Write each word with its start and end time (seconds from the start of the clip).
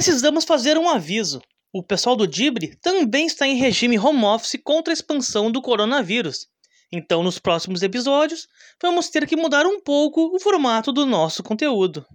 Precisamos 0.00 0.46
fazer 0.46 0.78
um 0.78 0.88
aviso. 0.88 1.42
O 1.70 1.82
pessoal 1.82 2.16
do 2.16 2.26
Dibre 2.26 2.74
também 2.76 3.26
está 3.26 3.46
em 3.46 3.56
regime 3.56 3.98
home 3.98 4.24
office 4.24 4.58
contra 4.64 4.90
a 4.90 4.94
expansão 4.94 5.52
do 5.52 5.60
coronavírus. 5.60 6.46
Então, 6.90 7.22
nos 7.22 7.38
próximos 7.38 7.82
episódios, 7.82 8.48
vamos 8.82 9.10
ter 9.10 9.26
que 9.26 9.36
mudar 9.36 9.66
um 9.66 9.78
pouco 9.78 10.34
o 10.34 10.40
formato 10.40 10.90
do 10.90 11.04
nosso 11.04 11.42
conteúdo. 11.42 12.06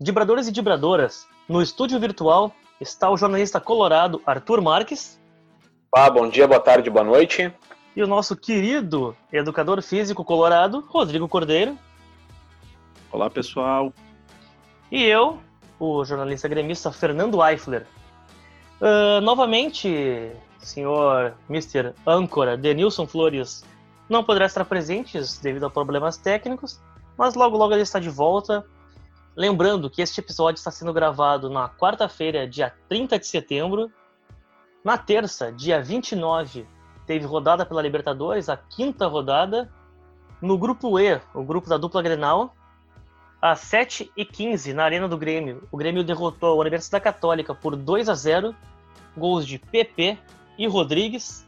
Dibradores 0.00 0.48
e 0.48 0.50
dibradoras, 0.50 1.26
no 1.46 1.60
estúdio 1.60 2.00
virtual 2.00 2.50
está 2.80 3.10
o 3.10 3.16
jornalista 3.18 3.60
colorado 3.60 4.22
Arthur 4.24 4.62
Marques. 4.62 5.20
Ah, 5.94 6.08
bom 6.08 6.26
dia, 6.30 6.48
boa 6.48 6.60
tarde, 6.60 6.88
boa 6.88 7.04
noite. 7.04 7.52
E 7.94 8.02
o 8.02 8.06
nosso 8.06 8.34
querido 8.34 9.14
educador 9.30 9.82
físico 9.82 10.24
colorado, 10.24 10.82
Rodrigo 10.88 11.28
Cordeiro. 11.28 11.78
Olá, 13.12 13.28
pessoal. 13.28 13.92
E 14.90 15.02
eu, 15.02 15.42
o 15.78 16.04
jornalista 16.04 16.48
gremista 16.48 16.92
Fernando 16.92 17.44
Eifler. 17.44 17.86
Uh, 18.80 19.20
novamente, 19.22 20.32
senhor 20.58 21.34
Mr. 21.48 21.94
Âncora 22.06 22.56
Denilson 22.56 23.06
Flores 23.06 23.64
não 24.08 24.22
poderá 24.22 24.46
estar 24.46 24.64
presente 24.64 25.18
devido 25.42 25.66
a 25.66 25.70
problemas 25.70 26.16
técnicos, 26.16 26.80
mas 27.16 27.34
logo 27.34 27.56
logo 27.56 27.72
ele 27.72 27.82
está 27.82 27.98
de 27.98 28.10
volta. 28.10 28.64
Lembrando 29.34 29.90
que 29.90 30.00
este 30.00 30.20
episódio 30.20 30.58
está 30.58 30.70
sendo 30.70 30.92
gravado 30.92 31.50
na 31.50 31.68
quarta-feira, 31.68 32.48
dia 32.48 32.72
30 32.88 33.18
de 33.18 33.26
setembro. 33.26 33.90
Na 34.82 34.96
terça, 34.96 35.52
dia 35.52 35.82
29, 35.82 36.66
teve 37.06 37.26
rodada 37.26 37.66
pela 37.66 37.82
Libertadores, 37.82 38.48
a 38.48 38.56
quinta 38.56 39.06
rodada. 39.06 39.70
No 40.40 40.56
grupo 40.56 40.98
E, 40.98 41.20
o 41.34 41.42
grupo 41.42 41.68
da 41.68 41.76
dupla 41.76 42.02
Grenal, 42.02 42.54
às 43.52 43.60
7h15, 43.60 44.72
na 44.72 44.84
Arena 44.84 45.08
do 45.08 45.16
Grêmio, 45.16 45.66
o 45.70 45.76
Grêmio 45.76 46.02
derrotou 46.02 46.50
a 46.50 46.60
Universidade 46.60 47.04
Católica 47.04 47.54
por 47.54 47.76
2 47.76 48.08
a 48.08 48.14
0 48.14 48.54
gols 49.16 49.46
de 49.46 49.58
PP 49.58 50.18
e 50.58 50.66
Rodrigues. 50.66 51.46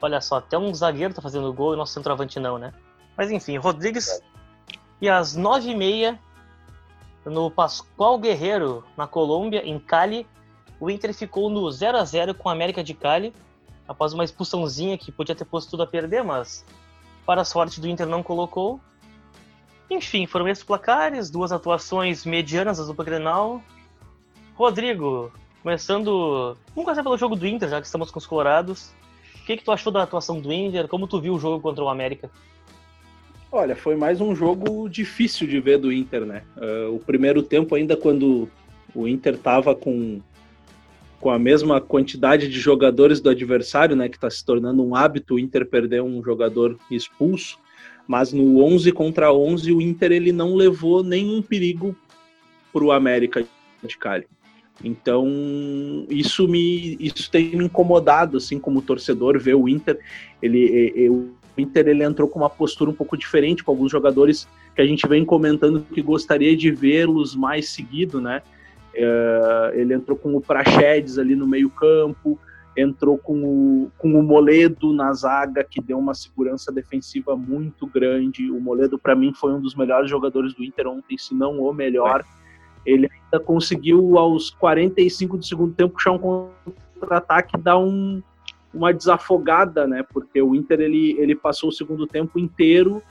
Olha 0.00 0.20
só, 0.20 0.36
até 0.36 0.56
um 0.56 0.72
zagueiro 0.72 1.12
tá 1.12 1.20
fazendo 1.20 1.52
gol 1.52 1.74
e 1.74 1.76
nosso 1.76 1.92
centroavante 1.92 2.38
não, 2.38 2.56
né? 2.56 2.72
Mas 3.16 3.30
enfim, 3.30 3.56
Rodrigues. 3.56 4.22
E 5.00 5.08
às 5.08 5.36
9h30, 5.36 6.18
no 7.24 7.50
Pascoal 7.50 8.18
Guerreiro, 8.18 8.84
na 8.96 9.06
Colômbia, 9.06 9.66
em 9.66 9.78
Cali, 9.78 10.26
o 10.80 10.88
Inter 10.88 11.12
ficou 11.12 11.50
no 11.50 11.70
0 11.70 11.98
a 11.98 12.04
0 12.04 12.34
com 12.34 12.48
a 12.48 12.52
América 12.52 12.82
de 12.82 12.94
Cali 12.94 13.34
após 13.88 14.12
uma 14.12 14.24
expulsãozinha 14.24 14.96
que 14.96 15.10
podia 15.10 15.34
ter 15.34 15.44
posto 15.44 15.70
tudo 15.70 15.82
a 15.82 15.86
perder, 15.86 16.22
mas 16.22 16.64
para 17.26 17.42
a 17.42 17.44
sorte 17.44 17.80
do 17.80 17.88
Inter 17.88 18.06
não 18.06 18.22
colocou. 18.22 18.80
Enfim, 19.90 20.26
foram 20.26 20.46
esses 20.48 20.64
placares, 20.64 21.30
duas 21.30 21.50
atuações 21.50 22.26
medianas 22.26 22.78
da 22.78 22.84
dupla 22.84 23.04
Grenal. 23.04 23.62
Rodrigo, 24.54 25.32
começando. 25.62 26.56
Vamos 26.74 26.84
começar 26.84 27.02
pelo 27.02 27.16
jogo 27.16 27.34
do 27.34 27.46
Inter, 27.46 27.68
já 27.68 27.80
que 27.80 27.86
estamos 27.86 28.10
com 28.10 28.18
os 28.18 28.26
colorados. 28.26 28.92
O 29.40 29.46
que, 29.46 29.56
que 29.56 29.64
tu 29.64 29.72
achou 29.72 29.90
da 29.92 30.02
atuação 30.02 30.40
do 30.40 30.52
Inter? 30.52 30.88
Como 30.88 31.06
tu 31.06 31.20
viu 31.20 31.34
o 31.34 31.38
jogo 31.38 31.60
contra 31.60 31.82
o 31.82 31.88
América? 31.88 32.30
Olha, 33.50 33.74
foi 33.74 33.96
mais 33.96 34.20
um 34.20 34.34
jogo 34.34 34.88
difícil 34.90 35.46
de 35.46 35.58
ver 35.58 35.78
do 35.78 35.90
Inter, 35.90 36.26
né? 36.26 36.42
Uh, 36.54 36.94
o 36.94 36.98
primeiro 36.98 37.42
tempo, 37.42 37.74
ainda 37.74 37.96
quando 37.96 38.46
o 38.94 39.08
Inter 39.08 39.34
estava 39.34 39.74
com 39.74 40.20
com 41.20 41.30
a 41.30 41.38
mesma 41.38 41.80
quantidade 41.80 42.48
de 42.48 42.60
jogadores 42.60 43.20
do 43.20 43.28
adversário, 43.28 43.96
né, 43.96 44.08
que 44.08 44.16
está 44.16 44.30
se 44.30 44.44
tornando 44.44 44.84
um 44.84 44.94
hábito 44.94 45.34
o 45.34 45.38
Inter 45.38 45.66
perder 45.66 46.00
um 46.00 46.22
jogador 46.22 46.78
expulso, 46.90 47.58
mas 48.08 48.32
no 48.32 48.64
11 48.64 48.90
contra 48.92 49.32
11 49.32 49.70
o 49.72 49.82
Inter 49.82 50.10
ele 50.10 50.32
não 50.32 50.56
levou 50.56 51.04
nenhum 51.04 51.42
perigo 51.42 51.94
para 52.72 52.82
o 52.82 52.90
América 52.90 53.44
de 53.84 53.98
Cali. 53.98 54.26
Então 54.82 55.26
isso 56.08 56.48
me 56.48 56.96
isso 56.98 57.30
tem 57.30 57.54
me 57.54 57.66
incomodado 57.66 58.38
assim 58.38 58.58
como 58.58 58.80
torcedor 58.80 59.38
ver 59.38 59.54
o 59.54 59.68
Inter 59.68 59.98
ele 60.40 61.10
o 61.10 61.60
Inter 61.60 61.88
ele 61.88 62.04
entrou 62.04 62.28
com 62.28 62.38
uma 62.38 62.48
postura 62.48 62.90
um 62.90 62.94
pouco 62.94 63.16
diferente 63.16 63.62
com 63.62 63.72
alguns 63.72 63.90
jogadores 63.92 64.48
que 64.74 64.80
a 64.80 64.86
gente 64.86 65.06
vem 65.06 65.24
comentando 65.24 65.84
que 65.92 66.00
gostaria 66.00 66.56
de 66.56 66.70
vê-los 66.70 67.34
mais 67.34 67.70
seguido, 67.70 68.20
né? 68.20 68.40
É, 68.94 69.72
ele 69.74 69.92
entrou 69.92 70.16
com 70.16 70.36
o 70.36 70.40
Praxedes 70.40 71.18
ali 71.18 71.34
no 71.34 71.46
meio-campo, 71.46 72.38
entrou 72.76 73.18
com 73.18 73.42
o, 73.42 73.90
com 73.98 74.18
o 74.18 74.22
Moledo 74.22 74.92
na 74.92 75.12
zaga, 75.12 75.64
que 75.64 75.80
deu 75.80 75.98
uma 75.98 76.14
segurança 76.14 76.70
defensiva 76.72 77.36
muito 77.36 77.86
grande. 77.86 78.50
O 78.50 78.60
Moledo, 78.60 78.98
para 78.98 79.14
mim, 79.14 79.32
foi 79.32 79.52
um 79.52 79.60
dos 79.60 79.74
melhores 79.74 80.08
jogadores 80.08 80.54
do 80.54 80.64
Inter 80.64 80.86
ontem, 80.86 81.18
se 81.18 81.34
não 81.34 81.60
o 81.60 81.72
melhor. 81.72 82.24
Ele 82.86 83.08
ainda 83.10 83.44
conseguiu, 83.44 84.16
aos 84.18 84.50
45 84.50 85.38
do 85.38 85.44
segundo 85.44 85.74
tempo, 85.74 85.94
puxar 85.94 86.12
um 86.12 86.50
contra-ataque 86.98 87.56
e 87.56 87.60
dar 87.60 87.78
um, 87.78 88.22
uma 88.72 88.92
desafogada, 88.92 89.86
né? 89.86 90.02
Porque 90.02 90.40
o 90.40 90.54
Inter 90.54 90.80
ele, 90.80 91.16
ele 91.18 91.34
passou 91.34 91.70
o 91.70 91.72
segundo 91.72 92.06
tempo 92.06 92.38
inteiro 92.38 93.02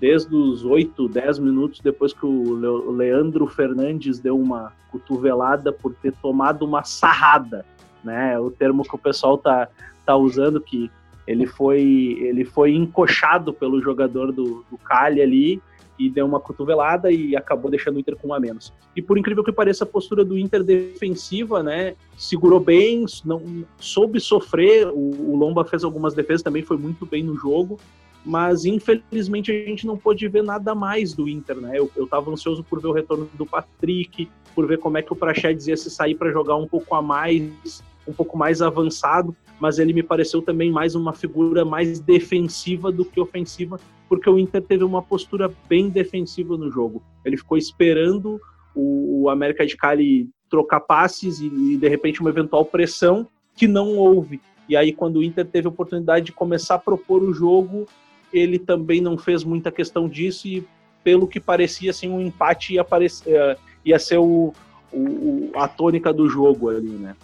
desde 0.00 0.34
os 0.34 0.64
8, 0.64 1.08
10 1.08 1.38
minutos 1.38 1.80
depois 1.80 2.12
que 2.12 2.26
o 2.26 2.90
Leandro 2.92 3.46
Fernandes 3.46 4.18
deu 4.18 4.38
uma 4.38 4.72
cotovelada 4.90 5.72
por 5.72 5.94
ter 5.94 6.12
tomado 6.20 6.64
uma 6.64 6.84
sarrada, 6.84 7.64
né? 8.04 8.38
O 8.38 8.50
termo 8.50 8.82
que 8.82 8.94
o 8.94 8.98
pessoal 8.98 9.38
tá, 9.38 9.68
tá 10.04 10.16
usando 10.16 10.60
que 10.60 10.90
ele 11.26 11.46
foi 11.46 12.18
ele 12.20 12.44
foi 12.44 12.74
encoxado 12.74 13.52
pelo 13.52 13.80
jogador 13.80 14.30
do, 14.30 14.64
do 14.70 14.76
Cali 14.76 15.22
ali 15.22 15.62
e 15.98 16.10
deu 16.10 16.26
uma 16.26 16.40
cotovelada 16.40 17.10
e 17.10 17.36
acabou 17.36 17.70
deixando 17.70 17.96
o 17.96 18.00
Inter 18.00 18.16
com 18.16 18.28
um 18.28 18.34
a 18.34 18.40
menos. 18.40 18.72
E 18.96 19.00
por 19.00 19.16
incrível 19.16 19.44
que 19.44 19.52
pareça, 19.52 19.84
a 19.84 19.86
postura 19.86 20.24
do 20.24 20.36
Inter 20.36 20.62
defensiva, 20.64 21.62
né, 21.62 21.94
segurou 22.16 22.58
bem, 22.58 23.06
não 23.24 23.64
soube 23.78 24.18
sofrer. 24.20 24.88
O, 24.88 25.32
o 25.32 25.36
Lomba 25.36 25.64
fez 25.64 25.84
algumas 25.84 26.12
defesas 26.12 26.42
também, 26.42 26.62
foi 26.62 26.76
muito 26.76 27.06
bem 27.06 27.22
no 27.22 27.36
jogo 27.36 27.78
mas 28.24 28.64
infelizmente 28.64 29.52
a 29.52 29.68
gente 29.68 29.86
não 29.86 29.98
pôde 29.98 30.26
ver 30.28 30.42
nada 30.42 30.74
mais 30.74 31.12
do 31.12 31.28
Inter, 31.28 31.56
né? 31.56 31.78
Eu, 31.78 31.90
eu 31.94 32.06
tava 32.06 32.30
ansioso 32.30 32.64
por 32.64 32.80
ver 32.80 32.88
o 32.88 32.92
retorno 32.92 33.28
do 33.34 33.44
Patrick, 33.44 34.30
por 34.54 34.66
ver 34.66 34.78
como 34.78 34.96
é 34.96 35.02
que 35.02 35.12
o 35.12 35.16
Praxedes 35.16 35.66
ia 35.66 35.76
se 35.76 35.90
sair 35.90 36.14
para 36.14 36.32
jogar 36.32 36.56
um 36.56 36.66
pouco 36.66 36.94
a 36.94 37.02
mais, 37.02 37.84
um 38.06 38.12
pouco 38.12 38.36
mais 38.36 38.60
avançado, 38.60 39.34
mas 39.60 39.78
ele 39.78 39.92
me 39.92 40.02
pareceu 40.02 40.42
também 40.42 40.70
mais 40.70 40.94
uma 40.94 41.12
figura 41.12 41.64
mais 41.64 42.00
defensiva 42.00 42.90
do 42.90 43.04
que 43.04 43.20
ofensiva, 43.20 43.80
porque 44.08 44.28
o 44.28 44.38
Inter 44.38 44.62
teve 44.62 44.84
uma 44.84 45.02
postura 45.02 45.50
bem 45.68 45.88
defensiva 45.88 46.56
no 46.56 46.70
jogo. 46.70 47.02
Ele 47.24 47.36
ficou 47.36 47.56
esperando 47.56 48.40
o, 48.74 49.28
América 49.28 49.64
de 49.64 49.76
Cali 49.76 50.28
trocar 50.50 50.80
passes 50.80 51.40
e, 51.40 51.46
e 51.46 51.76
de 51.76 51.88
repente 51.88 52.20
uma 52.20 52.30
eventual 52.30 52.64
pressão 52.64 53.26
que 53.56 53.66
não 53.66 53.96
houve. 53.96 54.40
E 54.68 54.76
aí, 54.76 54.92
quando 54.92 55.16
o 55.16 55.22
Inter 55.22 55.46
teve 55.46 55.66
a 55.66 55.70
oportunidade 55.70 56.26
de 56.26 56.32
começar 56.32 56.76
a 56.76 56.78
propor 56.78 57.22
o 57.22 57.32
jogo, 57.32 57.86
ele 58.32 58.58
também 58.58 59.00
não 59.00 59.16
fez 59.16 59.44
muita 59.44 59.70
questão 59.70 60.08
disso 60.08 60.48
e 60.48 60.66
pelo 61.02 61.28
que 61.28 61.38
parecia 61.38 61.90
assim 61.90 62.08
um 62.08 62.20
empate 62.20 62.74
ia, 62.74 62.80
aparecer, 62.80 63.30
eh, 63.30 63.56
ia 63.84 63.98
ser 63.98 64.18
o, 64.18 64.54
o, 64.90 65.50
a 65.54 65.68
tônica 65.68 66.12
do 66.12 66.28
jogo 66.28 66.70
ali, 66.70 66.88
né? 66.88 67.14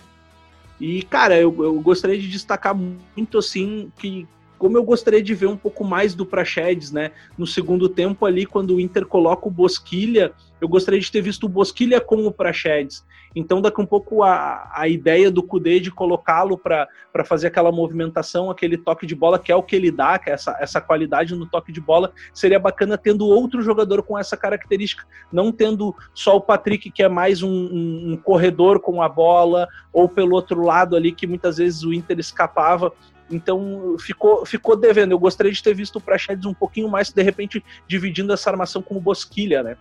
E 0.80 1.02
cara, 1.02 1.38
eu, 1.38 1.54
eu 1.62 1.78
gostaria 1.80 2.18
de 2.18 2.28
destacar 2.28 2.74
muito 2.74 3.38
assim 3.38 3.92
que 3.98 4.26
como 4.60 4.76
eu 4.76 4.84
gostaria 4.84 5.22
de 5.22 5.34
ver 5.34 5.46
um 5.46 5.56
pouco 5.56 5.82
mais 5.82 6.14
do 6.14 6.26
Praxedes, 6.26 6.92
né? 6.92 7.12
No 7.36 7.46
segundo 7.46 7.88
tempo 7.88 8.26
ali, 8.26 8.44
quando 8.44 8.74
o 8.74 8.80
Inter 8.80 9.06
coloca 9.06 9.48
o 9.48 9.50
Bosquilha, 9.50 10.32
eu 10.60 10.68
gostaria 10.68 11.00
de 11.00 11.10
ter 11.10 11.22
visto 11.22 11.44
o 11.44 11.48
Bosquilha 11.48 11.98
como 11.98 12.26
o 12.26 12.32
Praxedes. 12.32 13.02
Então, 13.34 13.60
daqui 13.60 13.80
um 13.80 13.86
pouco 13.86 14.22
a, 14.24 14.70
a 14.74 14.88
ideia 14.88 15.30
do 15.30 15.42
Cudê 15.42 15.78
de 15.78 15.90
colocá-lo 15.90 16.58
para 16.58 16.88
fazer 17.24 17.46
aquela 17.46 17.70
movimentação, 17.70 18.50
aquele 18.50 18.76
toque 18.76 19.06
de 19.06 19.14
bola, 19.14 19.38
que 19.38 19.52
é 19.52 19.56
o 19.56 19.62
que 19.62 19.76
ele 19.76 19.90
dá, 19.90 20.18
que 20.18 20.30
é 20.30 20.32
essa, 20.32 20.56
essa 20.60 20.80
qualidade 20.80 21.34
no 21.34 21.46
toque 21.46 21.70
de 21.70 21.80
bola, 21.80 22.12
seria 22.34 22.58
bacana 22.58 22.98
tendo 22.98 23.26
outro 23.26 23.62
jogador 23.62 24.02
com 24.02 24.18
essa 24.18 24.36
característica, 24.36 25.06
não 25.32 25.52
tendo 25.52 25.94
só 26.12 26.36
o 26.36 26.40
Patrick, 26.40 26.90
que 26.90 27.02
é 27.02 27.08
mais 27.08 27.42
um, 27.42 27.48
um, 27.50 28.12
um 28.12 28.16
corredor 28.16 28.80
com 28.80 29.00
a 29.00 29.08
bola, 29.08 29.68
ou 29.92 30.08
pelo 30.08 30.34
outro 30.34 30.64
lado 30.64 30.96
ali, 30.96 31.12
que 31.12 31.26
muitas 31.26 31.58
vezes 31.58 31.84
o 31.84 31.92
Inter 31.92 32.18
escapava. 32.18 32.92
Então 33.30 33.96
ficou, 33.98 34.44
ficou 34.44 34.76
devendo. 34.76 35.12
Eu 35.12 35.18
gostaria 35.18 35.52
de 35.52 35.62
ter 35.62 35.72
visto 35.72 35.96
o 35.96 36.00
Praxedes 36.00 36.46
um 36.46 36.54
pouquinho 36.54 36.88
mais, 36.88 37.12
de 37.12 37.22
repente, 37.22 37.64
dividindo 37.86 38.32
essa 38.32 38.50
armação 38.50 38.82
com 38.82 38.96
o 38.96 39.00
Bosquilha, 39.00 39.62
né? 39.62 39.76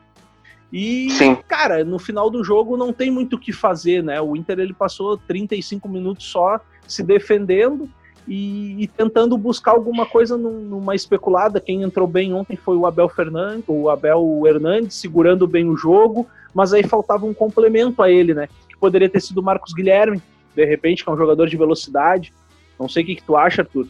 E, 0.71 1.10
Sim. 1.12 1.36
cara, 1.48 1.83
no 1.83 1.98
final 1.98 2.30
do 2.30 2.44
jogo 2.44 2.77
não 2.77 2.94
tem 2.94 3.10
muito 3.10 3.36
o 3.36 3.39
que 3.39 3.51
fazer, 3.51 4.04
né? 4.04 4.21
O 4.21 4.36
Inter 4.36 4.60
ele 4.60 4.74
passou 4.74 5.18
35 5.18 5.89
minutos 5.89 6.25
só 6.25 6.60
se 6.88 7.01
defendendo 7.01 7.89
e, 8.27 8.83
e 8.83 8.88
tentando 8.88 9.36
buscar 9.38 9.71
alguma 9.71 10.06
coisa 10.06 10.38
numa 10.38 10.94
especulada. 10.94 11.60
Quem 11.60 11.81
entrou 11.81 12.07
bem 12.07 12.33
ontem 12.33 12.56
foi 12.56 12.77
o 12.77 12.86
Abel 12.86 13.10
Fernandes, 13.10 13.66
o 13.68 13.89
Abel 13.89 14.44
Hernandes, 14.45 14.95
segurando 14.95 15.48
bem 15.48 15.68
o 15.68 15.75
jogo, 15.75 16.27
mas 16.54 16.71
aí 16.71 16.83
faltava 16.83 17.25
um 17.25 17.33
complemento 17.33 18.04
a 18.04 18.12
ele, 18.12 18.36
né? 18.36 18.48
Que 18.68 18.77
poderia 18.77 19.10
ter 19.10 19.21
sido 19.21 19.39
o 19.39 19.44
Marcos 19.44 19.74
Guilherme, 19.74 20.21
de 20.56 20.66
repente, 20.66 21.04
que 21.04 21.10
é 21.10 21.13
um 21.13 21.18
jogador 21.18 21.48
de 21.48 21.57
velocidade. 21.57 22.31
Não 22.80 22.88
sei 22.88 23.04
o 23.04 23.06
que, 23.07 23.16
que 23.16 23.24
tu 23.24 23.36
acha, 23.36 23.63
Arthur. 23.63 23.88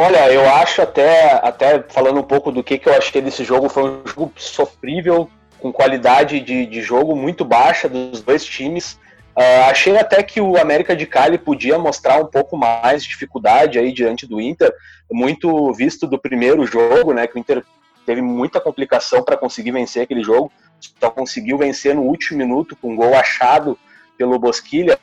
Olha, 0.00 0.32
eu 0.32 0.48
acho 0.48 0.80
até, 0.80 1.32
até 1.42 1.82
falando 1.88 2.20
um 2.20 2.22
pouco 2.22 2.52
do 2.52 2.62
que, 2.62 2.78
que 2.78 2.88
eu 2.88 2.94
achei 2.94 3.20
desse 3.20 3.42
jogo, 3.42 3.68
foi 3.68 3.82
um 3.82 4.06
jogo 4.06 4.32
sofrível. 4.36 5.28
com 5.58 5.72
qualidade 5.72 6.38
de, 6.38 6.66
de 6.66 6.80
jogo 6.80 7.16
muito 7.16 7.44
baixa 7.44 7.88
dos 7.88 8.22
dois 8.22 8.44
times. 8.44 8.92
Uh, 9.36 9.68
achei 9.68 9.98
até 9.98 10.22
que 10.22 10.40
o 10.40 10.56
América 10.56 10.94
de 10.94 11.04
Cali 11.04 11.36
podia 11.36 11.76
mostrar 11.80 12.20
um 12.20 12.26
pouco 12.26 12.56
mais 12.56 13.02
de 13.02 13.08
dificuldade 13.08 13.76
aí 13.76 13.92
diante 13.92 14.24
do 14.24 14.40
Inter, 14.40 14.72
muito 15.10 15.72
visto 15.72 16.06
do 16.06 16.16
primeiro 16.16 16.64
jogo, 16.64 17.12
né? 17.12 17.26
Que 17.26 17.36
o 17.36 17.40
Inter 17.40 17.64
teve 18.06 18.22
muita 18.22 18.60
complicação 18.60 19.24
para 19.24 19.36
conseguir 19.36 19.72
vencer 19.72 20.04
aquele 20.04 20.22
jogo, 20.22 20.52
só 21.00 21.10
conseguiu 21.10 21.58
vencer 21.58 21.92
no 21.96 22.02
último 22.02 22.38
minuto 22.38 22.76
com 22.76 22.92
um 22.92 22.96
gol 22.96 23.16
achado 23.16 23.76
pelo 24.16 24.38
Bosquilha. 24.38 24.96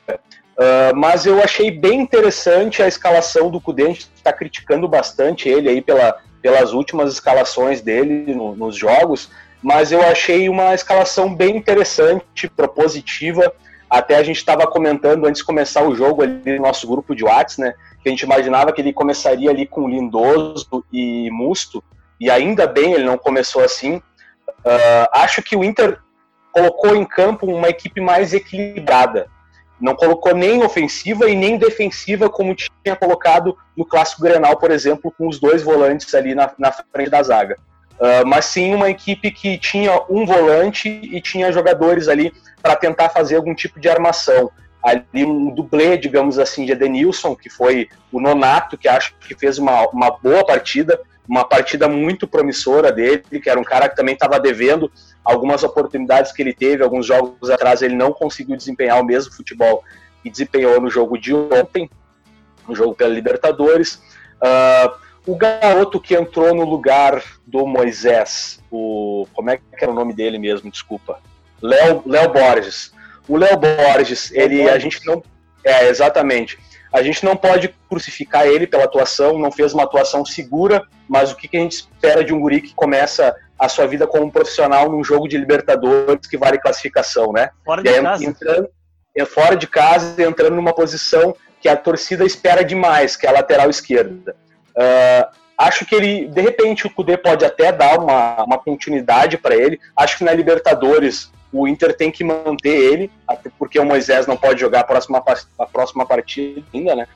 Uh, 0.57 0.95
mas 0.95 1.25
eu 1.25 1.43
achei 1.43 1.69
bem 1.69 1.99
interessante 1.99 2.81
a 2.81 2.87
escalação 2.87 3.51
do 3.51 3.59
Cudê, 3.59 3.83
a 3.83 3.87
gente 3.87 4.09
está 4.15 4.31
criticando 4.31 4.87
bastante 4.87 5.49
ele 5.49 5.67
aí 5.67 5.81
pela, 5.81 6.17
pelas 6.41 6.71
últimas 6.71 7.11
escalações 7.11 7.81
dele 7.81 8.33
no, 8.33 8.55
nos 8.55 8.77
jogos, 8.77 9.29
mas 9.61 9.91
eu 9.91 10.01
achei 10.01 10.47
uma 10.47 10.73
escalação 10.73 11.33
bem 11.33 11.57
interessante, 11.57 12.47
propositiva, 12.47 13.51
até 13.89 14.15
a 14.15 14.23
gente 14.23 14.37
estava 14.37 14.65
comentando 14.65 15.25
antes 15.25 15.39
de 15.39 15.45
começar 15.45 15.83
o 15.83 15.95
jogo 15.95 16.21
ali 16.21 16.57
no 16.57 16.61
nosso 16.61 16.87
grupo 16.87 17.15
de 17.15 17.23
WhatsApp, 17.23 17.61
né? 17.61 17.73
Que 18.01 18.09
a 18.09 18.11
gente 18.11 18.21
imaginava 18.21 18.71
que 18.71 18.81
ele 18.81 18.93
começaria 18.93 19.49
ali 19.49 19.65
com 19.65 19.89
Lindoso 19.89 20.85
e 20.91 21.29
Musto, 21.31 21.83
e 22.19 22.29
ainda 22.29 22.65
bem 22.67 22.93
ele 22.93 23.03
não 23.03 23.17
começou 23.17 23.63
assim. 23.63 23.95
Uh, 23.95 25.07
acho 25.11 25.41
que 25.41 25.55
o 25.55 25.63
Inter 25.63 25.99
colocou 26.51 26.95
em 26.95 27.03
campo 27.03 27.45
uma 27.45 27.67
equipe 27.67 27.99
mais 27.99 28.33
equilibrada. 28.33 29.27
Não 29.79 29.95
colocou 29.95 30.33
nem 30.33 30.63
ofensiva 30.63 31.29
e 31.29 31.35
nem 31.35 31.57
defensiva, 31.57 32.29
como 32.29 32.55
tinha 32.55 32.95
colocado 32.95 33.57
no 33.75 33.85
Clássico 33.85 34.21
Grenal, 34.21 34.57
por 34.57 34.71
exemplo, 34.71 35.13
com 35.17 35.27
os 35.27 35.39
dois 35.39 35.61
volantes 35.61 36.13
ali 36.13 36.33
na, 36.33 36.51
na 36.57 36.71
frente 36.71 37.09
da 37.09 37.21
zaga. 37.21 37.57
Uh, 37.95 38.25
mas 38.25 38.45
sim 38.45 38.73
uma 38.73 38.89
equipe 38.89 39.31
que 39.31 39.57
tinha 39.57 40.01
um 40.09 40.25
volante 40.25 40.89
e 40.89 41.21
tinha 41.21 41.51
jogadores 41.51 42.07
ali 42.07 42.33
para 42.61 42.75
tentar 42.75 43.09
fazer 43.09 43.37
algum 43.37 43.55
tipo 43.55 43.79
de 43.79 43.87
armação. 43.87 44.51
Ali 44.83 45.25
um 45.25 45.49
dublê, 45.49 45.97
digamos 45.97 46.37
assim, 46.37 46.65
de 46.65 46.73
Edenilson, 46.73 47.35
que 47.35 47.49
foi 47.49 47.89
o 48.11 48.19
nonato, 48.19 48.77
que 48.77 48.87
acho 48.87 49.15
que 49.19 49.33
fez 49.35 49.57
uma, 49.57 49.87
uma 49.89 50.11
boa 50.11 50.45
partida, 50.45 50.99
uma 51.27 51.43
partida 51.43 51.87
muito 51.87 52.27
promissora 52.27 52.91
dele, 52.91 53.23
que 53.41 53.49
era 53.49 53.59
um 53.59 53.63
cara 53.63 53.89
que 53.89 53.95
também 53.95 54.13
estava 54.13 54.39
devendo 54.39 54.91
algumas 55.25 55.63
oportunidades 55.63 56.31
que 56.31 56.41
ele 56.41 56.53
teve, 56.53 56.83
alguns 56.83 57.05
jogos 57.05 57.49
atrás 57.49 57.81
ele 57.81 57.95
não 57.95 58.13
conseguiu 58.13 58.55
desempenhar 58.55 59.01
o 59.01 59.03
mesmo 59.03 59.33
futebol 59.33 59.83
que 60.21 60.29
desempenhou 60.29 60.79
no 60.79 60.89
jogo 60.89 61.17
de 61.17 61.33
ontem, 61.33 61.89
no 62.67 62.75
jogo 62.75 62.93
pela 62.93 63.13
Libertadores. 63.13 63.95
Uh, 64.35 65.05
o 65.25 65.35
garoto 65.35 65.99
que 65.99 66.15
entrou 66.15 66.53
no 66.53 66.63
lugar 66.63 67.23
do 67.45 67.65
Moisés, 67.65 68.61
o 68.71 69.27
como 69.33 69.49
é 69.49 69.57
que 69.57 69.63
era 69.81 69.91
o 69.91 69.95
nome 69.95 70.13
dele 70.13 70.37
mesmo? 70.37 70.69
Desculpa. 70.69 71.19
Léo, 71.61 72.03
Borges. 72.31 72.93
O 73.27 73.37
Léo 73.37 73.57
Borges, 73.57 74.31
ele, 74.31 74.69
a 74.69 74.77
gente 74.77 75.03
não. 75.05 75.23
É, 75.63 75.87
exatamente. 75.87 76.59
A 76.93 77.01
gente 77.01 77.25
não 77.25 77.35
pode 77.35 77.73
crucificar 77.89 78.45
ele 78.45 78.67
pela 78.67 78.83
atuação, 78.83 79.37
não 79.39 79.51
fez 79.51 79.73
uma 79.73 79.83
atuação 79.83 80.23
segura, 80.23 80.87
mas 81.09 81.31
o 81.31 81.35
que, 81.35 81.47
que 81.47 81.57
a 81.57 81.59
gente 81.59 81.73
espera 81.73 82.23
de 82.23 82.33
um 82.33 82.39
guri 82.39 82.61
que 82.61 82.73
começa 82.73 83.35
a 83.57 83.69
sua 83.69 83.87
vida 83.87 84.05
como 84.05 84.31
profissional 84.31 84.89
num 84.89 85.03
jogo 85.03 85.27
de 85.27 85.37
Libertadores 85.37 86.27
que 86.27 86.37
vale 86.37 86.59
classificação, 86.59 87.31
né? 87.31 87.49
Fora 87.63 87.81
de 87.81 87.89
aí, 87.89 88.01
casa. 88.01 88.25
Entrando, 88.25 88.69
é, 89.15 89.25
fora 89.25 89.55
de 89.55 89.67
casa, 89.67 90.21
entrando 90.23 90.55
numa 90.55 90.73
posição 90.73 91.35
que 91.61 91.69
a 91.69 91.75
torcida 91.75 92.25
espera 92.25 92.63
demais, 92.63 93.15
que 93.15 93.25
é 93.25 93.29
a 93.29 93.33
lateral 93.33 93.69
esquerda. 93.69 94.35
Uh, 94.75 95.45
Acho 95.57 95.85
que 95.85 95.95
ele, 95.95 96.27
de 96.27 96.41
repente, 96.41 96.85
o 96.85 96.89
Kudê 96.89 97.17
pode 97.17 97.45
até 97.45 97.71
dar 97.71 97.97
uma, 97.97 98.43
uma 98.43 98.57
continuidade 98.57 99.37
para 99.37 99.55
ele. 99.55 99.79
Acho 99.95 100.17
que 100.17 100.23
na 100.23 100.33
Libertadores 100.33 101.31
o 101.51 101.67
Inter 101.67 101.95
tem 101.95 102.11
que 102.11 102.23
manter 102.23 102.75
ele, 102.75 103.11
até 103.25 103.49
porque 103.57 103.79
o 103.79 103.85
Moisés 103.85 104.27
não 104.27 104.35
pode 104.35 104.59
jogar 104.59 104.81
a 104.81 104.83
próxima, 104.83 105.23
a 105.57 105.65
próxima 105.65 106.05
partida 106.05 106.61
ainda, 106.73 106.95
né? 106.95 107.07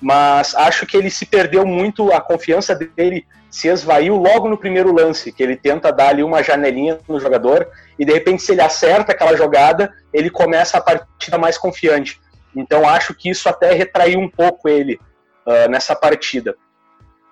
Mas 0.00 0.54
acho 0.54 0.86
que 0.86 0.96
ele 0.96 1.10
se 1.10 1.26
perdeu 1.26 1.66
muito, 1.66 2.12
a 2.12 2.20
confiança 2.20 2.74
dele 2.74 3.26
se 3.50 3.68
esvaiu 3.68 4.16
logo 4.16 4.48
no 4.48 4.58
primeiro 4.58 4.92
lance, 4.92 5.32
que 5.32 5.42
ele 5.42 5.56
tenta 5.56 5.92
dar 5.92 6.10
ali 6.10 6.22
uma 6.22 6.42
janelinha 6.42 6.98
no 7.08 7.18
jogador, 7.18 7.68
e 7.98 8.04
de 8.04 8.12
repente, 8.12 8.42
se 8.42 8.52
ele 8.52 8.60
acerta 8.60 9.12
aquela 9.12 9.36
jogada, 9.36 9.92
ele 10.12 10.30
começa 10.30 10.78
a 10.78 10.80
partida 10.80 11.38
mais 11.38 11.56
confiante. 11.56 12.20
Então 12.54 12.88
acho 12.88 13.14
que 13.14 13.30
isso 13.30 13.48
até 13.48 13.72
retraiu 13.72 14.20
um 14.20 14.28
pouco 14.28 14.68
ele 14.68 15.00
uh, 15.46 15.68
nessa 15.68 15.94
partida. 15.94 16.54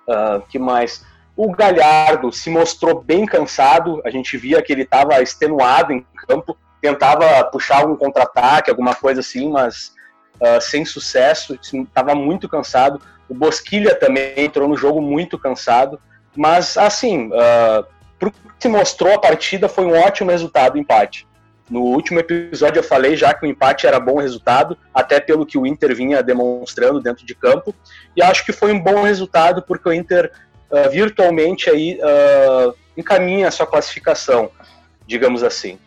Uh, 0.08 0.40
que 0.48 0.58
mais? 0.58 1.04
O 1.36 1.52
Galhardo 1.52 2.32
se 2.32 2.48
mostrou 2.48 3.02
bem 3.02 3.26
cansado, 3.26 4.00
a 4.04 4.10
gente 4.10 4.36
via 4.38 4.62
que 4.62 4.72
ele 4.72 4.82
estava 4.82 5.20
extenuado 5.20 5.92
em 5.92 6.06
campo, 6.26 6.56
tentava 6.80 7.44
puxar 7.44 7.80
algum 7.80 7.96
contra-ataque, 7.96 8.70
alguma 8.70 8.94
coisa 8.94 9.20
assim, 9.20 9.50
mas 9.50 9.92
uh, 10.40 10.60
sem 10.60 10.84
sucesso, 10.84 11.58
estava 11.62 12.14
muito 12.14 12.48
cansado. 12.48 13.00
O 13.28 13.34
Bosquilha 13.34 13.94
também 13.94 14.32
entrou 14.36 14.68
no 14.68 14.76
jogo 14.76 15.00
muito 15.00 15.38
cansado, 15.38 16.00
mas 16.36 16.76
assim, 16.76 17.28
uh, 17.28 17.84
pro 18.18 18.30
que 18.30 18.38
se 18.58 18.68
mostrou 18.68 19.14
a 19.14 19.20
partida 19.20 19.68
foi 19.68 19.84
um 19.84 19.98
ótimo 19.98 20.30
resultado, 20.30 20.78
empate. 20.78 21.26
No 21.68 21.80
último 21.80 22.20
episódio 22.20 22.78
eu 22.78 22.84
falei 22.84 23.16
já 23.16 23.34
que 23.34 23.44
o 23.44 23.48
empate 23.48 23.86
era 23.86 23.98
bom 23.98 24.18
resultado, 24.18 24.78
até 24.94 25.18
pelo 25.18 25.44
que 25.44 25.58
o 25.58 25.66
Inter 25.66 25.94
vinha 25.94 26.22
demonstrando 26.22 27.00
dentro 27.00 27.26
de 27.26 27.34
campo, 27.34 27.74
e 28.16 28.22
acho 28.22 28.44
que 28.46 28.52
foi 28.52 28.72
um 28.72 28.80
bom 28.80 29.02
resultado 29.02 29.62
porque 29.62 29.88
o 29.88 29.92
Inter 29.92 30.32
uh, 30.70 30.90
virtualmente 30.90 31.68
aí 31.68 31.98
uh, 32.00 32.74
encaminha 32.96 33.48
a 33.48 33.50
sua 33.50 33.66
classificação, 33.66 34.50
digamos 35.06 35.42
assim. 35.42 35.78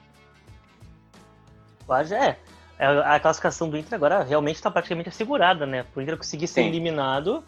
É, 2.11 2.25
é, 2.25 2.37
a 2.79 3.19
classificação 3.19 3.69
do 3.69 3.77
Inter 3.77 3.93
agora 3.93 4.23
realmente 4.23 4.55
está 4.55 4.71
praticamente 4.71 5.09
assegurada, 5.09 5.65
né? 5.65 5.83
Para 5.83 5.99
o 5.99 6.01
Inter 6.01 6.17
conseguir 6.17 6.47
ser 6.47 6.61
Sim. 6.61 6.69
eliminado, 6.69 7.43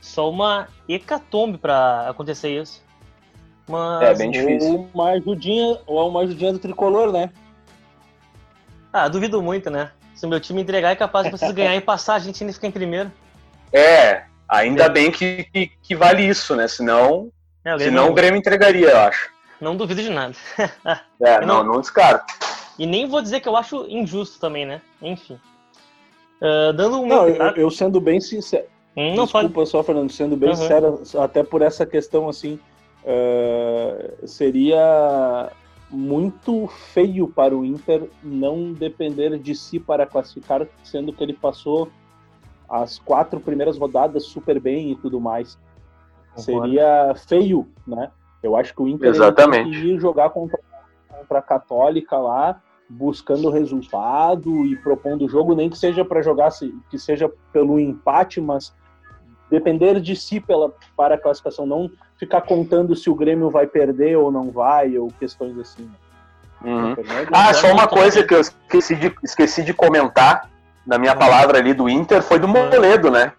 só 0.00 0.28
uma 0.28 0.68
hecatombe 0.88 1.56
para 1.56 2.08
acontecer 2.08 2.60
isso. 2.60 2.84
Mas... 3.68 4.02
É 4.02 4.14
bem 4.14 4.30
difícil. 4.30 4.72
Ou 4.72 4.88
uma 4.92 5.10
ajudinha, 5.10 5.78
ou 5.86 6.08
uma 6.08 6.22
ajudinha 6.22 6.52
do 6.52 6.58
tricolor, 6.58 7.12
né? 7.12 7.30
Ah, 8.92 9.08
duvido 9.08 9.42
muito, 9.42 9.70
né? 9.70 9.90
Se 10.14 10.24
o 10.24 10.28
meu 10.28 10.40
time 10.40 10.62
entregar, 10.62 10.90
é 10.90 10.96
capaz 10.96 11.26
de 11.26 11.30
vocês 11.30 11.50
ganhar 11.54 11.76
e 11.76 11.80
passar, 11.80 12.14
a 12.14 12.18
gente 12.18 12.42
ainda 12.42 12.52
fica 12.52 12.66
em 12.66 12.72
primeiro. 12.72 13.12
É, 13.72 14.24
ainda 14.48 14.84
é. 14.84 14.88
bem 14.88 15.12
que, 15.12 15.44
que, 15.52 15.70
que, 15.82 15.94
vale 15.94 16.26
isso, 16.26 16.56
né? 16.56 16.66
Senão, 16.66 17.30
é, 17.64 17.74
o 17.74 17.78
senão 17.78 18.04
não... 18.06 18.10
o 18.10 18.14
Grêmio 18.14 18.38
entregaria, 18.38 18.90
eu 18.90 18.98
acho. 18.98 19.30
Não 19.60 19.76
duvido 19.76 20.02
de 20.02 20.10
nada. 20.10 20.34
é, 21.20 21.40
não, 21.44 21.62
não, 21.62 21.74
não 21.74 21.80
descarto. 21.80 22.34
E 22.78 22.86
nem 22.86 23.06
vou 23.06 23.22
dizer 23.22 23.40
que 23.40 23.48
eu 23.48 23.56
acho 23.56 23.86
injusto 23.88 24.38
também, 24.38 24.66
né? 24.66 24.82
Enfim. 25.00 25.38
Uh, 26.40 26.72
dando 26.74 27.00
um. 27.00 27.06
Não, 27.06 27.28
eu, 27.28 27.56
eu, 27.56 27.70
sendo 27.70 28.00
bem 28.00 28.20
sincero. 28.20 28.66
Hum, 28.96 29.14
não 29.14 29.24
Desculpa 29.24 29.48
pode... 29.48 29.68
só, 29.68 29.82
Fernando, 29.82 30.10
sendo 30.10 30.36
bem 30.36 30.50
uhum. 30.50 30.56
sincero, 30.56 31.02
até 31.18 31.42
por 31.42 31.62
essa 31.62 31.86
questão 31.86 32.28
assim, 32.28 32.58
uh, 33.04 34.26
seria 34.26 35.50
muito 35.90 36.66
feio 36.66 37.28
para 37.28 37.56
o 37.56 37.64
Inter 37.64 38.08
não 38.22 38.72
depender 38.72 39.38
de 39.38 39.54
si 39.54 39.78
para 39.78 40.06
classificar, 40.06 40.66
sendo 40.82 41.12
que 41.12 41.22
ele 41.22 41.32
passou 41.32 41.88
as 42.68 42.98
quatro 42.98 43.38
primeiras 43.38 43.78
rodadas 43.78 44.24
super 44.24 44.58
bem 44.60 44.90
e 44.90 44.96
tudo 44.96 45.20
mais. 45.20 45.58
Concordo. 46.34 46.62
Seria 46.62 47.14
feio, 47.14 47.68
né? 47.86 48.10
Eu 48.42 48.56
acho 48.56 48.74
que 48.74 48.82
o 48.82 48.88
Inter 48.88 49.08
Exatamente. 49.08 49.76
ir 49.76 49.98
jogar 49.98 50.30
contra, 50.30 50.58
contra 51.08 51.38
a 51.38 51.42
Católica 51.42 52.18
lá, 52.18 52.60
buscando 52.88 53.50
resultado 53.50 54.64
e 54.64 54.76
propondo 54.76 55.26
o 55.26 55.28
jogo, 55.28 55.54
nem 55.54 55.68
que 55.68 55.78
seja 55.78 56.04
para 56.04 56.22
jogar, 56.22 56.50
que 56.88 56.98
seja 56.98 57.30
pelo 57.52 57.80
empate, 57.80 58.40
mas 58.40 58.72
depender 59.50 60.00
de 60.00 60.14
si 60.14 60.40
pela, 60.40 60.72
para 60.96 61.16
a 61.16 61.18
classificação, 61.18 61.66
não 61.66 61.90
ficar 62.18 62.42
contando 62.42 62.94
se 62.94 63.10
o 63.10 63.14
Grêmio 63.14 63.50
vai 63.50 63.66
perder 63.66 64.16
ou 64.16 64.30
não 64.30 64.50
vai, 64.50 64.96
ou 64.96 65.08
questões 65.18 65.58
assim. 65.58 65.88
Uhum. 66.64 66.96
Ah, 67.32 67.52
só 67.52 67.72
uma 67.72 67.86
coisa 67.86 68.22
que 68.24 68.34
eu 68.34 68.40
esqueci 68.40 68.96
de, 68.96 69.14
esqueci 69.22 69.62
de 69.62 69.74
comentar 69.74 70.48
na 70.86 70.98
minha 70.98 71.14
palavra 71.14 71.58
ali 71.58 71.74
do 71.74 71.88
Inter 71.88 72.22
foi 72.22 72.38
do 72.38 72.48
Moledo, 72.48 73.10
né? 73.10 73.32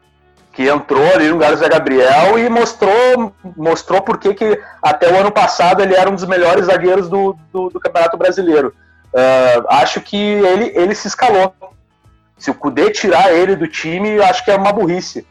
Que 0.52 0.68
entrou 0.70 1.04
ali 1.14 1.28
no 1.28 1.34
lugar 1.34 1.52
do 1.52 1.58
Zé 1.58 1.70
Gabriel 1.70 2.38
e 2.38 2.50
mostrou, 2.50 3.34
mostrou 3.56 4.02
porque 4.02 4.34
que 4.34 4.62
até 4.82 5.12
o 5.12 5.20
ano 5.20 5.32
passado 5.32 5.82
ele 5.82 5.96
era 5.96 6.10
um 6.10 6.16
dos 6.16 6.26
melhores 6.26 6.66
zagueiros 6.66 7.10
do, 7.10 7.36
do, 7.52 7.70
do 7.70 7.80
Campeonato 7.80 8.18
Brasileiro. 8.18 8.74
Uh, 9.14 9.66
acho 9.70 10.02
que 10.02 10.18
ele, 10.18 10.72
ele 10.76 10.96
se 10.96 11.08
escalou. 11.08 11.54
Se 12.38 12.52
o 12.52 12.54
Cudê 12.54 12.92
tirar 12.92 13.34
ele 13.34 13.56
do 13.56 13.68
time, 13.68 14.22
acho 14.22 14.44
que 14.44 14.52
é 14.52 14.56
uma 14.56 14.72
burrice. 14.72 15.26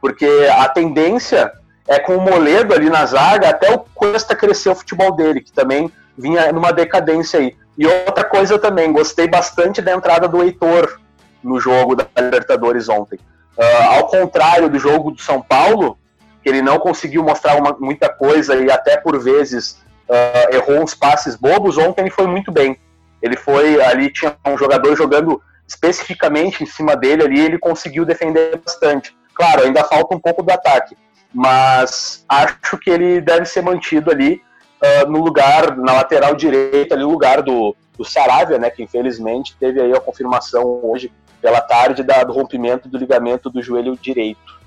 Porque 0.00 0.26
a 0.54 0.68
tendência 0.68 1.50
é 1.88 1.98
com 1.98 2.16
o 2.16 2.20
Moledo 2.20 2.74
ali 2.74 2.90
na 2.90 3.06
zaga, 3.06 3.48
até 3.48 3.72
o 3.72 3.78
Cuesta 3.78 4.34
crescer 4.34 4.70
o 4.70 4.74
futebol 4.74 5.12
dele, 5.12 5.40
que 5.40 5.52
também 5.52 5.90
vinha 6.16 6.52
numa 6.52 6.72
decadência 6.72 7.40
aí. 7.40 7.56
E 7.76 7.86
outra 7.86 8.24
coisa 8.24 8.58
também, 8.58 8.92
gostei 8.92 9.26
bastante 9.26 9.80
da 9.80 9.92
entrada 9.92 10.28
do 10.28 10.42
Heitor 10.42 11.00
no 11.42 11.58
jogo 11.58 11.96
da 11.96 12.06
Libertadores 12.18 12.88
ontem. 12.88 13.18
Uh, 13.56 13.96
ao 13.96 14.06
contrário 14.06 14.68
do 14.68 14.78
jogo 14.78 15.10
do 15.10 15.20
São 15.20 15.40
Paulo, 15.40 15.98
que 16.42 16.48
ele 16.48 16.62
não 16.62 16.78
conseguiu 16.78 17.22
mostrar 17.22 17.56
uma, 17.56 17.76
muita 17.78 18.08
coisa 18.08 18.56
e 18.56 18.70
até 18.70 18.96
por 18.96 19.18
vezes 19.22 19.78
uh, 20.08 20.54
errou 20.54 20.82
uns 20.82 20.94
passes 20.94 21.36
bobos. 21.36 21.78
Ontem 21.78 22.02
ele 22.02 22.10
foi 22.10 22.26
muito 22.26 22.50
bem. 22.50 22.78
Ele 23.22 23.36
foi 23.36 23.80
ali, 23.82 24.12
tinha 24.12 24.36
um 24.44 24.58
jogador 24.58 24.96
jogando 24.96 25.40
especificamente 25.66 26.62
em 26.62 26.66
cima 26.66 26.96
dele 26.96 27.22
ali, 27.22 27.40
ele 27.40 27.58
conseguiu 27.58 28.04
defender 28.04 28.60
bastante. 28.64 29.16
Claro, 29.34 29.62
ainda 29.62 29.84
falta 29.84 30.14
um 30.14 30.20
pouco 30.20 30.42
do 30.42 30.52
ataque, 30.52 30.96
mas 31.32 32.24
acho 32.28 32.78
que 32.78 32.90
ele 32.90 33.20
deve 33.20 33.46
ser 33.46 33.62
mantido 33.62 34.10
ali 34.10 34.42
uh, 34.82 35.10
no 35.10 35.20
lugar, 35.20 35.76
na 35.76 35.94
lateral 35.94 36.34
direita, 36.34 36.94
ali 36.94 37.02
no 37.04 37.10
lugar 37.10 37.42
do, 37.42 37.74
do 37.96 38.04
Saravia, 38.04 38.58
né, 38.58 38.68
que 38.68 38.82
infelizmente 38.82 39.56
teve 39.58 39.80
aí 39.80 39.92
a 39.92 40.00
confirmação 40.00 40.80
hoje 40.82 41.10
pela 41.40 41.60
tarde 41.60 42.02
da, 42.02 42.22
do 42.22 42.32
rompimento 42.32 42.88
do 42.88 42.98
ligamento 42.98 43.48
do 43.48 43.62
joelho 43.62 43.96
direito. 43.96 44.60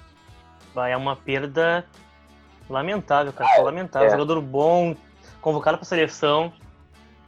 É 0.76 0.98
uma 0.98 1.16
perda 1.16 1.86
lamentável, 2.70 3.32
cara, 3.32 3.50
ah, 3.58 3.62
lamentável. 3.62 4.08
É. 4.08 4.12
Jogador 4.12 4.42
bom, 4.42 4.96
convocado 5.40 5.78
para 5.78 5.86
a 5.86 5.88
seleção. 5.88 6.52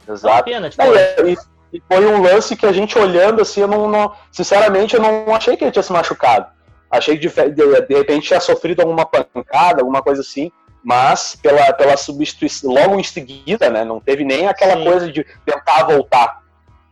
Exato. 0.08 0.50
É 0.50 0.70
tipo, 0.70 0.82
é, 0.82 1.16
e, 1.30 1.36
e, 1.76 1.82
foi 1.86 2.06
um 2.06 2.22
lance 2.22 2.56
que 2.56 2.66
a 2.66 2.72
gente 2.72 2.98
olhando 2.98 3.42
assim, 3.42 3.60
eu 3.60 3.68
não, 3.68 3.88
não, 3.88 4.12
sinceramente 4.32 4.94
eu 4.94 5.02
não 5.02 5.34
achei 5.34 5.56
que 5.56 5.64
ele 5.64 5.70
tinha 5.70 5.82
se 5.82 5.92
machucado. 5.92 6.46
Achei 6.90 7.18
que 7.18 7.28
de, 7.28 7.50
de, 7.50 7.80
de 7.82 7.94
repente 7.94 8.28
tinha 8.28 8.40
sofrido 8.40 8.80
alguma 8.80 9.04
pancada, 9.04 9.82
alguma 9.82 10.02
coisa 10.02 10.22
assim 10.22 10.50
mas 10.82 11.36
pela, 11.36 11.72
pela 11.74 11.96
substituição, 11.96 12.72
logo 12.72 12.98
em 12.98 13.04
seguida, 13.04 13.68
né? 13.68 13.84
Não 13.84 14.00
teve 14.00 14.24
nem 14.24 14.46
aquela 14.46 14.76
Sim. 14.76 14.84
coisa 14.84 15.12
de 15.12 15.24
tentar 15.44 15.84
voltar. 15.84 16.42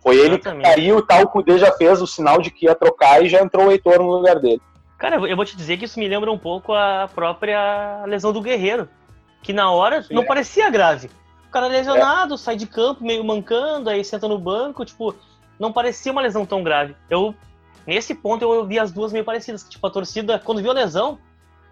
Foi 0.03 0.17
ele 0.17 0.35
Exatamente. 0.35 0.69
que 0.69 0.75
caiu 0.75 0.99
e 0.99 1.07
tal, 1.07 1.23
o 1.23 1.29
Kudê 1.29 1.59
já 1.59 1.73
fez 1.73 2.03
o 2.03 2.07
sinal 2.07 2.41
de 2.41 2.51
que 2.51 2.67
ia 2.67 2.75
trocar 2.75 3.25
e 3.25 3.29
já 3.29 3.41
entrou 3.41 3.67
o 3.67 3.73
Heitor 3.73 3.99
no 3.99 4.11
lugar 4.11 4.39
dele. 4.39 4.61
Cara, 4.99 5.17
eu 5.17 5.37
vou 5.37 5.45
te 5.45 5.57
dizer 5.57 5.77
que 5.77 5.85
isso 5.85 5.99
me 5.99 6.09
lembra 6.09 6.31
um 6.31 6.39
pouco 6.39 6.73
a 6.73 7.09
própria 7.15 8.05
lesão 8.07 8.33
do 8.33 8.41
Guerreiro, 8.41 8.89
que 9.43 9.53
na 9.53 9.71
hora 9.71 10.03
Sim, 10.03 10.15
não 10.15 10.23
é. 10.23 10.27
parecia 10.27 10.71
grave. 10.71 11.11
O 11.49 11.51
cara 11.51 11.69
lesionado, 11.69 12.35
é. 12.35 12.39
sai 12.39 12.57
de 12.57 12.67
campo 12.67 13.05
meio 13.05 13.25
mancando, 13.25 13.89
aí 13.89 14.05
senta 14.05 14.29
no 14.29 14.39
banco, 14.39 14.85
tipo, 14.85 15.15
não 15.59 15.73
parecia 15.73 16.13
uma 16.13 16.21
lesão 16.21 16.45
tão 16.45 16.63
grave. 16.63 16.97
Eu, 17.09 17.35
nesse 17.87 18.15
ponto, 18.15 18.43
eu 18.43 18.67
vi 18.67 18.79
as 18.79 18.93
duas 18.93 19.13
meio 19.13 19.25
parecidas. 19.25 19.65
Tipo, 19.69 19.87
a 19.87 19.91
torcida, 19.91 20.39
quando 20.39 20.61
viu 20.61 20.71
a 20.71 20.75
lesão, 20.75 21.19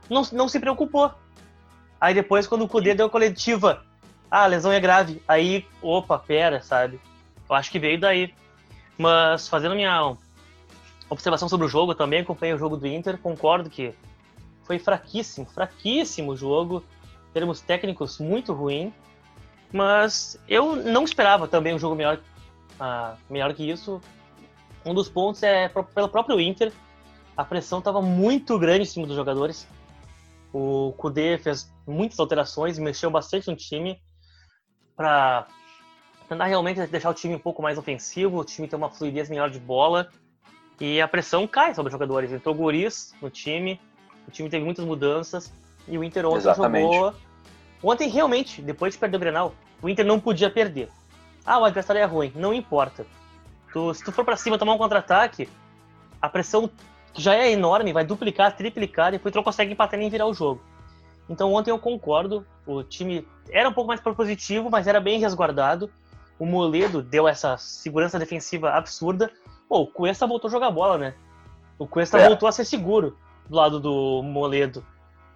não, 0.08 0.22
não 0.32 0.48
se 0.48 0.60
preocupou. 0.60 1.12
Aí 2.00 2.14
depois, 2.14 2.46
quando 2.46 2.62
o 2.62 2.68
Kudê 2.68 2.94
deu 2.94 3.06
a 3.06 3.10
coletiva, 3.10 3.84
ah, 4.30 4.44
a 4.44 4.46
lesão 4.46 4.72
é 4.72 4.80
grave. 4.80 5.22
Aí, 5.28 5.66
opa, 5.82 6.18
pera, 6.18 6.62
sabe? 6.62 7.00
Eu 7.48 7.54
acho 7.54 7.70
que 7.70 7.78
veio 7.78 8.00
daí. 8.00 8.34
Mas 8.96 9.48
fazendo 9.48 9.74
minha 9.74 10.16
observação 11.08 11.48
sobre 11.48 11.66
o 11.66 11.68
jogo, 11.68 11.94
também 11.94 12.20
acompanhei 12.20 12.54
o 12.54 12.58
jogo 12.58 12.76
do 12.76 12.86
Inter, 12.86 13.18
concordo 13.18 13.68
que 13.68 13.94
foi 14.64 14.78
fraquíssimo, 14.78 15.46
fraquíssimo 15.46 16.32
o 16.32 16.36
jogo, 16.36 16.82
termos 17.32 17.60
técnicos 17.60 18.18
muito 18.18 18.52
ruim, 18.52 18.92
mas 19.74 20.40
eu 20.48 20.76
não 20.76 21.02
esperava 21.02 21.48
também 21.48 21.74
um 21.74 21.78
jogo 21.80 21.96
melhor, 21.96 22.20
uh, 22.80 23.18
melhor 23.28 23.52
que 23.52 23.68
isso. 23.68 24.00
Um 24.86 24.94
dos 24.94 25.08
pontos 25.08 25.42
é 25.42 25.68
pelo 25.68 26.08
próprio 26.08 26.40
Inter, 26.40 26.72
a 27.36 27.44
pressão 27.44 27.80
estava 27.80 28.00
muito 28.00 28.56
grande 28.56 28.82
em 28.82 28.86
cima 28.86 29.04
dos 29.04 29.16
jogadores. 29.16 29.66
O 30.52 30.94
Kudê 30.96 31.36
fez 31.38 31.68
muitas 31.84 32.20
alterações, 32.20 32.78
mexeu 32.78 33.10
bastante 33.10 33.48
no 33.48 33.56
time 33.56 34.00
para 34.94 35.48
tentar 36.28 36.44
realmente 36.44 36.86
deixar 36.86 37.10
o 37.10 37.14
time 37.14 37.34
um 37.34 37.40
pouco 37.40 37.60
mais 37.60 37.76
ofensivo, 37.76 38.38
o 38.38 38.44
time 38.44 38.68
ter 38.68 38.76
uma 38.76 38.88
fluidez 38.88 39.28
melhor 39.28 39.50
de 39.50 39.58
bola 39.58 40.08
e 40.80 41.00
a 41.00 41.08
pressão 41.08 41.48
cai 41.48 41.74
sobre 41.74 41.88
os 41.88 41.92
jogadores. 41.92 42.30
Entrou 42.30 42.54
Guris 42.54 43.12
no 43.20 43.28
time, 43.28 43.80
o 44.28 44.30
time 44.30 44.48
teve 44.48 44.64
muitas 44.64 44.84
mudanças 44.84 45.52
e 45.88 45.98
o 45.98 46.04
Inter 46.04 46.24
ontem 46.26 46.36
Exatamente. 46.36 46.94
jogou. 46.94 47.14
Ontem, 47.82 48.08
realmente, 48.08 48.62
depois 48.62 48.94
de 48.94 49.00
perder 49.00 49.16
o 49.16 49.20
Grenal, 49.20 49.54
o 49.82 49.88
Inter 49.88 50.04
não 50.04 50.20
podia 50.20 50.50
perder. 50.50 50.88
Ah, 51.44 51.58
o 51.58 51.64
adversário 51.64 52.00
é 52.00 52.04
ruim, 52.04 52.32
não 52.34 52.54
importa. 52.54 53.06
Tu, 53.72 53.94
se 53.94 54.04
tu 54.04 54.12
for 54.12 54.24
para 54.24 54.36
cima 54.36 54.58
tomar 54.58 54.74
um 54.74 54.78
contra-ataque, 54.78 55.48
a 56.20 56.28
pressão 56.28 56.70
que 57.12 57.20
já 57.20 57.34
é 57.34 57.52
enorme, 57.52 57.92
vai 57.92 58.04
duplicar, 58.04 58.56
triplicar, 58.56 59.12
depois 59.12 59.32
tu 59.32 59.36
não 59.36 59.42
consegue 59.42 59.72
empatar 59.72 59.98
nem 59.98 60.08
virar 60.08 60.26
o 60.26 60.34
jogo. 60.34 60.60
Então 61.28 61.52
ontem 61.52 61.70
eu 61.70 61.78
concordo, 61.78 62.46
o 62.66 62.82
time 62.82 63.26
era 63.50 63.68
um 63.68 63.72
pouco 63.72 63.88
mais 63.88 64.00
propositivo, 64.00 64.70
mas 64.70 64.86
era 64.86 65.00
bem 65.00 65.18
resguardado. 65.18 65.90
O 66.38 66.46
Moledo 66.46 67.02
deu 67.02 67.28
essa 67.28 67.56
segurança 67.56 68.18
defensiva 68.18 68.70
absurda. 68.70 69.30
Pô, 69.68 69.80
o 69.80 69.86
Cuesta 69.86 70.26
voltou 70.26 70.48
a 70.48 70.52
jogar 70.52 70.70
bola, 70.70 70.98
né? 70.98 71.14
O 71.78 71.86
Cuesta 71.86 72.18
é. 72.18 72.26
voltou 72.26 72.48
a 72.48 72.52
ser 72.52 72.64
seguro 72.64 73.16
do 73.48 73.56
lado 73.56 73.78
do 73.78 74.22
Moledo. 74.22 74.84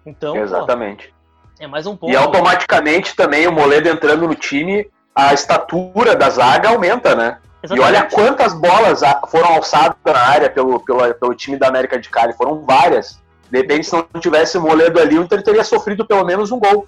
Então, 0.05 0.35
Exatamente. 0.35 1.09
Pô, 1.09 1.13
é 1.59 1.67
mais 1.67 1.85
um 1.85 1.95
pouco. 1.95 2.13
E 2.13 2.17
automaticamente 2.17 3.15
também 3.15 3.47
o 3.47 3.51
Moledo 3.51 3.89
entrando 3.89 4.27
no 4.27 4.35
time, 4.35 4.89
a 5.13 5.33
estatura 5.33 6.15
da 6.15 6.29
zaga 6.29 6.69
aumenta, 6.69 7.15
né? 7.15 7.37
Exatamente. 7.61 7.75
E 7.75 7.79
olha 7.79 8.09
quantas 8.09 8.53
bolas 8.53 9.01
foram 9.29 9.55
alçadas 9.55 9.97
na 10.05 10.17
área 10.17 10.49
pelo, 10.49 10.79
pelo, 10.79 11.13
pelo 11.13 11.35
time 11.35 11.57
da 11.57 11.67
América 11.67 11.99
de 11.99 12.09
Cali. 12.09 12.33
Foram 12.33 12.65
várias. 12.65 13.21
De 13.51 13.57
repente, 13.57 13.87
se 13.87 13.93
não 13.93 14.21
tivesse 14.21 14.57
o 14.57 14.61
Moledo 14.61 14.99
ali, 14.99 15.19
o 15.19 15.23
Inter 15.23 15.43
teria 15.43 15.63
sofrido 15.63 16.05
pelo 16.05 16.23
menos 16.23 16.51
um 16.51 16.59
gol. 16.59 16.87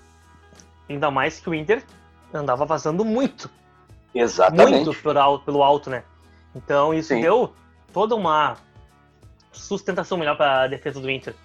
Ainda 0.89 1.11
mais 1.11 1.39
que 1.39 1.49
o 1.49 1.53
Inter 1.53 1.83
andava 2.33 2.65
vazando 2.65 3.03
muito. 3.03 3.49
Exatamente. 4.15 4.85
Muito 4.85 4.93
pelo, 5.01 5.39
pelo 5.39 5.63
alto, 5.63 5.89
né? 5.89 6.03
Então 6.55 6.93
isso 6.93 7.09
Sim. 7.09 7.21
deu 7.21 7.53
toda 7.91 8.15
uma 8.15 8.55
sustentação 9.51 10.17
melhor 10.17 10.37
para 10.37 10.63
a 10.63 10.67
defesa 10.67 10.99
do 10.99 11.09
Inter. 11.09 11.35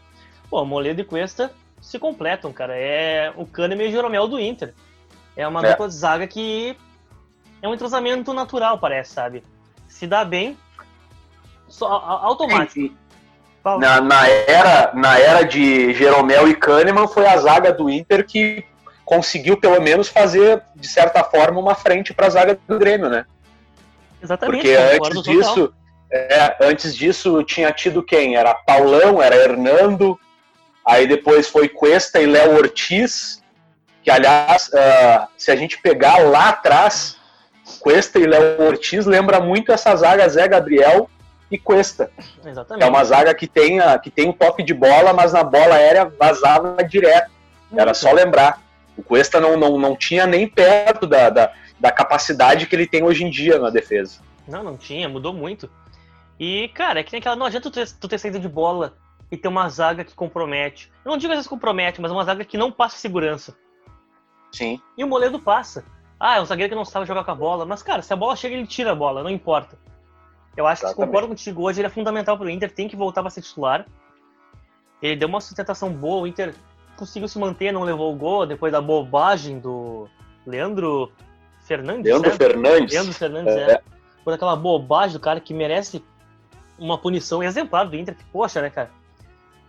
Pô, 0.49 0.65
Moledo 0.65 1.01
e 1.01 1.05
Cuesta 1.05 1.53
se 1.87 2.01
completam, 2.01 2.53
cara. 2.53 2.77
É 2.77 3.33
o 3.37 3.47
Kahneman 3.47 3.85
e 3.85 3.89
o 3.89 3.93
Jeromel 3.93 4.27
do 4.27 4.41
Inter. 4.41 4.75
É 5.37 5.47
uma 5.47 5.65
é. 5.65 5.71
dupla 5.71 5.87
de 5.87 5.95
zaga 5.95 6.27
que 6.27 6.77
é 7.63 7.69
um 7.69 7.75
entrosamento 7.75 8.35
natural, 8.35 8.77
parece, 8.79 9.13
sabe? 9.13 9.45
Se 9.87 10.05
dá 10.05 10.25
bem, 10.25 10.59
só, 11.69 11.87
automático. 11.87 12.93
Na, 13.79 14.01
na, 14.01 14.29
era, 14.29 14.93
na 14.95 15.19
era 15.19 15.43
de 15.45 15.93
Jeromel 15.95 16.49
e 16.49 16.55
Kahneman, 16.55 17.07
foi 17.07 17.27
a 17.27 17.37
zaga 17.37 17.73
do 17.73 17.89
Inter 17.89 18.27
que 18.27 18.65
conseguiu, 19.05 19.57
pelo 19.57 19.81
menos, 19.81 20.09
fazer, 20.09 20.63
de 20.75 20.89
certa 20.89 21.23
forma, 21.23 21.61
uma 21.61 21.75
frente 21.75 22.13
para 22.13 22.27
a 22.27 22.31
zaga 22.31 22.59
do 22.67 22.79
Grêmio, 22.79 23.09
né? 23.09 23.25
Exatamente. 24.21 24.63
Porque 24.63 24.77
antes 24.77 25.23
disso, 25.23 25.75
é, 26.13 26.57
antes 26.61 26.97
disso, 26.97 27.43
tinha 27.45 27.73
tido 27.73 28.03
quem? 28.03 28.37
Era 28.37 28.55
Paulão, 28.55 29.23
era 29.23 29.37
Hernando, 29.37 30.19
aí 30.87 31.09
depois 31.09 31.49
foi 31.49 31.69
Cuesta 31.69 32.21
e 32.21 32.27
Léo 32.27 32.57
Ortiz, 32.57 33.43
que, 34.05 34.11
aliás, 34.11 34.69
uh, 34.69 35.27
se 35.37 35.51
a 35.51 35.57
gente 35.57 35.79
pegar 35.79 36.19
lá 36.19 36.51
atrás, 36.51 37.17
Cuesta 37.81 38.21
e 38.21 38.27
Léo 38.27 38.63
Ortiz 38.63 39.05
lembra 39.05 39.41
muito 39.41 39.73
essa 39.73 39.95
zaga 39.97 40.29
Zé 40.29 40.47
Gabriel 40.47 41.11
e 41.51 41.59
Cuesta. 41.59 42.11
Exatamente. 42.45 42.85
É 42.85 42.89
uma 42.89 43.03
zaga 43.03 43.35
que 43.35 43.49
tem, 43.49 43.81
a, 43.81 43.99
que 43.99 44.11
tem 44.11 44.29
um 44.29 44.33
toque 44.33 44.63
de 44.63 44.73
bola, 44.73 45.13
mas 45.13 45.33
na 45.33 45.43
bola 45.43 45.75
aérea 45.75 46.05
vazava 46.05 46.77
direto. 46.85 47.31
Era 47.77 47.93
só 47.93 48.13
lembrar. 48.13 48.63
O 48.97 49.03
Cuesta 49.03 49.41
não, 49.41 49.57
não, 49.57 49.77
não 49.77 49.97
tinha 49.97 50.25
nem 50.25 50.47
perto 50.49 51.07
da, 51.07 51.29
da, 51.29 51.53
da 51.79 51.91
capacidade 51.91 52.67
que 52.67 52.77
ele 52.77 52.87
tem 52.87 53.03
hoje 53.03 53.25
em 53.25 53.31
dia 53.31 53.59
na 53.59 53.71
defesa. 53.71 54.21
Não, 54.47 54.63
não 54.63 54.77
tinha, 54.77 55.09
mudou 55.09 55.33
muito. 55.33 55.69
E, 56.39 56.69
cara, 56.69 57.01
é 57.01 57.03
que 57.03 57.13
nem 57.13 57.19
aquela. 57.19 57.35
Não 57.35 57.47
adianta 57.47 57.69
tu 57.69 57.75
ter, 57.75 57.91
tu 57.91 58.07
ter 58.09 58.19
saída 58.19 58.39
de 58.39 58.49
bola 58.49 58.95
e 59.31 59.37
ter 59.37 59.49
uma 59.49 59.69
zaga 59.69 60.05
que 60.05 60.15
compromete. 60.15 60.93
Eu 61.05 61.11
não 61.11 61.19
digo 61.19 61.33
às 61.33 61.39
vezes 61.39 61.49
compromete, 61.49 62.01
mas 62.01 62.13
uma 62.13 62.25
zaga 62.25 62.45
que 62.45 62.57
não 62.57 62.71
passa 62.71 62.99
segurança. 62.99 63.57
Sim. 64.53 64.81
E 64.97 65.05
o 65.05 65.09
Moledo 65.09 65.39
passa. 65.41 65.85
Ah, 66.19 66.37
é 66.37 66.41
um 66.41 66.47
zagueiro 66.47 66.71
que 66.71 66.77
não 66.77 66.85
sabe 66.85 67.07
jogar 67.07 67.25
com 67.25 67.31
a 67.31 67.35
bola. 67.35 67.67
Mas, 67.67 67.83
cara, 67.83 68.01
se 68.01 68.13
a 68.13 68.17
bola 68.17 68.37
chega, 68.37 68.55
ele 68.55 68.67
tira 68.67 68.93
a 68.93 68.95
bola, 68.95 69.23
não 69.23 69.31
importa. 69.31 69.79
Eu 70.57 70.67
acho 70.67 70.81
Exatamente. 70.81 70.97
que 70.97 71.07
concordo 71.07 71.29
contigo 71.29 71.63
hoje, 71.63 71.81
ele 71.81 71.87
é 71.87 71.91
fundamental 71.91 72.39
para 72.39 72.47
o 72.47 72.51
Inter, 72.51 72.73
tem 72.73 72.89
que 72.89 72.97
voltar 72.97 73.21
para 73.21 73.31
ser 73.31 73.43
titular. 73.43 73.87
Ele 75.03 75.17
deu 75.17 75.29
uma 75.29 75.41
sustentação 75.41 75.93
boa, 75.93 76.23
o 76.23 76.27
Inter 76.27 76.55
conseguiu 76.97 77.29
se 77.29 77.39
manter, 77.39 77.73
não 77.73 77.83
levou 77.83 78.11
o 78.11 78.17
gol 78.17 78.47
depois 78.47 78.73
da 78.73 78.81
bobagem 78.81 79.59
do 79.59 80.09
Leandro 80.47 81.13
Fernandes. 81.67 82.07
Leandro 82.07 82.31
certo? 82.31 82.43
Fernandes. 82.43 82.95
Leandro 82.95 83.13
Fernandes, 83.13 83.55
é. 83.55 83.73
é. 83.73 83.83
Por 84.25 84.33
aquela 84.33 84.57
bobagem 84.57 85.13
do 85.13 85.21
cara 85.21 85.39
que 85.39 85.53
merece 85.53 86.03
uma 86.79 86.97
punição 86.97 87.43
exemplar 87.43 87.87
do 87.87 87.95
Inter, 87.95 88.17
que, 88.17 88.25
poxa, 88.25 88.63
né, 88.63 88.71
cara? 88.71 88.91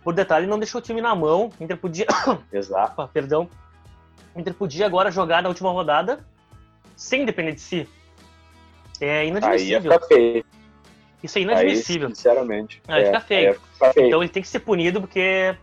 Por 0.08 0.14
detalhe, 0.14 0.46
não 0.46 0.58
deixou 0.58 0.78
o 0.78 0.82
time 0.82 1.02
na 1.02 1.14
mão. 1.14 1.52
Inter 1.60 1.76
podia. 1.76 2.06
Exato. 2.50 3.06
Perdão. 3.12 3.46
Inter 4.34 4.54
podia 4.54 4.86
agora 4.86 5.10
jogar 5.10 5.42
na 5.42 5.50
última 5.50 5.70
rodada 5.70 6.26
sem 6.96 7.26
depender 7.26 7.52
de 7.52 7.60
si. 7.60 7.86
É 8.98 9.26
inadmissível. 9.26 9.92
Aí 9.92 9.98
ia 9.98 10.06
feio. 10.06 10.44
Isso 11.22 11.38
é 11.38 11.42
inadmissível. 11.42 12.08
Aí, 12.08 12.14
sinceramente. 12.14 12.82
Aí 12.88 13.02
é, 13.02 13.04
fica 13.04 13.20
feio. 13.20 13.60
Fica 13.74 13.92
feio. 13.92 14.06
Então 14.06 14.22
ele 14.22 14.30
tem 14.30 14.42
que 14.42 14.48
ser 14.48 14.60
punido 14.60 14.98
porque 14.98 15.54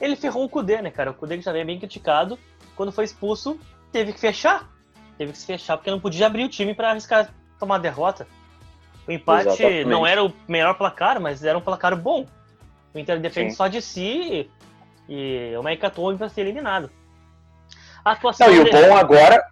ele 0.00 0.16
ferrou 0.16 0.44
o 0.44 0.48
Kudê, 0.48 0.80
né, 0.80 0.90
cara? 0.90 1.10
O 1.10 1.14
Kudê 1.14 1.36
que 1.36 1.44
já 1.44 1.52
veio 1.52 1.66
bem 1.66 1.78
criticado. 1.78 2.38
Quando 2.74 2.90
foi 2.90 3.04
expulso, 3.04 3.60
teve 3.92 4.14
que 4.14 4.18
fechar. 4.18 4.66
Teve 5.18 5.32
que 5.32 5.36
se 5.36 5.44
fechar 5.44 5.76
porque 5.76 5.90
não 5.90 6.00
podia 6.00 6.26
abrir 6.26 6.44
o 6.44 6.48
time 6.48 6.74
para 6.74 6.92
arriscar 6.92 7.34
tomar 7.60 7.76
derrota. 7.76 8.26
O 9.06 9.12
empate 9.12 9.48
Exatamente. 9.48 9.84
não 9.84 10.06
era 10.06 10.24
o 10.24 10.32
melhor 10.48 10.72
placar, 10.72 11.20
mas 11.20 11.44
era 11.44 11.58
um 11.58 11.60
placar 11.60 11.94
bom. 11.94 12.26
O 12.94 12.98
Inter 12.98 13.18
defende 13.18 13.50
Sim. 13.50 13.56
só 13.56 13.66
de 13.66 13.82
si 13.82 14.48
e 15.08 15.52
o 15.56 15.60
uma 15.60 15.72
hecatombe 15.72 16.16
para 16.16 16.28
ser 16.28 16.42
eliminado. 16.42 16.90
A 18.04 18.12
atuação 18.12 18.46
não, 18.46 18.54
e 18.54 18.60
o 18.60 18.70
bom 18.70 18.96
agora 18.96 19.44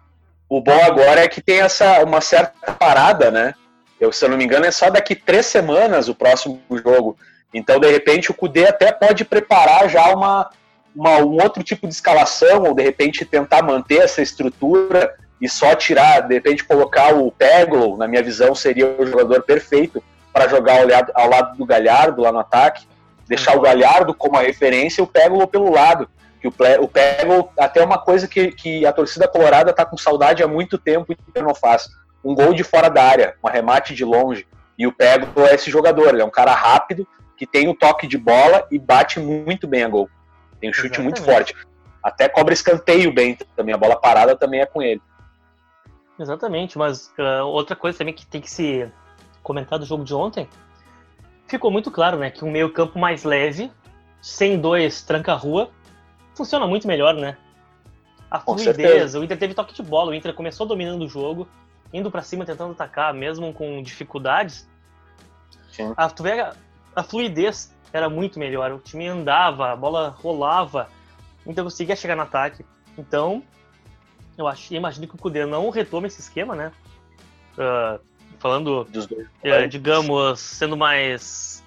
o 0.49 0.61
bom 0.61 0.83
agora 0.83 1.21
é 1.21 1.27
que 1.27 1.41
tem 1.41 1.61
essa 1.61 2.03
uma 2.03 2.21
certa 2.21 2.73
parada, 2.73 3.31
né? 3.31 3.55
Eu, 3.99 4.11
se 4.11 4.23
eu 4.23 4.29
não 4.29 4.37
me 4.37 4.43
engano, 4.43 4.65
é 4.65 4.71
só 4.71 4.89
daqui 4.89 5.15
três 5.15 5.45
semanas 5.45 6.07
o 6.07 6.15
próximo 6.15 6.61
jogo. 6.83 7.17
Então, 7.53 7.79
de 7.79 7.89
repente, 7.89 8.29
o 8.29 8.33
Cudê 8.33 8.67
até 8.67 8.91
pode 8.91 9.25
preparar 9.25 9.89
já 9.89 10.13
uma, 10.13 10.49
uma, 10.95 11.17
um 11.19 11.41
outro 11.41 11.63
tipo 11.63 11.87
de 11.87 11.93
escalação, 11.93 12.63
ou 12.63 12.75
de 12.75 12.83
repente 12.83 13.25
tentar 13.25 13.63
manter 13.63 14.01
essa 14.03 14.21
estrutura 14.21 15.15
e 15.39 15.49
só 15.49 15.73
tirar, 15.73 16.21
de 16.21 16.35
repente 16.35 16.63
colocar 16.63 17.15
o 17.15 17.31
Peglo, 17.31 17.97
na 17.97 18.07
minha 18.07 18.21
visão, 18.21 18.53
seria 18.53 18.87
o 18.87 19.05
jogador 19.05 19.43
perfeito 19.43 20.03
para 20.31 20.47
jogar 20.47 20.81
ao 20.81 20.87
lado, 20.87 21.11
ao 21.15 21.29
lado 21.29 21.57
do 21.57 21.65
Galhardo 21.65 22.21
lá 22.21 22.31
no 22.31 22.39
ataque, 22.39 22.85
deixar 23.27 23.57
o 23.57 23.61
Galhardo 23.61 24.13
como 24.13 24.37
a 24.37 24.41
referência 24.41 25.01
e 25.01 25.03
o 25.03 25.07
Peglo 25.07 25.47
pelo 25.47 25.71
lado. 25.71 26.09
Que 26.41 26.47
o, 26.47 26.53
o 26.81 26.87
Peglo, 26.87 27.49
até 27.57 27.83
uma 27.83 27.97
coisa 27.97 28.27
que, 28.27 28.51
que 28.51 28.85
a 28.85 28.91
torcida 28.91 29.27
colorada 29.27 29.71
está 29.71 29.85
com 29.85 29.97
saudade 29.97 30.43
há 30.43 30.47
muito 30.47 30.77
tempo 30.77 31.13
e 31.13 31.41
não 31.41 31.55
faz. 31.55 31.89
Um 32.23 32.35
gol 32.35 32.53
de 32.53 32.63
fora 32.63 32.89
da 32.89 33.03
área, 33.03 33.35
um 33.43 33.47
arremate 33.47 33.93
de 33.93 34.03
longe. 34.03 34.47
E 34.77 34.87
o 34.87 34.91
Peglo 34.91 35.45
é 35.45 35.55
esse 35.55 35.69
jogador, 35.69 36.09
ele 36.09 36.21
é 36.21 36.25
um 36.25 36.29
cara 36.29 36.53
rápido, 36.53 37.07
que 37.37 37.45
tem 37.45 37.67
o 37.67 37.75
toque 37.75 38.07
de 38.07 38.17
bola 38.17 38.67
e 38.71 38.79
bate 38.79 39.19
muito 39.19 39.67
bem 39.67 39.83
a 39.83 39.87
gol. 39.87 40.09
Tem 40.59 40.69
um 40.69 40.73
chute 40.73 40.87
Exatamente. 40.87 41.21
muito 41.21 41.23
forte. 41.23 41.55
Até 42.01 42.27
cobra 42.27 42.53
escanteio 42.53 43.13
bem 43.13 43.37
também, 43.55 43.73
a 43.73 43.77
bola 43.77 43.95
parada 43.95 44.35
também 44.35 44.61
é 44.61 44.65
com 44.65 44.81
ele. 44.81 45.01
Exatamente, 46.19 46.77
mas 46.77 47.11
uh, 47.17 47.45
outra 47.45 47.75
coisa 47.75 47.97
também 47.97 48.13
que 48.13 48.25
tem 48.25 48.41
que 48.41 48.49
se 48.49 48.89
comentar 49.41 49.79
do 49.79 49.85
jogo 49.85 50.03
de 50.03 50.13
ontem, 50.13 50.47
ficou 51.53 51.69
muito 51.69 51.91
claro, 51.91 52.17
né, 52.17 52.31
que 52.31 52.43
um 52.43 52.51
meio 52.51 52.71
campo 52.71 52.97
mais 52.97 53.23
leve, 53.23 53.71
sem 54.21 54.59
dois 54.59 55.03
tranca-rua, 55.03 55.69
funciona 56.33 56.65
muito 56.65 56.87
melhor, 56.87 57.13
né? 57.13 57.37
A 58.29 58.39
Com 58.39 58.57
fluidez, 58.57 58.75
certeza. 58.75 59.19
o 59.19 59.23
Inter 59.23 59.37
teve 59.37 59.53
toque 59.53 59.73
de 59.73 59.83
bola, 59.83 60.11
o 60.11 60.15
Inter 60.15 60.33
começou 60.33 60.65
dominando 60.65 61.03
o 61.03 61.07
jogo, 61.07 61.47
indo 61.93 62.09
para 62.09 62.23
cima, 62.23 62.43
tentando 62.43 62.71
atacar, 62.71 63.13
mesmo 63.13 63.53
com 63.53 63.83
dificuldades. 63.83 64.67
Sim. 65.71 65.93
A, 65.95 66.09
tu 66.09 66.23
vê 66.23 66.41
a, 66.95 67.03
fluidez 67.03 67.75
era 67.91 68.09
muito 68.09 68.39
melhor, 68.39 68.71
o 68.71 68.79
time 68.79 69.07
andava, 69.07 69.71
a 69.71 69.75
bola 69.75 70.09
rolava, 70.09 70.89
então 71.45 71.63
conseguia 71.63 71.95
chegar 71.95 72.15
no 72.15 72.23
ataque. 72.23 72.65
Então, 72.97 73.43
eu 74.35 74.47
acho, 74.47 74.73
imagino 74.73 75.07
que 75.07 75.13
o 75.13 75.17
Cudê 75.19 75.45
não 75.45 75.69
retome 75.69 76.07
esse 76.07 76.19
esquema, 76.19 76.55
né? 76.55 76.71
Uh, 77.55 77.99
falando, 78.43 78.85
é, 79.41 79.65
digamos, 79.67 80.37
sendo 80.41 80.75
mais 80.75 81.63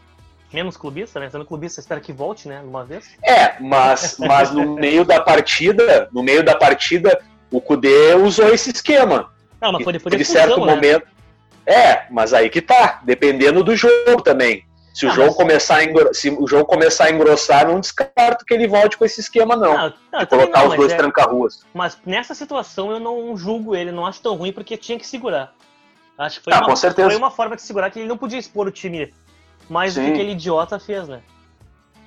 menos 0.52 0.76
clubista, 0.76 1.18
né? 1.18 1.30
Sendo 1.30 1.46
clubista, 1.46 1.80
espera 1.80 2.02
que 2.02 2.12
volte, 2.12 2.48
né? 2.48 2.60
Uma 2.60 2.84
vez. 2.84 3.16
É, 3.24 3.58
mas, 3.58 4.18
mas 4.18 4.50
no 4.50 4.74
meio 4.76 5.02
da 5.02 5.18
partida, 5.18 6.06
no 6.12 6.22
meio 6.22 6.44
da 6.44 6.54
partida, 6.54 7.18
o 7.50 7.62
Cudê 7.62 8.14
usou 8.14 8.52
esse 8.52 8.70
esquema. 8.70 9.32
Não, 9.58 9.72
mas 9.72 9.84
foi 9.84 9.94
depois 9.94 10.14
de 10.14 10.24
certo 10.24 10.60
né? 10.60 10.74
momento. 10.74 11.06
É, 11.64 12.04
mas 12.10 12.34
aí 12.34 12.50
que 12.50 12.60
tá, 12.60 13.00
dependendo 13.02 13.64
do 13.64 13.74
jogo 13.74 14.20
também. 14.22 14.62
Se 14.92 15.06
o, 15.06 15.10
ah, 15.10 15.12
jogo 15.12 15.28
mas... 15.28 15.36
começar 15.36 15.78
a 15.82 16.14
se 16.14 16.30
o 16.30 16.46
jogo 16.46 16.66
começar 16.66 17.06
a 17.06 17.10
engrossar, 17.10 17.66
não 17.66 17.80
descarto 17.80 18.44
que 18.46 18.52
ele 18.52 18.68
volte 18.68 18.98
com 18.98 19.04
esse 19.04 19.20
esquema, 19.20 19.56
não. 19.56 19.76
não, 19.76 19.94
não 20.12 20.20
de 20.20 20.26
colocar 20.26 20.60
não, 20.60 20.68
os 20.68 20.76
dois 20.76 20.92
é... 20.92 20.96
tranca-ruas. 20.96 21.64
Mas 21.72 21.98
nessa 22.04 22.34
situação 22.34 22.90
eu 22.90 23.00
não 23.00 23.34
julgo 23.36 23.74
ele, 23.74 23.90
não 23.90 24.06
acho 24.06 24.20
tão 24.20 24.36
ruim, 24.36 24.52
porque 24.52 24.76
tinha 24.76 24.98
que 24.98 25.06
segurar. 25.06 25.54
Acho 26.18 26.38
que 26.38 26.44
foi, 26.44 26.52
ah, 26.54 26.66
uma, 26.66 26.76
foi 26.76 27.16
uma 27.16 27.30
forma 27.30 27.56
de 27.56 27.62
segurar 27.62 27.90
que 27.90 27.98
ele 27.98 28.08
não 28.08 28.16
podia 28.16 28.38
expor 28.38 28.66
o 28.66 28.70
time 28.70 29.12
mais 29.68 29.92
Sim. 29.92 30.00
do 30.00 30.06
que 30.06 30.12
aquele 30.12 30.32
idiota 30.32 30.78
fez, 30.78 31.06
né? 31.08 31.20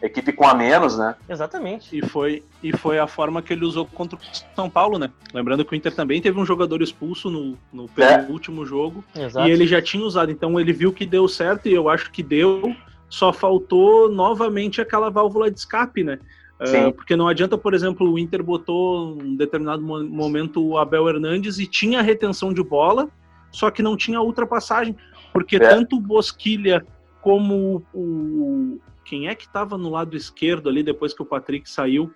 Equipe 0.02 0.32
com 0.32 0.48
a 0.48 0.54
menos, 0.54 0.98
né? 0.98 1.16
Exatamente. 1.28 1.96
E 1.96 2.02
foi, 2.02 2.42
e 2.64 2.76
foi 2.76 2.98
a 2.98 3.06
forma 3.06 3.42
que 3.42 3.52
ele 3.52 3.66
usou 3.66 3.86
contra 3.86 4.18
o 4.18 4.22
São 4.56 4.70
Paulo, 4.70 4.98
né? 4.98 5.12
Lembrando 5.34 5.66
que 5.66 5.74
o 5.74 5.76
Inter 5.76 5.94
também 5.94 6.22
teve 6.22 6.40
um 6.40 6.46
jogador 6.46 6.82
expulso 6.82 7.30
no, 7.30 7.58
no 7.72 7.90
é. 7.98 8.26
último 8.30 8.66
jogo. 8.66 9.04
Exato. 9.14 9.48
E 9.48 9.52
ele 9.52 9.68
já 9.68 9.82
tinha 9.82 10.04
usado, 10.04 10.32
então 10.32 10.58
ele 10.60 10.72
viu 10.72 10.94
que 10.94 11.06
deu 11.06 11.28
certo 11.28 11.68
e 11.68 11.74
eu 11.74 11.90
acho 11.90 12.12
que 12.12 12.24
deu 12.24 12.74
só 13.10 13.34
faltou 13.34 14.10
novamente 14.10 14.80
aquela 14.80 15.10
válvula 15.10 15.50
de 15.50 15.60
escape, 15.60 16.04
né? 16.04 16.20
Uh, 16.60 16.92
porque 16.92 17.16
não 17.16 17.28
adianta, 17.28 17.58
por 17.58 17.74
exemplo, 17.74 18.12
o 18.12 18.20
Inter 18.20 18.44
botou 18.44 19.18
um 19.18 19.36
determinado 19.36 19.82
momento 19.82 20.64
o 20.64 20.78
Abel 20.78 21.08
Hernandes 21.08 21.58
e 21.58 21.66
tinha 21.66 22.02
retenção 22.02 22.54
de 22.54 22.62
bola, 22.62 23.10
só 23.52 23.70
que 23.72 23.82
não 23.82 23.98
tinha 23.98 24.22
ultrapassagem, 24.22 24.96
porque 25.34 25.58
é. 25.58 25.60
tanto 25.60 25.98
o 25.98 26.02
Bosquilha 26.02 26.86
como 27.22 27.84
o. 27.94 28.80
Quem 29.06 29.28
é 29.28 29.36
que 29.36 29.46
estava 29.46 29.78
no 29.78 29.90
lado 29.90 30.16
esquerdo 30.16 30.70
ali 30.70 30.84
depois 30.84 31.14
que 31.14 31.22
o 31.22 31.26
Patrick 31.26 31.70
saiu? 31.70 32.14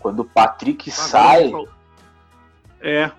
Quando 0.00 0.20
o 0.20 0.24
Patrick 0.24 0.90
sai. 0.90 1.50
É, 2.80 3.10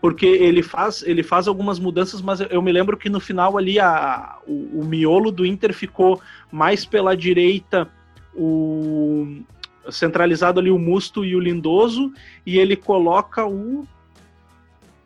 porque 0.00 0.26
ele 0.26 0.62
faz, 0.62 1.02
ele 1.02 1.22
faz 1.22 1.48
algumas 1.48 1.78
mudanças, 1.78 2.22
mas 2.22 2.40
eu 2.40 2.62
me 2.62 2.70
lembro 2.70 2.96
que 2.96 3.08
no 3.08 3.18
final 3.18 3.58
ali 3.58 3.80
a, 3.80 4.38
o, 4.46 4.80
o 4.80 4.84
miolo 4.84 5.32
do 5.32 5.44
Inter 5.44 5.72
ficou 5.72 6.20
mais 6.50 6.84
pela 6.84 7.16
direita, 7.16 7.88
o 8.34 9.42
centralizado 9.90 10.60
ali 10.60 10.70
o 10.70 10.78
Musto 10.78 11.24
e 11.24 11.34
o 11.34 11.40
Lindoso, 11.40 12.12
e 12.46 12.58
ele 12.58 12.76
coloca 12.76 13.46
o. 13.46 13.86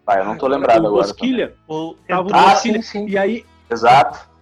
Ah, 0.06 0.18
eu 0.18 0.24
não 0.24 0.36
tô 0.36 0.46
lembrado 0.46 0.84
o 0.84 0.86
agora. 0.88 1.02
Bosquilha. 1.02 1.54
O... 1.68 1.94
Tava 2.08 2.28
o 2.28 2.34
ah, 2.34 2.50
Bosquilha. 2.50 2.82
Sim, 2.82 3.06
sim. 3.06 3.08
E 3.08 3.16
aí. 3.16 3.44
Exato. 3.70 4.32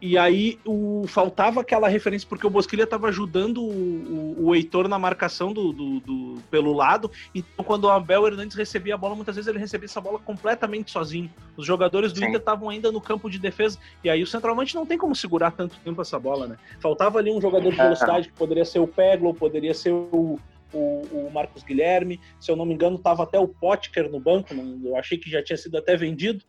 E 0.00 0.18
aí 0.18 0.58
o, 0.64 1.04
faltava 1.08 1.62
aquela 1.62 1.88
referência, 1.88 2.28
porque 2.28 2.46
o 2.46 2.50
Bosquilha 2.50 2.84
estava 2.84 3.08
ajudando 3.08 3.62
o, 3.62 3.70
o, 3.70 4.46
o, 4.46 4.54
Heitor 4.54 4.88
na 4.88 4.98
marcação 4.98 5.54
do, 5.54 5.72
do, 5.72 6.00
do, 6.00 6.42
pelo 6.50 6.74
lado. 6.74 7.10
Então, 7.34 7.64
quando 7.64 7.84
o 7.84 7.90
Abel 7.90 8.26
Hernandes 8.26 8.56
recebia 8.56 8.94
a 8.94 8.98
bola, 8.98 9.14
muitas 9.14 9.34
vezes 9.34 9.48
ele 9.48 9.58
recebia 9.58 9.86
essa 9.86 10.00
bola 10.00 10.18
completamente 10.18 10.90
sozinho. 10.90 11.30
Os 11.56 11.66
jogadores 11.66 12.12
do 12.12 12.18
Sim. 12.18 12.26
Inter 12.26 12.40
estavam 12.40 12.68
ainda 12.68 12.92
no 12.92 13.00
campo 13.00 13.30
de 13.30 13.38
defesa. 13.38 13.78
E 14.04 14.10
aí 14.10 14.22
o 14.22 14.26
centralmente 14.26 14.74
não 14.74 14.84
tem 14.84 14.98
como 14.98 15.14
segurar 15.16 15.50
tanto 15.50 15.76
tempo 15.78 16.02
essa 16.02 16.18
bola, 16.20 16.46
né? 16.46 16.56
Faltava 16.78 17.18
ali 17.18 17.30
um 17.30 17.40
jogador 17.40 17.70
de 17.70 17.76
velocidade 17.78 18.28
que 18.28 18.34
poderia 18.34 18.66
ser 18.66 18.80
o 18.80 18.86
Peglo, 18.86 19.32
poderia 19.32 19.72
ser 19.72 19.92
o, 19.92 20.38
o, 20.72 21.02
o, 21.12 21.30
Marcos 21.32 21.62
Guilherme. 21.62 22.20
Se 22.40 22.50
eu 22.50 22.56
não 22.56 22.64
me 22.64 22.74
engano, 22.74 22.96
estava 22.96 23.22
até 23.22 23.38
o 23.38 23.48
Potker 23.48 24.10
no 24.10 24.20
banco. 24.20 24.54
Não, 24.54 24.80
eu 24.84 24.96
achei 24.96 25.18
que 25.18 25.30
já 25.30 25.42
tinha 25.42 25.56
sido 25.56 25.76
até 25.76 25.96
vendido. 25.96 26.44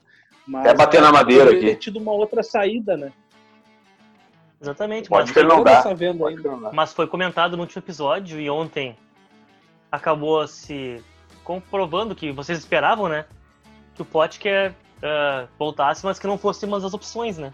Mas, 0.46 0.66
é 0.66 0.74
bater 0.74 1.02
na 1.02 1.12
madeira 1.12 1.52
aqui. 1.52 1.76
tido 1.76 1.98
uma 1.98 2.12
outra 2.12 2.42
saída, 2.42 2.96
né? 2.96 3.12
Exatamente. 4.62 5.10
Pode 5.10 5.34
mas, 5.34 5.46
não 5.46 5.64
dá. 5.64 6.72
mas 6.74 6.94
foi 6.94 7.06
comentado 7.08 7.56
no 7.56 7.64
último 7.64 7.80
episódio 7.80 8.40
e 8.40 8.50
ontem 8.50 8.98
acabou 9.92 10.48
se 10.48 11.04
comprovando 11.44 12.16
que 12.16 12.32
vocês 12.32 12.58
esperavam, 12.58 13.08
né? 13.08 13.26
Que 13.94 14.02
o 14.02 14.06
Potker 14.06 14.74
uh, 14.98 15.48
voltasse, 15.58 16.06
mas 16.06 16.18
que 16.18 16.28
não 16.28 16.38
fosse 16.38 16.66
uma 16.66 16.80
das 16.80 16.94
opções, 16.94 17.38
né? 17.38 17.54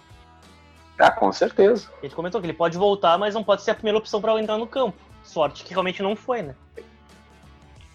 Ah, 0.98 1.12
com 1.12 1.32
certeza. 1.32 1.90
A 2.00 2.06
gente 2.06 2.16
comentou 2.16 2.40
que 2.40 2.48
ele 2.48 2.54
pode 2.54 2.78
voltar, 2.78 3.18
mas 3.18 3.34
não 3.34 3.44
pode 3.44 3.64
ser 3.64 3.72
a 3.72 3.76
primeira 3.76 3.98
opção 3.98 4.22
para 4.22 4.40
entrar 4.40 4.58
no 4.58 4.68
campo. 4.68 4.98
Sorte 5.24 5.64
que 5.64 5.72
realmente 5.72 6.04
não 6.04 6.16
foi, 6.16 6.42
né? 6.42 6.56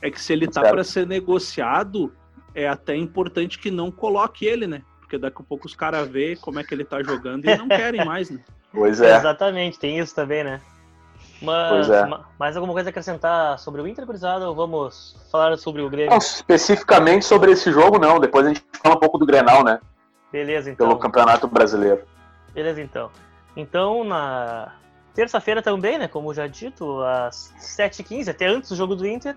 É 0.00 0.10
que 0.10 0.20
se 0.20 0.32
ele 0.32 0.48
tá 0.48 0.62
para 0.62 0.82
ser 0.82 1.06
negociado, 1.06 2.12
é 2.54 2.68
até 2.68 2.96
importante 2.96 3.58
que 3.58 3.70
não 3.70 3.90
coloque 3.90 4.46
ele, 4.46 4.66
né? 4.66 4.82
Porque 5.00 5.18
daqui 5.18 5.40
a 5.40 5.44
pouco 5.44 5.66
os 5.66 5.74
caras 5.74 6.08
vê 6.08 6.36
como 6.36 6.58
é 6.58 6.64
que 6.64 6.74
ele 6.74 6.84
tá 6.84 7.02
jogando 7.02 7.44
e 7.44 7.56
não 7.56 7.68
querem 7.68 8.04
mais, 8.04 8.30
né? 8.30 8.40
Pois 8.70 9.00
é. 9.00 9.16
Exatamente, 9.16 9.78
tem 9.78 9.98
isso 9.98 10.14
também, 10.14 10.44
né? 10.44 10.60
Mas, 11.40 11.88
é. 11.88 12.06
mais 12.38 12.56
alguma 12.56 12.74
coisa 12.74 12.88
a 12.88 12.90
acrescentar 12.90 13.58
sobre 13.58 13.80
o 13.80 13.86
Inter, 13.86 14.04
ou 14.42 14.54
vamos 14.54 15.16
falar 15.30 15.56
sobre 15.56 15.80
o 15.80 15.88
Grêmio? 15.88 16.10
Não, 16.10 16.18
especificamente 16.18 17.24
sobre 17.24 17.52
esse 17.52 17.72
jogo, 17.72 17.98
não. 17.98 18.20
Depois 18.20 18.44
a 18.44 18.48
gente 18.48 18.62
fala 18.82 18.96
um 18.96 18.98
pouco 18.98 19.16
do 19.16 19.24
Grenal, 19.24 19.64
né? 19.64 19.80
Beleza, 20.32 20.70
então. 20.70 20.86
Pelo 20.86 20.98
Campeonato 20.98 21.46
Brasileiro. 21.46 22.02
Beleza, 22.52 22.82
então. 22.82 23.10
Então, 23.56 24.04
na 24.04 24.72
terça-feira 25.18 25.60
também, 25.60 25.98
né? 25.98 26.06
Como 26.06 26.32
já 26.32 26.46
dito, 26.46 27.02
às 27.02 27.52
7h15, 27.58 28.28
até 28.28 28.46
antes 28.46 28.70
do 28.70 28.76
jogo 28.76 28.94
do 28.94 29.04
Inter, 29.04 29.34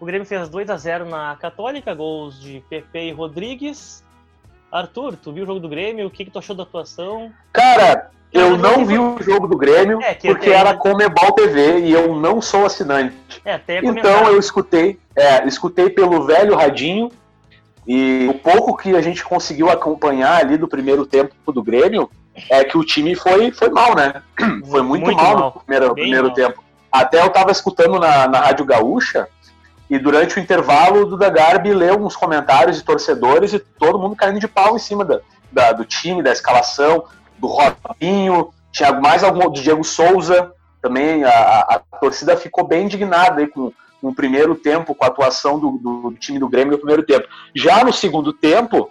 o 0.00 0.04
Grêmio 0.04 0.26
fez 0.26 0.48
2 0.48 0.68
a 0.68 0.76
0 0.76 1.04
na 1.04 1.36
Católica, 1.36 1.94
gols 1.94 2.40
de 2.40 2.60
Pepe 2.68 2.98
e 2.98 3.12
Rodrigues. 3.12 4.02
Arthur, 4.72 5.16
tu 5.16 5.32
viu 5.32 5.44
o 5.44 5.46
jogo 5.46 5.60
do 5.60 5.68
Grêmio? 5.68 6.08
O 6.08 6.10
que, 6.10 6.24
que 6.24 6.32
tu 6.32 6.40
achou 6.40 6.56
da 6.56 6.64
atuação? 6.64 7.30
Cara, 7.52 8.10
eu 8.32 8.58
não 8.58 8.84
vi 8.84 8.98
o 8.98 9.16
jogo 9.22 9.46
do 9.46 9.56
Grêmio 9.56 10.02
é, 10.02 10.14
porque 10.14 10.46
tem... 10.46 10.52
era 10.52 10.74
Comebol 10.74 11.30
TV 11.30 11.78
e 11.82 11.92
eu 11.92 12.16
não 12.16 12.42
sou 12.42 12.66
assinante. 12.66 13.14
É, 13.44 13.60
então 13.84 14.26
eu 14.26 14.36
escutei, 14.36 14.98
é, 15.14 15.46
escutei 15.46 15.90
pelo 15.90 16.26
velho 16.26 16.56
radinho 16.56 17.08
e 17.86 18.26
o 18.28 18.34
pouco 18.34 18.76
que 18.76 18.96
a 18.96 19.00
gente 19.00 19.22
conseguiu 19.22 19.70
acompanhar 19.70 20.40
ali 20.40 20.56
do 20.56 20.66
primeiro 20.66 21.06
tempo 21.06 21.52
do 21.52 21.62
Grêmio 21.62 22.10
é 22.50 22.64
que 22.64 22.76
o 22.76 22.84
time 22.84 23.14
foi, 23.14 23.50
foi 23.52 23.70
mal, 23.70 23.94
né? 23.94 24.22
Foi 24.68 24.82
muito, 24.82 25.04
muito 25.04 25.16
mal, 25.16 25.38
mal, 25.38 25.52
no 25.54 25.60
primeiro, 25.60 25.94
primeiro 25.94 26.26
mal. 26.26 26.34
tempo. 26.34 26.64
Até 26.90 27.20
eu 27.20 27.30
tava 27.30 27.50
escutando 27.50 27.98
na, 27.98 28.26
na 28.28 28.40
Rádio 28.40 28.64
Gaúcha 28.64 29.28
e 29.88 29.98
durante 29.98 30.36
o 30.36 30.40
intervalo 30.40 31.02
o 31.02 31.06
Duda 31.06 31.28
Garbi 31.28 31.72
leu 31.72 31.96
uns 31.96 32.16
comentários 32.16 32.76
de 32.76 32.84
torcedores 32.84 33.52
e 33.52 33.58
todo 33.58 33.98
mundo 33.98 34.16
caindo 34.16 34.40
de 34.40 34.48
pau 34.48 34.76
em 34.76 34.78
cima 34.78 35.04
da, 35.04 35.20
da 35.52 35.72
do 35.72 35.84
time, 35.84 36.22
da 36.22 36.32
escalação 36.32 37.04
do 37.38 37.46
Robinho, 37.46 38.50
tinha 38.72 38.92
mais 38.92 39.22
algum 39.22 39.50
do 39.50 39.60
Diego 39.60 39.84
Souza 39.84 40.52
também. 40.80 41.24
A, 41.24 41.30
a 41.30 41.80
torcida 42.00 42.36
ficou 42.36 42.66
bem 42.66 42.84
indignada 42.84 43.40
aí 43.40 43.46
com, 43.46 43.72
no 44.02 44.14
primeiro 44.14 44.54
tempo 44.54 44.94
com 44.94 45.04
a 45.04 45.08
atuação 45.08 45.58
do, 45.58 45.78
do, 45.78 46.14
time 46.18 46.38
do 46.38 46.48
Grêmio 46.48 46.72
no 46.72 46.78
primeiro 46.78 47.02
tempo. 47.02 47.26
Já 47.54 47.84
no 47.84 47.92
segundo 47.92 48.32
tempo, 48.32 48.90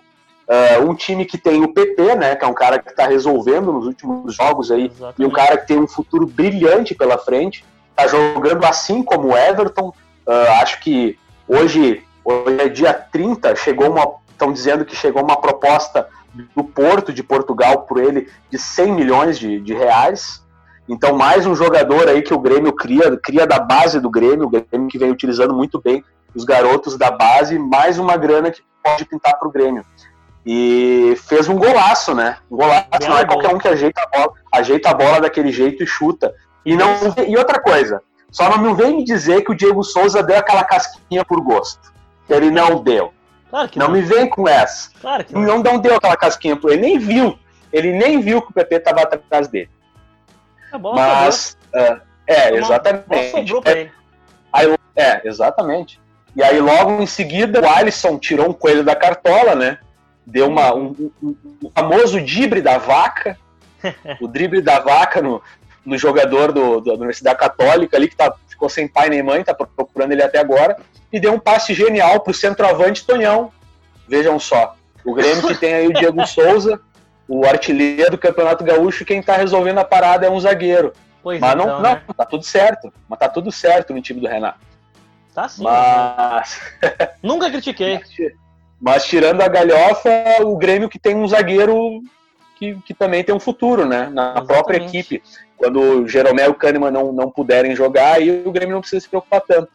uh, 0.54 0.90
um 0.90 0.94
time 0.94 1.26
que 1.26 1.38
tem 1.38 1.64
o 1.64 1.74
PP, 1.74 2.16
né, 2.16 2.36
que 2.36 2.46
é 2.46 2.48
um 2.48 2.54
cara 2.54 2.78
que 2.80 2.90
está 2.90 3.08
resolvendo 3.08 3.72
nos 3.74 3.88
últimos 3.88 4.36
jogos 4.36 4.72
aí, 4.72 4.86
Exatamente. 4.86 5.22
e 5.22 5.26
um 5.26 5.32
cara 5.32 5.58
que 5.58 5.68
tem 5.68 5.80
um 5.80 5.88
futuro 5.88 6.28
brilhante 6.28 6.94
pela 6.94 7.18
frente, 7.18 7.66
está 7.90 8.08
jogando 8.08 8.64
assim 8.66 9.04
como 9.04 9.30
o 9.30 9.38
Everton. 9.38 9.94
Uh, 10.28 10.52
acho 10.62 10.80
que 10.80 11.18
hoje, 11.48 12.04
hoje 12.24 12.62
é 12.62 12.70
dia 12.70 12.94
30, 12.94 13.56
chegou 13.56 13.90
uma. 13.90 14.24
Estão 14.30 14.52
dizendo 14.52 14.84
que 14.84 14.96
chegou 14.96 15.24
uma 15.24 15.40
proposta 15.40 16.08
do 16.56 16.64
Porto 16.64 17.14
de 17.14 17.22
Portugal 17.22 17.84
por 17.84 18.00
ele 18.00 18.28
de 18.50 18.58
100 18.58 18.92
milhões 18.92 19.38
de, 19.38 19.60
de 19.62 19.74
reais. 19.74 20.44
Então, 20.90 21.16
mais 21.16 21.46
um 21.46 21.56
jogador 21.56 22.10
aí 22.10 22.22
que 22.22 22.34
o 22.34 22.40
Grêmio 22.40 22.74
cria, 22.74 23.16
cria 23.16 23.46
da 23.46 23.60
base 23.60 24.00
do 24.02 24.10
Grêmio, 24.10 24.48
o 24.48 24.50
Grêmio 24.50 24.90
que 24.90 24.98
vem 24.98 25.12
utilizando 25.12 25.54
muito 25.54 25.80
bem 25.80 26.04
os 26.36 26.44
garotos 26.44 26.98
da 26.98 27.12
base, 27.12 27.60
mais 27.60 28.00
uma 28.00 28.18
grana 28.18 28.50
que 28.50 28.62
pode 28.84 29.06
pintar 29.06 29.38
para 29.38 29.48
o 29.48 29.52
Grêmio. 29.52 29.86
E 30.46 31.16
fez 31.28 31.48
um 31.48 31.58
golaço, 31.58 32.14
né? 32.14 32.38
Um 32.52 32.58
golaço, 32.58 32.88
não 33.08 33.18
é 33.18 33.26
qualquer 33.26 33.56
um 33.56 33.58
que 33.58 33.68
ajeita 33.68 34.02
a 34.02 34.08
bola, 34.08 34.34
ajeita 34.52 34.90
a 34.90 34.94
bola 34.94 35.22
daquele 35.22 35.52
jeito 35.52 35.84
e 35.84 35.88
chuta. 35.88 36.34
E, 36.66 36.76
não, 36.76 36.90
e 37.28 37.38
outra 37.38 37.62
coisa, 37.62 38.02
só 38.32 38.50
não 38.58 38.76
vem 38.76 38.98
me 38.98 39.04
dizer 39.04 39.44
que 39.44 39.52
o 39.52 39.56
Diego 39.56 39.84
Souza 39.84 40.24
deu 40.24 40.38
aquela 40.38 40.64
casquinha 40.64 41.24
por 41.24 41.40
gosto. 41.42 41.94
Ele 42.30 42.50
não 42.50 42.82
deu. 42.82 43.14
Claro 43.50 43.70
não, 43.76 43.86
não, 43.86 43.94
me 43.94 44.02
vem 44.02 44.28
com 44.28 44.48
essa. 44.48 44.90
Claro 45.00 45.24
que 45.24 45.34
não. 45.34 45.42
não. 45.42 45.64
Não 45.64 45.78
deu 45.78 45.96
aquela 45.96 46.18
casquinha 46.18 46.56
por 46.56 46.72
ele, 46.72 46.82
nem 46.82 46.98
viu. 46.98 47.38
Ele 47.72 47.94
nem 47.94 48.20
viu 48.20 48.42
que 48.42 48.50
o 48.50 48.54
PP 48.54 48.76
estava 48.76 49.02
atrás 49.02 49.48
dele. 49.48 49.70
É 50.74 50.78
bom, 50.78 50.96
Mas, 50.96 51.56
uh, 51.76 52.02
é, 52.26 52.56
exatamente. 52.56 53.62
É, 53.66 53.90
aí, 54.52 54.76
é, 54.96 55.28
exatamente. 55.28 56.02
E 56.36 56.42
aí, 56.42 56.60
logo 56.60 57.00
em 57.02 57.06
seguida, 57.06 57.62
o 57.62 57.70
Alisson 57.70 58.18
tirou 58.18 58.50
um 58.50 58.54
coelho 58.54 58.84
da 58.84 58.96
cartola, 58.96 59.54
né? 59.54 59.78
Deu 60.26 60.48
uma, 60.48 60.74
um, 60.74 61.12
um, 61.22 61.36
um 61.64 61.72
famoso 61.74 62.20
drible 62.22 62.62
da 62.62 62.78
vaca. 62.78 63.38
o 64.22 64.28
drible 64.28 64.62
da 64.62 64.80
vaca 64.80 65.22
no, 65.22 65.42
no 65.86 65.98
jogador 65.98 66.52
do, 66.52 66.80
da 66.80 66.94
Universidade 66.94 67.38
Católica 67.38 67.98
ali, 67.98 68.08
que 68.08 68.16
tá, 68.16 68.34
ficou 68.48 68.70
sem 68.70 68.88
pai 68.88 69.10
nem 69.10 69.22
mãe, 69.22 69.44
tá 69.44 69.54
procurando 69.54 70.12
ele 70.12 70.24
até 70.24 70.40
agora. 70.40 70.78
E 71.12 71.20
deu 71.20 71.34
um 71.34 71.40
passe 71.40 71.74
genial 71.74 72.22
pro 72.22 72.34
centroavante 72.34 73.06
Tonhão. 73.06 73.52
Vejam 74.08 74.40
só. 74.40 74.76
O 75.06 75.14
Grêmio 75.14 75.48
que 75.48 75.56
tem 75.56 75.74
aí 75.74 75.88
o 75.88 75.94
Diego 75.94 76.26
Souza, 76.28 76.80
o 77.28 77.46
artilheiro 77.46 78.12
do 78.12 78.18
Campeonato 78.18 78.64
Gaúcho, 78.64 79.06
quem 79.06 79.22
tá 79.22 79.36
resolvendo 79.36 79.80
a 79.80 79.86
parada 79.86 80.26
é 80.26 80.30
um 80.30 80.40
zagueiro. 80.40 80.94
Pois 81.22 81.40
mas 81.40 81.54
então, 81.54 81.66
não, 81.66 81.76
não, 81.76 81.82
né? 81.82 82.02
tá 82.16 82.26
tudo 82.26 82.44
certo. 82.44 82.92
Mas 83.08 83.20
tá 83.20 83.30
tudo 83.30 83.52
certo 83.52 83.94
no 83.94 84.02
time 84.02 84.20
do 84.20 84.28
Renato. 84.28 84.60
Tá 85.34 85.48
sim. 85.48 85.64
Mas. 85.64 86.62
Nunca 87.22 87.50
critiquei. 87.50 88.00
Mas, 88.84 89.06
tirando 89.06 89.42
a 89.42 89.48
galhofa, 89.48 90.10
o 90.42 90.58
Grêmio 90.58 90.90
que 90.90 91.00
tem 91.00 91.16
um 91.16 91.26
zagueiro 91.26 92.02
que, 92.58 92.76
que 92.86 92.94
também 92.94 93.24
tem 93.24 93.34
um 93.34 93.40
futuro, 93.40 93.86
né? 93.86 94.10
Na 94.10 94.32
Exatamente. 94.32 94.48
própria 94.48 94.78
equipe. 94.78 95.24
Quando 95.56 95.80
o 95.80 96.08
Jeromel 96.08 96.48
e 96.48 96.52
o 96.52 96.54
Kahneman 96.54 96.92
não, 96.92 97.14
não 97.14 97.32
puderem 97.32 97.74
jogar, 97.78 98.16
aí 98.16 98.44
o 98.46 98.52
Grêmio 98.52 98.74
não 98.74 98.82
precisa 98.82 99.00
se 99.00 99.08
preocupar 99.08 99.40
tanto. 99.40 99.70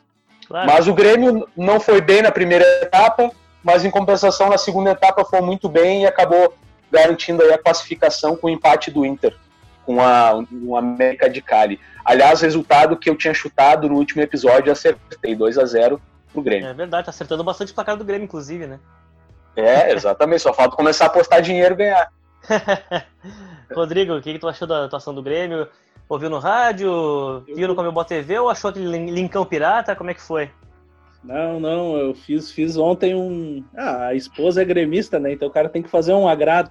Claro. 0.46 0.70
Mas 0.70 0.86
o 0.86 0.92
Grêmio 0.92 1.48
não 1.56 1.80
foi 1.80 2.02
bem 2.02 2.20
na 2.20 2.30
primeira 2.30 2.66
etapa, 2.82 3.30
mas 3.64 3.82
em 3.82 3.90
compensação 3.90 4.50
na 4.50 4.58
segunda 4.58 4.90
etapa 4.90 5.24
foi 5.24 5.40
muito 5.40 5.70
bem 5.70 6.02
e 6.02 6.06
acabou 6.06 6.54
garantindo 6.92 7.42
aí 7.42 7.50
a 7.54 7.58
classificação 7.58 8.36
com 8.36 8.48
o 8.48 8.50
empate 8.50 8.90
do 8.90 9.06
Inter 9.06 9.34
com 9.86 10.02
a, 10.02 10.44
o 10.66 10.76
América 10.76 11.30
de 11.30 11.40
Cali. 11.40 11.80
Aliás, 12.04 12.42
resultado 12.42 12.94
que 12.94 13.08
eu 13.08 13.16
tinha 13.16 13.32
chutado 13.32 13.88
no 13.88 13.94
último 13.94 14.20
episódio, 14.20 14.70
acertei 14.70 15.34
2 15.34 15.56
a 15.56 15.64
0 15.64 15.98
pro 16.30 16.42
Grêmio. 16.42 16.68
É 16.68 16.74
verdade, 16.74 17.06
tá 17.06 17.10
acertando 17.10 17.42
bastante 17.42 17.72
o 17.72 17.74
placar 17.74 17.96
do 17.96 18.04
Grêmio, 18.04 18.26
inclusive, 18.26 18.66
né? 18.66 18.78
É, 19.58 19.92
exatamente, 19.92 20.42
só 20.42 20.54
falta 20.54 20.76
começar 20.76 21.04
a 21.04 21.06
apostar 21.08 21.42
dinheiro 21.42 21.74
e 21.74 21.78
ganhar. 21.78 22.12
Rodrigo, 23.74 24.14
o 24.14 24.22
que, 24.22 24.34
que 24.34 24.38
tu 24.38 24.46
achou 24.46 24.68
da 24.68 24.84
atuação 24.84 25.12
do 25.12 25.20
Grêmio? 25.20 25.66
Ouviu 26.08 26.30
no 26.30 26.38
rádio? 26.38 27.40
Viu 27.40 27.66
no 27.66 27.74
Comebol 27.74 28.04
TV 28.04 28.38
ou 28.38 28.48
achou 28.48 28.70
aquele 28.70 29.10
linkão 29.10 29.44
pirata? 29.44 29.96
Como 29.96 30.10
é 30.10 30.14
que 30.14 30.22
foi? 30.22 30.48
Não, 31.24 31.58
não, 31.58 31.96
eu 31.96 32.14
fiz, 32.14 32.52
fiz 32.52 32.76
ontem 32.76 33.16
um. 33.16 33.64
Ah, 33.76 34.06
a 34.06 34.14
esposa 34.14 34.62
é 34.62 34.64
gremista, 34.64 35.18
né? 35.18 35.32
Então 35.32 35.48
o 35.48 35.50
cara 35.50 35.68
tem 35.68 35.82
que 35.82 35.90
fazer 35.90 36.12
um 36.12 36.28
agrado. 36.28 36.70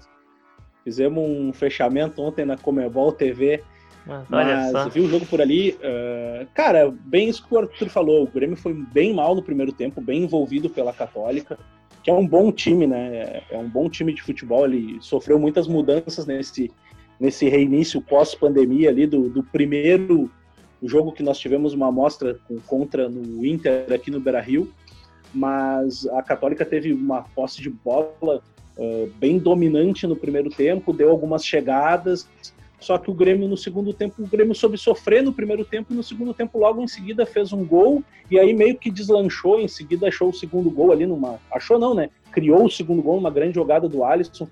Fizemos 0.86 1.21
um 1.21 1.52
fechamento 1.52 2.21
ontem 2.21 2.45
na 2.45 2.58
Comebol 2.58 3.12
TV. 3.12 3.62
Mas, 4.06 4.71
mas 4.71 4.93
vi 4.93 5.02
o 5.02 5.10
jogo 5.10 5.26
por 5.26 5.41
ali. 5.41 5.71
Uh, 5.71 6.47
cara, 6.54 6.89
bem 6.89 7.28
isso 7.28 7.45
que 7.45 7.54
o 7.54 7.60
Arthur 7.60 7.89
falou. 7.89 8.23
O 8.23 8.28
Grêmio 8.28 8.56
foi 8.56 8.73
bem 8.73 9.13
mal 9.13 9.36
no 9.36 9.43
primeiro 9.43 9.73
tempo, 9.73 10.00
bem 10.00 10.23
envolvido 10.23 10.69
pela 10.69 10.93
Católica, 10.93 11.60
que 12.08 12.12
é 12.12 12.13
um 12.13 12.26
bom 12.26 12.54
time, 12.54 12.88
né? 12.88 13.41
É 13.52 13.58
um 13.58 13.67
bom 13.67 13.89
time 13.89 14.13
de 14.13 14.22
futebol. 14.22 14.63
Ele 14.63 14.98
sofreu 15.02 15.38
muitas 15.38 15.67
mudanças 15.67 16.26
nesse, 16.26 16.72
nesse 17.20 17.50
reinício 17.50 18.02
pós-pandemia 18.02 18.89
ali 18.89 19.06
do, 19.06 19.28
do 19.28 19.43
primeiro 19.43 20.32
jogo 20.82 21.12
que 21.12 21.22
nós 21.22 21.38
tivemos 21.38 21.74
uma 21.74 21.89
amostra 21.89 22.39
contra 22.65 23.10
no 23.10 23.46
Inter 23.46 23.91
aqui 23.93 24.10
no 24.10 24.22
Beira 24.22 24.39
Rio. 24.39 24.72
Mas 25.34 26.08
a 26.08 26.24
Católica 26.24 26.63
teve 26.63 26.93
uma 26.93 27.24
posse 27.24 27.62
de 27.62 27.70
bola 27.70 28.41
uh, 28.78 29.12
bem 29.20 29.38
dominante 29.38 30.08
no 30.08 30.15
primeiro 30.15 30.50
tempo, 30.50 30.93
deu 30.93 31.10
algumas 31.10 31.46
chegadas, 31.46 32.26
só 32.80 32.98
que 32.98 33.10
o 33.10 33.13
Grêmio 33.13 33.48
no 33.48 33.58
segundo 33.58 33.92
tempo, 33.92 34.22
o 34.22 34.28
Grêmio 34.28 34.54
soube 34.54 34.78
sofrer 34.78 35.24
no 35.24 35.34
primeiro 35.34 35.66
tempo 35.66 35.92
e 35.92 35.96
no 35.96 36.04
segundo 36.04 36.34
tempo 36.34 36.60
logo 36.60 36.82
em 36.82 36.88
seguida 36.88 37.26
fez 37.26 37.52
um 37.52 37.66
gol 37.66 38.04
e 38.30 38.40
aí 38.40 38.54
meio 38.54 38.78
que 38.78 38.92
deslanchou, 38.92 39.60
em 39.60 39.68
seguida 39.68 40.08
achou 40.08 40.30
o 40.30 40.34
segundo 40.34 40.70
gol 40.70 40.92
ali 40.92 41.06
numa, 41.06 41.40
achou 41.52 41.80
não, 41.80 41.96
né? 41.96 42.10
Criou 42.32 42.66
o 42.66 42.70
segundo 42.70 43.02
gol 43.02 43.16
numa 43.16 43.32
grande 43.32 43.56
jogada 43.56 43.90
do 43.90 44.04
Alisson, 44.04 44.48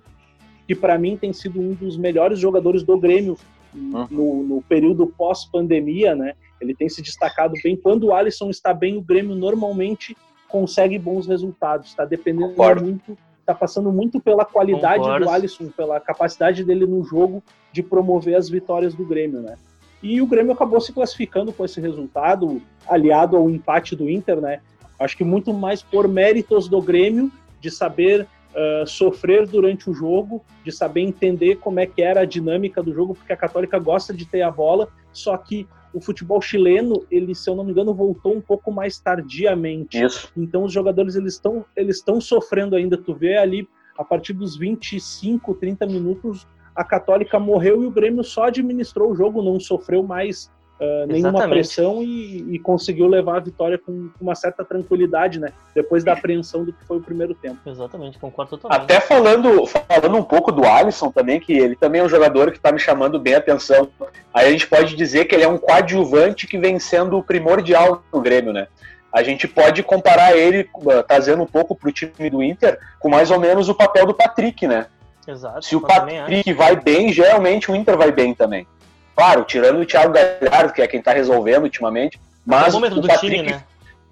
que 0.67 0.73
para 0.73 0.97
mim 0.97 1.15
tem 1.15 1.31
sido 1.31 1.59
um 1.59 1.73
dos 1.73 1.97
melhores 1.97 2.39
jogadores 2.39 2.81
do 2.81 2.97
Grêmio 2.99 3.37
uhum. 3.75 4.07
no, 4.09 4.43
no 4.43 4.61
período 4.63 5.05
pós-pandemia, 5.05 6.15
né? 6.15 6.33
Ele 6.59 6.73
tem 6.73 6.89
se 6.89 7.01
destacado 7.01 7.53
bem. 7.63 7.75
Quando 7.75 8.05
o 8.05 8.13
Alisson 8.13 8.49
está 8.49 8.73
bem, 8.73 8.97
o 8.97 9.01
Grêmio 9.01 9.35
normalmente 9.35 10.17
consegue 10.47 10.97
bons 10.97 11.27
resultados. 11.27 11.89
Está 11.89 12.05
dependendo 12.05 12.49
Concordo. 12.49 12.85
muito 12.85 13.17
está 13.45 13.53
passando 13.53 13.91
muito 13.91 14.19
pela 14.19 14.43
qualidade 14.43 15.03
Concordo. 15.03 15.25
do 15.25 15.31
Alisson, 15.31 15.69
pela 15.69 15.99
capacidade 15.99 16.63
dele 16.63 16.87
no 16.87 17.03
jogo 17.03 17.43
de 17.71 17.83
promover 17.83 18.35
as 18.35 18.49
vitórias 18.49 18.95
do 18.95 19.05
Grêmio, 19.05 19.39
né? 19.39 19.55
E 20.01 20.19
o 20.19 20.25
Grêmio 20.25 20.51
acabou 20.51 20.81
se 20.81 20.91
classificando 20.91 21.53
com 21.53 21.63
esse 21.63 21.79
resultado, 21.79 22.61
aliado 22.87 23.37
ao 23.37 23.49
empate 23.49 23.95
do 23.95 24.09
Inter, 24.09 24.41
né? 24.41 24.61
Acho 24.99 25.15
que 25.15 25.23
muito 25.23 25.53
mais 25.53 25.83
por 25.83 26.07
méritos 26.07 26.67
do 26.67 26.81
Grêmio 26.81 27.31
de 27.61 27.69
saber 27.69 28.21
uh, 28.23 28.87
sofrer 28.87 29.47
durante 29.47 29.89
o 29.89 29.93
jogo, 29.93 30.43
de 30.63 30.71
saber 30.71 31.01
entender 31.01 31.57
como 31.57 31.79
é 31.79 31.85
que 31.85 32.01
era 32.01 32.21
a 32.21 32.25
dinâmica 32.25 32.81
do 32.81 32.93
jogo, 32.93 33.13
porque 33.13 33.33
a 33.33 33.37
Católica 33.37 33.77
gosta 33.77 34.13
de 34.13 34.25
ter 34.25 34.41
a 34.41 34.49
bola, 34.49 34.89
só 35.13 35.37
que 35.37 35.67
o 35.95 36.01
futebol 36.01 36.41
chileno, 36.41 37.07
ele, 37.09 37.33
se 37.33 37.49
eu 37.49 37.55
não 37.55 37.63
me 37.63 37.71
engano, 37.71 37.93
voltou 37.93 38.35
um 38.35 38.41
pouco 38.41 38.69
mais 38.69 38.99
tardiamente. 38.99 40.03
Isso. 40.03 40.29
Então 40.35 40.65
os 40.65 40.73
jogadores 40.73 41.15
eles 41.15 41.35
estão 41.35 41.63
eles 41.73 41.97
estão 41.97 42.19
sofrendo 42.19 42.75
ainda. 42.75 42.97
Tu 42.97 43.13
vê 43.15 43.37
ali 43.37 43.67
a 43.97 44.03
partir 44.03 44.33
dos 44.33 44.57
25, 44.57 45.53
30 45.55 45.85
minutos 45.85 46.45
a 46.75 46.83
Católica 46.83 47.39
morreu 47.39 47.81
e 47.81 47.85
o 47.85 47.91
Grêmio 47.91 48.23
só 48.23 48.47
administrou 48.47 49.11
o 49.11 49.15
jogo, 49.15 49.41
não 49.41 49.57
sofreu 49.57 50.03
mais 50.03 50.51
uh, 50.79 51.07
nenhuma 51.07 51.47
pressão 51.47 52.01
e, 52.01 52.55
e, 52.55 52.59
conseguiu 52.59 53.07
levar 53.07 53.37
a 53.37 53.39
vitória 53.39 53.77
com, 53.77 54.09
com, 54.09 54.23
uma 54.23 54.35
certa 54.35 54.63
tranquilidade, 54.63 55.39
né? 55.39 55.49
Depois 55.73 56.03
da 56.03 56.13
apreensão 56.13 56.63
do 56.63 56.73
que 56.73 56.85
foi 56.85 56.97
o 56.97 57.01
primeiro 57.01 57.33
tempo. 57.33 57.57
Exatamente, 57.65 58.17
concordo 58.19 58.57
totalmente. 58.57 58.83
Até 58.83 58.99
falando, 58.99 59.65
falando 59.65 60.17
um 60.17 60.23
pouco 60.23 60.51
do 60.51 60.65
Alisson 60.65 61.11
também, 61.11 61.39
que 61.39 61.53
ele 61.53 61.75
também 61.75 62.01
é 62.01 62.03
um 62.03 62.09
jogador 62.09 62.51
que 62.51 62.57
está 62.57 62.71
me 62.71 62.79
chamando 62.79 63.19
bem 63.19 63.35
a 63.35 63.39
atenção. 63.39 63.89
Aí 64.33 64.47
a 64.47 64.51
gente 64.51 64.67
pode 64.67 64.95
dizer 64.95 65.25
que 65.25 65.35
ele 65.35 65.43
é 65.43 65.47
um 65.47 65.57
coadjuvante 65.57 66.47
que 66.47 66.57
vem 66.57 66.79
sendo 66.79 67.21
primordial 67.23 68.03
no 68.13 68.21
Grêmio, 68.21 68.53
né? 68.53 68.67
a 69.15 69.23
gente 69.23 69.47
pode 69.47 69.81
comparar 69.81 70.35
ele, 70.35 70.69
trazendo 71.07 71.41
um 71.41 71.45
pouco 71.47 71.73
para 71.73 71.87
o 71.87 71.91
time 71.91 72.29
do 72.29 72.43
Inter, 72.43 72.77
com 72.99 73.07
mais 73.07 73.31
ou 73.31 73.39
menos 73.39 73.69
o 73.69 73.73
papel 73.73 74.05
do 74.05 74.13
Patrick, 74.13 74.67
né? 74.67 74.87
Exato. 75.25 75.65
Se 75.65 75.73
o 75.73 75.79
Patrick 75.79 76.51
vai 76.53 76.75
bem, 76.75 77.13
geralmente 77.13 77.71
o 77.71 77.75
Inter 77.75 77.97
vai 77.97 78.11
bem 78.11 78.33
também. 78.33 78.67
Claro, 79.15 79.45
tirando 79.45 79.79
o 79.79 79.85
Thiago 79.85 80.13
Galhardo, 80.13 80.73
que 80.73 80.81
é 80.81 80.87
quem 80.87 80.99
está 80.99 81.13
resolvendo 81.13 81.63
ultimamente. 81.63 82.19
Mas 82.45 82.73
é 82.73 82.77
o, 82.77 82.99
o 82.99 83.07
Patrick. 83.07 83.35
Time, 83.37 83.49
né? 83.49 83.63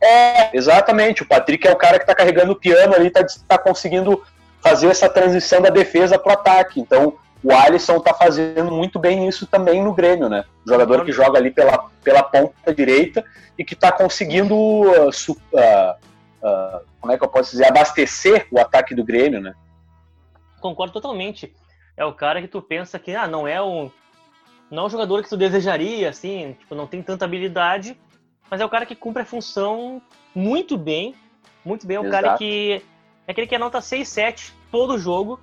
É, 0.01 0.55
exatamente. 0.55 1.23
O 1.23 1.25
Patrick 1.25 1.67
é 1.67 1.71
o 1.71 1.75
cara 1.75 1.97
que 1.97 2.03
está 2.03 2.15
carregando 2.15 2.53
o 2.53 2.55
piano 2.55 2.95
ali, 2.95 3.07
está 3.07 3.25
tá 3.47 3.57
conseguindo 3.57 4.23
fazer 4.61 4.87
essa 4.87 5.09
transição 5.09 5.61
da 5.61 5.69
defesa 5.69 6.17
para 6.17 6.31
o 6.31 6.33
ataque. 6.33 6.79
Então, 6.79 7.17
o 7.43 7.53
Alisson 7.53 7.97
está 7.97 8.13
fazendo 8.13 8.71
muito 8.71 8.97
bem 8.97 9.27
isso 9.27 9.45
também 9.45 9.83
no 9.83 9.93
Grêmio, 9.93 10.29
né? 10.29 10.45
O 10.65 10.69
jogador 10.69 11.03
que 11.03 11.11
joga 11.11 11.37
ali 11.37 11.51
pela, 11.51 11.89
pela 12.01 12.23
ponta 12.23 12.73
direita 12.73 13.25
e 13.57 13.65
que 13.65 13.73
está 13.73 13.91
conseguindo, 13.91 14.55
uh, 14.55 15.09
uh, 15.09 15.91
uh, 16.41 16.85
como 17.01 17.11
é 17.11 17.17
que 17.17 17.23
eu 17.23 17.27
posso 17.27 17.51
dizer, 17.51 17.65
abastecer 17.65 18.47
o 18.49 18.59
ataque 18.59 18.95
do 18.95 19.03
Grêmio, 19.03 19.41
né? 19.41 19.53
Concordo 20.61 20.93
totalmente. 20.93 21.53
É 21.97 22.05
o 22.05 22.13
cara 22.13 22.41
que 22.41 22.47
tu 22.47 22.61
pensa 22.61 22.97
que 22.97 23.13
ah, 23.13 23.27
não 23.27 23.45
é 23.45 23.61
um 23.61 23.91
não 24.73 24.83
é 24.83 24.85
um 24.87 24.89
jogador 24.89 25.21
que 25.21 25.29
tu 25.29 25.37
desejaria, 25.37 26.09
assim, 26.09 26.55
tipo, 26.59 26.73
não 26.73 26.87
tem 26.87 27.01
tanta 27.01 27.25
habilidade, 27.25 27.95
mas 28.49 28.59
é 28.59 28.65
o 28.65 28.69
cara 28.69 28.85
que 28.85 28.95
cumpre 28.95 29.21
a 29.21 29.25
função 29.25 30.01
muito 30.33 30.77
bem. 30.77 31.15
Muito 31.63 31.85
bem. 31.85 31.97
É 31.97 31.99
o 31.99 32.05
Exato. 32.05 32.23
cara 32.23 32.37
que. 32.37 32.81
É 33.27 33.31
aquele 33.31 33.47
que 33.47 33.55
é 33.55 33.59
nota 33.59 33.79
6, 33.79 34.07
7 34.07 34.53
todo 34.71 34.97
jogo. 34.97 35.39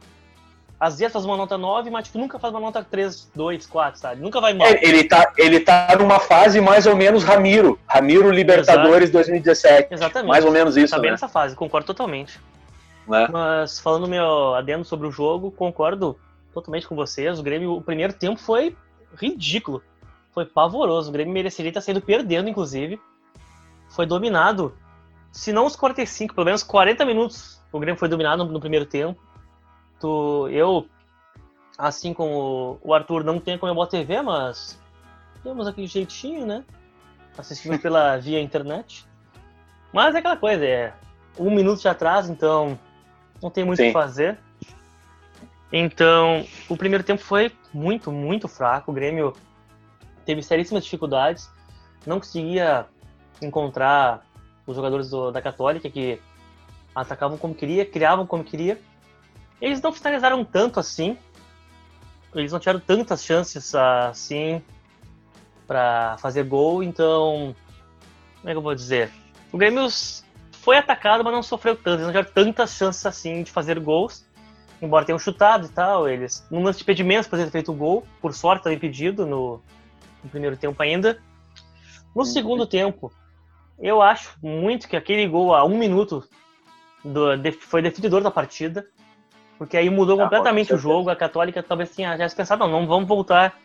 Às 0.79 0.99
vezes 0.99 1.13
faz 1.13 1.25
uma 1.25 1.37
nota 1.37 1.57
9, 1.57 1.91
mas 1.91 2.07
tipo, 2.07 2.19
nunca 2.19 2.39
faz 2.39 2.53
uma 2.53 2.61
nota 2.61 2.83
3, 2.83 3.31
2, 3.35 3.67
4, 3.67 4.01
sabe? 4.01 4.21
Nunca 4.21 4.41
vai 4.41 4.53
mal. 4.53 4.67
Ele, 4.67 4.79
ele, 4.83 5.05
tá, 5.05 5.33
ele 5.37 5.61
tá 5.61 5.95
numa 5.99 6.19
fase 6.19 6.61
mais 6.61 6.87
ou 6.87 6.97
menos 6.97 7.23
Ramiro. 7.23 7.79
Ramiro 7.87 8.31
Libertadores 8.31 9.11
2017. 9.11 9.93
Exatamente. 9.93 10.29
Mais 10.29 10.45
ou 10.45 10.51
menos 10.51 10.77
isso, 10.77 10.95
Tá 10.95 10.99
bem 10.99 11.11
né? 11.11 11.13
nessa 11.13 11.29
fase, 11.29 11.55
concordo 11.55 11.87
totalmente. 11.87 12.41
Né? 13.07 13.29
Mas 13.31 13.79
falando 13.79 14.09
meu 14.09 14.55
adendo 14.55 14.85
sobre 14.85 15.07
o 15.07 15.13
jogo, 15.13 15.51
concordo 15.51 16.19
totalmente 16.53 16.89
com 16.89 16.97
vocês. 16.97 17.39
O 17.39 17.43
Grêmio, 17.43 17.75
o 17.75 17.83
primeiro 17.83 18.13
tempo 18.15 18.41
foi 18.41 18.75
ridículo. 19.15 19.83
Foi 20.33 20.45
pavoroso. 20.45 21.09
O 21.09 21.13
Grêmio 21.13 21.33
mereceria 21.33 21.71
estar 21.71 21.81
saindo 21.81 22.01
perdendo, 22.01 22.49
inclusive. 22.49 23.01
Foi 23.89 24.07
dominado. 24.07 24.77
Se 25.33 25.53
não 25.53 25.67
os 25.67 25.77
45, 25.77 26.35
pelo 26.35 26.45
menos 26.45 26.63
40 26.63 27.05
minutos, 27.05 27.61
o 27.73 27.79
Grêmio 27.79 27.99
foi 27.99 28.09
dominado 28.09 28.45
no, 28.45 28.53
no 28.53 28.61
primeiro 28.61 28.87
tempo. 28.87 29.21
Tu, 29.99 30.49
eu, 30.51 30.89
assim 31.77 32.15
como 32.15 32.79
o 32.83 32.95
Arthur, 32.95 33.23
não 33.23 33.39
tenho 33.39 33.59
como 33.59 33.73
eu 33.73 33.87
TV, 33.87 34.23
mas 34.23 34.81
temos 35.43 35.67
aquele 35.67 35.87
jeitinho, 35.87 36.47
né? 36.47 36.65
Assistimos 37.37 37.79
pela 37.83 38.17
via 38.17 38.41
internet. 38.41 39.07
Mas 39.93 40.15
é 40.15 40.19
aquela 40.19 40.37
coisa, 40.37 40.65
é 40.65 40.95
um 41.39 41.51
minuto 41.51 41.81
de 41.81 41.89
atraso, 41.89 42.31
então 42.31 42.79
não 43.43 43.51
tem 43.51 43.65
muito 43.65 43.81
o 43.81 43.83
que 43.83 43.93
fazer. 43.93 44.39
Então, 45.73 46.45
o 46.69 46.77
primeiro 46.77 47.05
tempo 47.05 47.23
foi 47.23 47.53
muito, 47.73 48.11
muito 48.11 48.49
fraco. 48.49 48.91
O 48.91 48.95
Grêmio 48.95 49.33
teve 50.25 50.43
seríssimas 50.43 50.85
dificuldades, 50.85 51.51
não 52.07 52.19
conseguia 52.19 52.87
encontrar 53.43 54.27
os 54.67 54.77
jogadores 54.77 55.11
do- 55.11 55.31
da 55.31 55.41
Católica 55.41 55.89
que 55.89 56.21
atacavam 56.95 57.39
como 57.39 57.55
queria, 57.55 57.85
criavam 57.87 58.27
como 58.27 58.45
queria. 58.45 58.81
Eles 59.61 59.81
não 59.81 59.93
finalizaram 59.93 60.45
tanto 60.45 60.81
assim, 60.81 61.17
eles 62.35 62.53
não 62.53 62.59
tiveram 62.59 62.81
tantas 62.81 63.25
chances 63.25 63.75
assim 63.75 64.63
para 65.67 66.17
fazer 66.19 66.45
gol, 66.45 66.83
então 66.83 67.55
como 68.37 68.49
é 68.49 68.53
que 68.53 68.59
eu 68.59 68.63
vou 68.63 68.75
dizer? 68.75 69.11
O 69.53 69.59
Grêmio 69.59 69.87
foi 70.53 70.77
atacado, 70.77 71.23
mas 71.25 71.33
não 71.33 71.43
sofreu 71.43 71.77
tanto, 71.77 71.89
eles 72.03 72.03
não 72.03 72.13
tiveram 72.13 72.31
tantas 72.33 72.73
chances 72.75 73.05
assim 73.07 73.43
de 73.43 73.51
fazer 73.51 73.79
gols 73.81 74.25
embora 74.81 75.05
tenham 75.05 75.19
chutado 75.19 75.67
e 75.67 75.69
tal, 75.71 76.09
eles, 76.09 76.47
num 76.51 76.63
lance 76.63 76.79
de 76.79 76.85
impedimentos, 76.85 77.27
poderiam 77.29 77.49
ter 77.49 77.53
feito 77.59 77.73
o 77.73 77.75
gol, 77.75 78.07
por 78.21 78.33
sorte 78.35 78.61
estava 78.61 78.75
impedido 78.75 79.27
no, 79.27 79.61
no 80.25 80.31
primeiro 80.31 80.57
tempo 80.57 80.83
ainda. 80.83 81.19
No 82.15 82.25
segundo 82.25 82.67
tempo, 82.67 83.13
eu 83.79 84.03
acho 84.03 84.37
muito 84.43 84.89
que 84.89 84.97
aquele 84.97 85.27
gol 85.29 85.55
a 85.55 85.65
um 85.65 85.77
minuto 85.79 86.25
do- 87.05 87.37
de- 87.37 87.53
foi 87.53 87.81
definidor 87.83 88.23
da 88.23 88.31
partida, 88.31 88.87
porque 89.59 89.77
aí 89.77 89.89
mudou 89.91 90.19
Ah, 90.19 90.25
completamente 90.25 90.69
com 90.71 90.75
o 90.75 90.79
jogo, 90.79 91.11
a 91.11 91.17
Católica 91.17 91.63
talvez 91.63 91.91
tenha 91.95 92.17
já 92.17 92.29
pensado, 92.35 92.67
não, 92.67 92.81
não, 92.81 92.87
vamos 92.87 93.09
voltar 93.09 93.57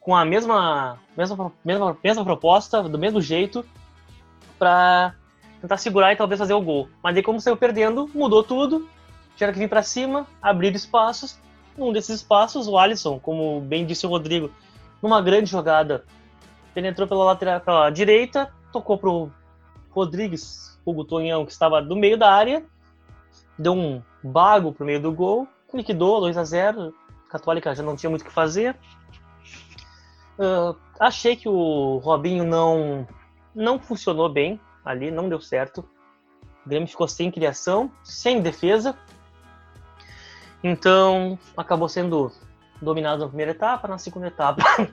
com 0.00 0.14
a 0.14 0.24
mesma, 0.24 0.98
mesma, 1.16 1.52
mesma, 1.64 1.96
mesma 2.02 2.24
proposta, 2.24 2.82
do 2.82 2.98
mesmo 2.98 3.20
jeito, 3.20 3.64
para 4.58 5.14
tentar 5.60 5.76
segurar 5.76 6.12
e 6.12 6.16
talvez 6.16 6.38
fazer 6.38 6.54
o 6.54 6.60
gol. 6.60 6.88
Mas 7.02 7.16
aí 7.16 7.22
como 7.22 7.40
saiu 7.40 7.56
perdendo, 7.56 8.08
mudou 8.14 8.42
tudo, 8.42 8.88
tiveram 9.38 9.52
que 9.52 9.60
vir 9.60 9.68
para 9.68 9.84
cima, 9.84 10.26
abrir 10.42 10.74
espaços. 10.74 11.38
Num 11.76 11.92
desses 11.92 12.16
espaços, 12.16 12.66
o 12.66 12.76
Alisson, 12.76 13.20
como 13.20 13.60
bem 13.60 13.86
disse 13.86 14.04
o 14.04 14.08
Rodrigo, 14.10 14.50
numa 15.00 15.22
grande 15.22 15.48
jogada, 15.48 16.04
penetrou 16.74 17.06
pela 17.06 17.24
lateral 17.24 17.60
pela 17.60 17.88
direita, 17.88 18.52
tocou 18.72 18.98
pro 18.98 19.30
Rodrigues, 19.90 20.76
o 20.84 21.04
Tonhão, 21.04 21.46
que 21.46 21.52
estava 21.52 21.80
no 21.80 21.94
meio 21.94 22.18
da 22.18 22.32
área, 22.32 22.64
deu 23.56 23.74
um 23.74 24.02
bago 24.24 24.72
pro 24.72 24.84
meio 24.84 25.00
do 25.00 25.12
gol, 25.12 25.46
liquidou 25.72 26.20
2 26.20 26.36
a 26.36 26.42
0 26.42 26.92
a 27.28 27.30
Católica 27.30 27.74
já 27.74 27.82
não 27.82 27.94
tinha 27.94 28.10
muito 28.10 28.22
o 28.22 28.24
que 28.24 28.32
fazer. 28.32 28.74
Ah, 30.36 30.74
achei 30.98 31.36
que 31.36 31.48
o 31.48 31.98
Robinho 31.98 32.44
não, 32.44 33.06
não 33.54 33.78
funcionou 33.78 34.28
bem 34.28 34.60
ali, 34.84 35.12
não 35.12 35.28
deu 35.28 35.40
certo. 35.40 35.84
O 36.64 36.68
Grêmio 36.68 36.88
ficou 36.88 37.06
sem 37.06 37.30
criação, 37.30 37.90
sem 38.02 38.40
defesa. 38.40 38.96
Então, 40.62 41.38
acabou 41.56 41.88
sendo 41.88 42.32
dominado 42.80 43.20
na 43.22 43.28
primeira 43.28 43.52
etapa, 43.52 43.88
na 43.88 43.98
segunda 43.98 44.26
etapa. 44.28 44.62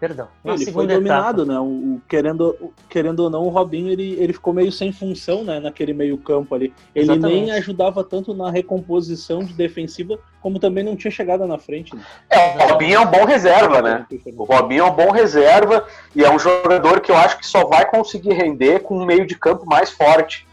Perdão. 0.00 0.28
Na 0.42 0.52
Ele 0.52 0.58
foi 0.58 0.64
segunda 0.66 0.94
dominado, 0.94 1.42
etapa. 1.44 1.52
né? 1.54 1.60
O, 1.60 1.64
o- 1.94 2.02
querendo, 2.08 2.56
o- 2.60 2.72
querendo 2.90 3.20
ou 3.20 3.30
não, 3.30 3.42
o 3.44 3.48
Robinho 3.48 3.88
ele, 3.90 4.12
ele 4.20 4.32
ficou 4.32 4.52
meio 4.52 4.70
sem 4.70 4.92
função 4.92 5.44
né, 5.44 5.60
naquele 5.60 5.94
meio 5.94 6.18
campo 6.18 6.54
ali. 6.54 6.74
Ele 6.94 7.04
Exatamente. 7.12 7.40
nem 7.40 7.50
ajudava 7.52 8.04
tanto 8.04 8.34
na 8.34 8.50
recomposição 8.50 9.38
de 9.44 9.54
defensiva, 9.54 10.18
como 10.42 10.58
também 10.58 10.84
não 10.84 10.96
tinha 10.96 11.10
chegada 11.12 11.46
na 11.46 11.58
frente. 11.58 11.94
Né? 11.94 12.02
É, 12.28 12.64
o 12.64 12.68
Robinho 12.70 12.96
é 12.96 13.00
um 13.00 13.06
bom 13.10 13.24
reserva, 13.24 13.80
né? 13.80 14.06
O 14.36 14.44
Robinho 14.44 14.84
é 14.84 14.90
um 14.90 14.94
bom 14.94 15.10
reserva 15.10 15.86
e 16.14 16.22
é 16.24 16.30
um 16.30 16.38
jogador 16.40 17.00
que 17.00 17.10
eu 17.10 17.16
acho 17.16 17.38
que 17.38 17.46
só 17.46 17.64
vai 17.66 17.88
conseguir 17.88 18.34
render 18.34 18.80
com 18.80 18.98
um 18.98 19.06
meio 19.06 19.26
de 19.26 19.36
campo 19.38 19.64
mais 19.64 19.90
forte. 19.90 20.46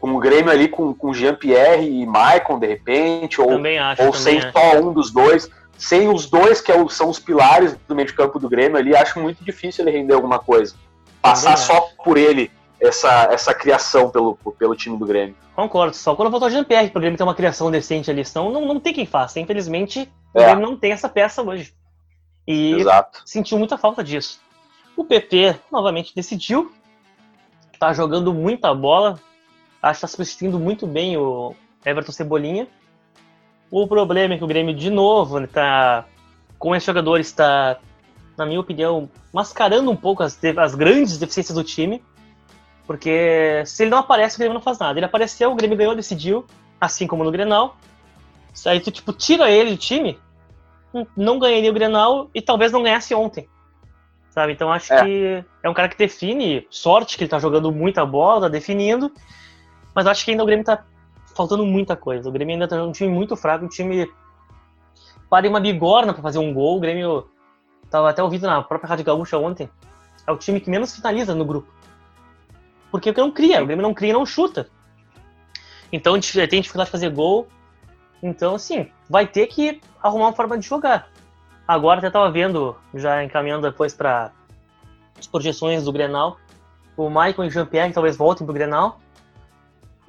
Com 0.00 0.14
o 0.14 0.18
Grêmio 0.18 0.50
ali 0.50 0.66
com, 0.66 0.94
com 0.94 1.12
Jean-Pierre 1.12 1.86
e 1.86 2.06
Maicon, 2.06 2.58
de 2.58 2.66
repente, 2.66 3.40
ou, 3.40 3.50
acho. 3.82 4.02
ou 4.02 4.12
sem 4.14 4.38
acho. 4.38 4.50
só 4.52 4.80
um 4.80 4.92
dos 4.92 5.10
dois. 5.12 5.50
Sem 5.76 6.08
os 6.08 6.26
dois, 6.28 6.60
que 6.60 6.72
é 6.72 6.80
o- 6.80 6.88
são 6.88 7.08
os 7.10 7.18
pilares 7.18 7.76
do 7.86 7.94
meio 7.94 8.06
de 8.08 8.14
campo 8.14 8.38
do 8.38 8.48
Grêmio 8.48 8.76
ali, 8.78 8.94
acho 8.96 9.20
muito 9.20 9.44
difícil 9.44 9.86
ele 9.86 9.96
render 9.96 10.14
alguma 10.14 10.38
coisa. 10.38 10.74
Passar 11.22 11.52
Também 11.54 11.66
só 11.66 11.88
por 12.02 12.16
ele 12.16 12.50
essa, 12.80 13.28
essa 13.30 13.52
criação 13.54 14.10
pelo, 14.10 14.36
pelo 14.58 14.74
time 14.74 14.96
do 14.98 15.04
Grêmio. 15.06 15.34
Concordo, 15.54 15.94
só 15.94 16.14
quando 16.16 16.30
voltou 16.30 16.48
o 16.48 16.50
Jean-Pierre 16.50 16.88
pro 16.90 17.00
Grêmio 17.00 17.16
ter 17.18 17.22
uma 17.24 17.34
criação 17.34 17.70
decente 17.70 18.10
ali, 18.10 18.24
senão 18.24 18.50
não, 18.50 18.64
não 18.66 18.80
tem 18.80 18.92
quem 18.94 19.04
faça. 19.06 19.38
Infelizmente, 19.40 20.10
o 20.34 20.40
É. 20.40 20.44
Grêmio 20.46 20.66
não 20.66 20.76
tem 20.76 20.92
essa 20.92 21.08
peça 21.08 21.42
hoje. 21.42 21.74
E 22.46 22.72
Exato. 22.74 23.20
sentiu 23.26 23.58
muita 23.58 23.76
falta 23.76 24.02
disso. 24.02 24.40
O 24.96 25.04
PP 25.04 25.56
novamente 25.70 26.14
decidiu, 26.14 26.72
tá 27.78 27.92
jogando 27.92 28.32
muita 28.34 28.74
bola, 28.74 29.18
acho 29.82 29.98
que 29.98 30.00
tá 30.02 30.06
substituindo 30.06 30.58
muito 30.58 30.86
bem 30.86 31.16
o 31.16 31.54
Everton 31.84 32.12
Cebolinha. 32.12 32.66
O 33.70 33.86
problema 33.86 34.34
é 34.34 34.38
que 34.38 34.44
o 34.44 34.48
Grêmio, 34.48 34.74
de 34.74 34.90
novo, 34.90 35.38
né, 35.38 35.46
tá 35.46 36.04
com 36.58 36.74
esses 36.74 36.86
jogadores, 36.86 37.28
está, 37.28 37.78
na 38.36 38.44
minha 38.44 38.60
opinião, 38.60 39.08
mascarando 39.32 39.90
um 39.90 39.96
pouco 39.96 40.22
as, 40.22 40.38
as 40.58 40.74
grandes 40.74 41.18
deficiências 41.18 41.56
do 41.56 41.64
time. 41.64 42.02
Porque 42.86 43.62
se 43.64 43.84
ele 43.84 43.90
não 43.90 43.98
aparece, 43.98 44.34
o 44.34 44.38
Grêmio 44.38 44.54
não 44.54 44.60
faz 44.60 44.78
nada. 44.78 44.98
Ele 44.98 45.06
apareceu, 45.06 45.52
o 45.52 45.54
Grêmio 45.54 45.76
ganhou, 45.76 45.94
decidiu, 45.94 46.44
assim 46.80 47.06
como 47.06 47.22
no 47.22 47.30
Grenal. 47.30 47.76
Aí 48.66 48.80
tu, 48.80 48.90
tipo, 48.90 49.12
tira 49.12 49.48
ele 49.48 49.70
do 49.70 49.76
time, 49.76 50.18
não 51.16 51.38
ganharia 51.38 51.70
o 51.70 51.74
Grenal 51.74 52.28
e 52.34 52.42
talvez 52.42 52.72
não 52.72 52.82
ganhasse 52.82 53.14
ontem. 53.14 53.48
Sabe? 54.30 54.52
Então 54.52 54.72
acho 54.72 54.92
É. 54.92 55.04
que 55.04 55.44
é 55.62 55.70
um 55.70 55.74
cara 55.74 55.88
que 55.88 55.96
define, 55.96 56.66
sorte 56.68 57.16
que 57.16 57.24
ele 57.24 57.30
tá 57.30 57.38
jogando 57.38 57.70
muita 57.70 58.04
bola, 58.04 58.42
tá 58.42 58.48
definindo, 58.48 59.12
mas 59.94 60.06
acho 60.06 60.24
que 60.24 60.30
ainda 60.30 60.42
o 60.42 60.46
Grêmio 60.46 60.64
tá 60.64 60.84
faltando 61.34 61.64
muita 61.64 61.96
coisa. 61.96 62.28
O 62.28 62.32
Grêmio 62.32 62.54
ainda 62.54 62.68
tá 62.68 62.82
um 62.82 62.92
time 62.92 63.12
muito 63.12 63.36
fraco, 63.36 63.64
um 63.64 63.68
time 63.68 64.10
para 65.28 65.48
uma 65.48 65.60
bigorna 65.60 66.12
para 66.12 66.22
fazer 66.22 66.38
um 66.38 66.52
gol. 66.52 66.76
O 66.76 66.80
Grêmio 66.80 67.28
tava 67.90 68.10
até 68.10 68.22
ouvindo 68.22 68.46
na 68.46 68.62
própria 68.62 68.88
Rádio 68.88 69.04
Gaúcha 69.04 69.38
ontem. 69.38 69.70
É 70.26 70.32
o 70.32 70.36
time 70.36 70.60
que 70.60 70.70
menos 70.70 70.94
finaliza 70.94 71.34
no 71.34 71.44
grupo. 71.44 71.72
Porque 72.90 73.12
não 73.12 73.30
cria, 73.30 73.62
o 73.62 73.66
Grêmio 73.66 73.82
não 73.82 73.94
cria 73.94 74.10
e 74.10 74.12
não 74.12 74.26
chuta. 74.26 74.68
Então 75.92 76.14
tem 76.20 76.60
dificuldade 76.60 76.88
de 76.88 76.92
fazer 76.92 77.10
gol. 77.10 77.48
Então, 78.22 78.54
assim, 78.54 78.90
vai 79.08 79.26
ter 79.26 79.46
que 79.46 79.80
arrumar 80.02 80.26
uma 80.26 80.32
forma 80.32 80.58
de 80.58 80.66
jogar. 80.66 81.08
Agora 81.66 81.98
até 81.98 82.10
tava 82.10 82.30
vendo, 82.30 82.76
já 82.94 83.24
encaminhando 83.24 83.70
depois 83.70 83.94
para 83.94 84.32
as 85.18 85.26
projeções 85.26 85.84
do 85.84 85.92
Grenal, 85.92 86.36
o 86.96 87.08
Michael 87.08 87.44
e 87.44 87.46
o 87.46 87.50
Jean-Pierre 87.50 87.92
talvez 87.92 88.16
voltem 88.16 88.44
pro 88.44 88.52
Grenal. 88.52 89.00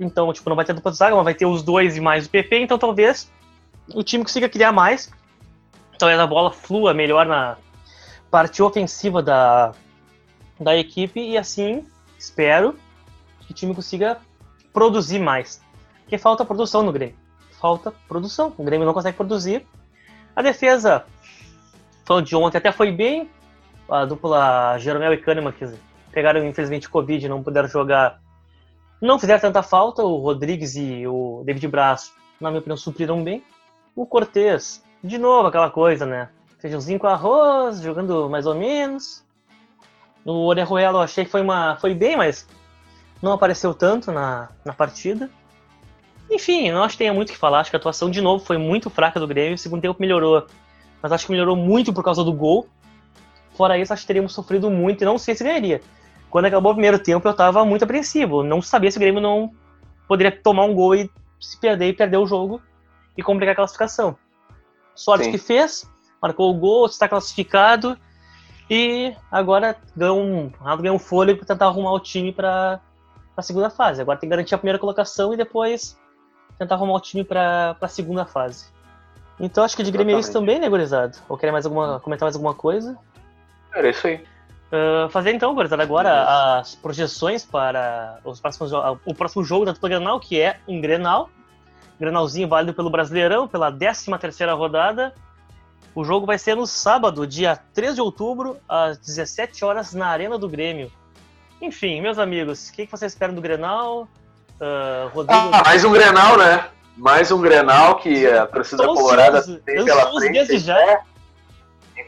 Então, 0.02 0.34
tipo, 0.34 0.50
não 0.50 0.56
vai 0.56 0.66
ter 0.66 0.74
dupla 0.74 0.92
de 0.92 0.98
zaga, 0.98 1.16
mas 1.16 1.24
vai 1.24 1.36
ter 1.36 1.46
os 1.46 1.62
dois 1.62 1.96
e 1.96 2.02
mais 2.02 2.26
o 2.26 2.30
PP, 2.30 2.58
então 2.62 2.78
talvez 2.78 3.32
o 3.94 4.02
time 4.02 4.24
consiga 4.24 4.50
criar 4.50 4.72
mais. 4.72 5.12
Talvez 6.00 6.20
a 6.20 6.26
bola 6.26 6.52
flua 6.52 6.92
melhor 6.92 7.28
na 7.28 7.58
parte 8.32 8.64
ofensiva 8.64 9.22
da, 9.22 9.74
da 10.60 10.76
equipe 10.76 11.20
e 11.20 11.38
assim, 11.38 11.86
espero 12.18 12.76
que 13.42 13.52
o 13.52 13.54
time 13.54 13.76
consiga 13.76 14.18
produzir 14.74 15.20
mais. 15.20 15.62
Porque 16.02 16.18
falta 16.18 16.44
produção 16.44 16.82
no 16.82 16.92
Grêmio. 16.92 17.16
Falta 17.60 17.94
produção. 18.08 18.54
O 18.58 18.64
Grêmio 18.64 18.88
não 18.88 18.94
consegue 18.94 19.18
produzir. 19.18 19.68
A 20.36 20.42
defesa, 20.42 21.06
falando 22.06 22.26
de 22.26 22.36
ontem, 22.36 22.58
até 22.58 22.72
foi 22.72 22.92
bem. 22.92 23.30
A 23.88 24.06
dupla 24.06 24.78
Jeromel 24.80 25.14
e 25.14 25.18
Kahneman, 25.18 25.52
que 25.52 25.68
pegaram 26.12 26.44
infelizmente 26.46 26.90
Covid 26.90 27.28
não 27.28 27.44
puderam 27.44 27.68
jogar, 27.68 28.21
não 29.02 29.20
fizeram 29.20 29.40
tanta 29.42 29.64
falta. 29.64 30.04
O 30.04 30.18
Rodrigues 30.18 30.76
e 30.76 31.06
o 31.08 31.42
David 31.46 31.68
Braz, 31.68 32.14
na 32.40 32.50
minha 32.50 32.60
opinião, 32.60 32.78
supriram 32.78 33.24
bem. 33.24 33.44
O 33.96 34.06
Cortez, 34.06 34.84
de 35.04 35.18
novo 35.18 35.48
aquela 35.48 35.70
coisa, 35.70 36.06
né? 36.06 36.30
Feijãozinho 36.60 37.00
com 37.00 37.08
arroz, 37.08 37.82
jogando 37.82 38.30
mais 38.30 38.46
ou 38.46 38.54
menos. 38.54 39.26
O 40.24 40.46
Orejuela 40.46 41.00
eu 41.00 41.02
achei 41.02 41.26
que 41.26 41.32
foi, 41.32 41.42
uma, 41.42 41.76
foi 41.78 41.96
bem, 41.96 42.16
mas 42.16 42.48
não 43.22 43.32
apareceu 43.32 43.74
tanto 43.74 44.12
na, 44.12 44.50
na 44.64 44.72
partida. 44.72 45.30
Enfim, 46.30 46.72
não 46.72 46.84
acho 46.84 46.94
que 46.94 47.00
tenha 47.00 47.14
muito 47.14 47.30
o 47.30 47.34
que 47.34 47.38
falar. 47.38 47.60
Acho 47.60 47.72
que 47.72 47.76
a 47.76 47.80
atuação, 47.80 48.10
de 48.10 48.22
novo, 48.22 48.46
foi 48.46 48.58
muito 48.58 48.90
fraca 48.90 49.20
do 49.20 49.28
Grêmio. 49.28 49.56
O 49.56 49.58
segundo 49.58 49.82
tempo 49.82 50.00
melhorou, 50.00 50.46
mas 51.02 51.12
acho 51.12 51.26
que 51.26 51.32
melhorou 51.32 51.56
muito 51.56 51.92
por 51.92 52.04
causa 52.04 52.24
do 52.24 52.32
gol. 52.32 52.68
Fora 53.56 53.78
isso, 53.78 53.92
acho 53.92 54.04
que 54.04 54.08
teríamos 54.08 54.34
sofrido 54.34 54.70
muito 54.70 55.02
e 55.02 55.06
não 55.06 55.18
sei 55.18 55.36
se 55.36 55.44
ganharia. 55.44 55.82
Quando 56.32 56.46
acabou 56.46 56.72
o 56.72 56.76
primeiro 56.76 56.98
tempo, 56.98 57.28
eu 57.28 57.32
estava 57.32 57.66
muito 57.66 57.84
apreensivo. 57.84 58.42
Não 58.42 58.62
sabia 58.62 58.90
se 58.90 58.98
o 58.98 59.02
Grêmio 59.02 59.22
não 59.22 59.52
poderia 60.08 60.32
tomar 60.32 60.64
um 60.64 60.74
gol 60.74 60.96
e 60.96 61.12
se 61.42 61.60
perder 61.60 61.90
e 61.90 61.94
perder 61.94 62.18
o 62.18 62.26
jogo 62.26 62.62
e 63.18 63.22
complicar 63.22 63.52
a 63.52 63.56
classificação. 63.58 64.18
Sorte 64.96 65.26
Sim. 65.26 65.32
que 65.32 65.38
fez, 65.38 65.86
marcou 66.22 66.50
o 66.50 66.58
gol, 66.58 66.86
está 66.86 67.10
classificado 67.10 67.98
e 68.70 69.14
agora 69.30 69.76
ganhou 69.96 70.22
um, 70.22 70.50
ganhou 70.80 70.96
um 70.96 71.00
fôlego 71.00 71.40
para 71.40 71.48
tentar 71.48 71.66
arrumar 71.66 71.92
o 71.92 72.00
time 72.00 72.32
para 72.32 72.80
a 73.36 73.42
segunda 73.42 73.70
fase. 73.70 74.02
Agora 74.02 74.18
tem 74.18 74.30
que 74.30 74.32
garantir 74.32 74.56
a 74.56 74.58
primeira 74.58 74.80
colocação 74.80 75.34
e 75.34 75.38
depois 75.38 76.00
tentar 76.58 76.76
arrumar 76.76 76.94
o 76.94 77.02
time 77.02 77.26
para 77.26 77.76
a 77.82 77.88
segunda 77.90 78.26
fase. 78.26 78.68
Então 79.38 79.66
acho 79.66 79.76
que 79.76 79.84
de 79.84 79.92
Grêmio 79.92 80.16
é 80.16 80.20
isso 80.20 80.32
também, 80.32 80.60
né, 80.60 80.70
gurizada? 80.70 81.18
Ou 81.28 81.38
quer 81.38 81.52
mais 81.52 81.66
alguma, 81.66 82.00
comentar 82.00 82.26
mais 82.26 82.36
alguma 82.36 82.54
coisa? 82.54 82.98
Era 83.74 83.90
isso 83.90 84.08
aí. 84.08 84.31
Uh, 84.72 85.10
fazer 85.10 85.34
então, 85.34 85.54
gurizada, 85.54 85.84
agora 85.84 86.60
as 86.60 86.76
projeções 86.76 87.44
para 87.44 88.20
os 88.24 88.40
próximos, 88.40 88.72
o 89.06 89.14
próximo 89.14 89.44
jogo 89.44 89.66
da 89.66 89.74
dupla 89.74 89.90
Grenal, 89.90 90.20
que 90.20 90.40
é 90.40 90.60
um 90.68 90.80
Grenal. 90.80 91.30
Grenalzinho 92.00 92.48
válido 92.48 92.74
pelo 92.74 92.90
Brasileirão, 92.90 93.48
pela 93.48 93.72
13 93.72 94.18
terceira 94.20 94.54
rodada. 94.54 95.14
O 95.94 96.04
jogo 96.04 96.26
vai 96.26 96.40
ser 96.40 96.56
no 96.56 96.66
sábado, 96.66 97.28
dia 97.28 97.60
3 97.74 97.96
de 97.96 98.02
outubro, 98.02 98.58
às 98.68 98.98
17 98.98 99.64
horas, 99.66 99.94
na 99.94 100.08
Arena 100.08 100.38
do 100.38 100.48
Grêmio. 100.48 100.92
Enfim, 101.62 102.02
meus 102.02 102.18
amigos, 102.18 102.70
o 102.70 102.74
que, 102.74 102.86
que 102.86 102.92
vocês 102.92 103.12
esperam 103.12 103.36
do 103.36 103.42
Grenal? 103.42 104.08
Uh, 104.60 105.10
Rodrigo... 105.14 105.52
Ah, 105.54 105.64
mais 105.66 105.84
um 105.84 105.92
Grenal, 105.92 106.38
né? 106.38 106.66
Mais 106.98 107.32
um 107.32 107.42
Grenal 107.42 107.98
que 107.98 108.26
a 108.26 108.48
torcida 108.48 108.84
colorada 108.86 109.44
tem 109.66 109.84
pela 109.84 110.12
frente. 110.12 110.58
Já. 110.60 110.80
É, 110.80 111.02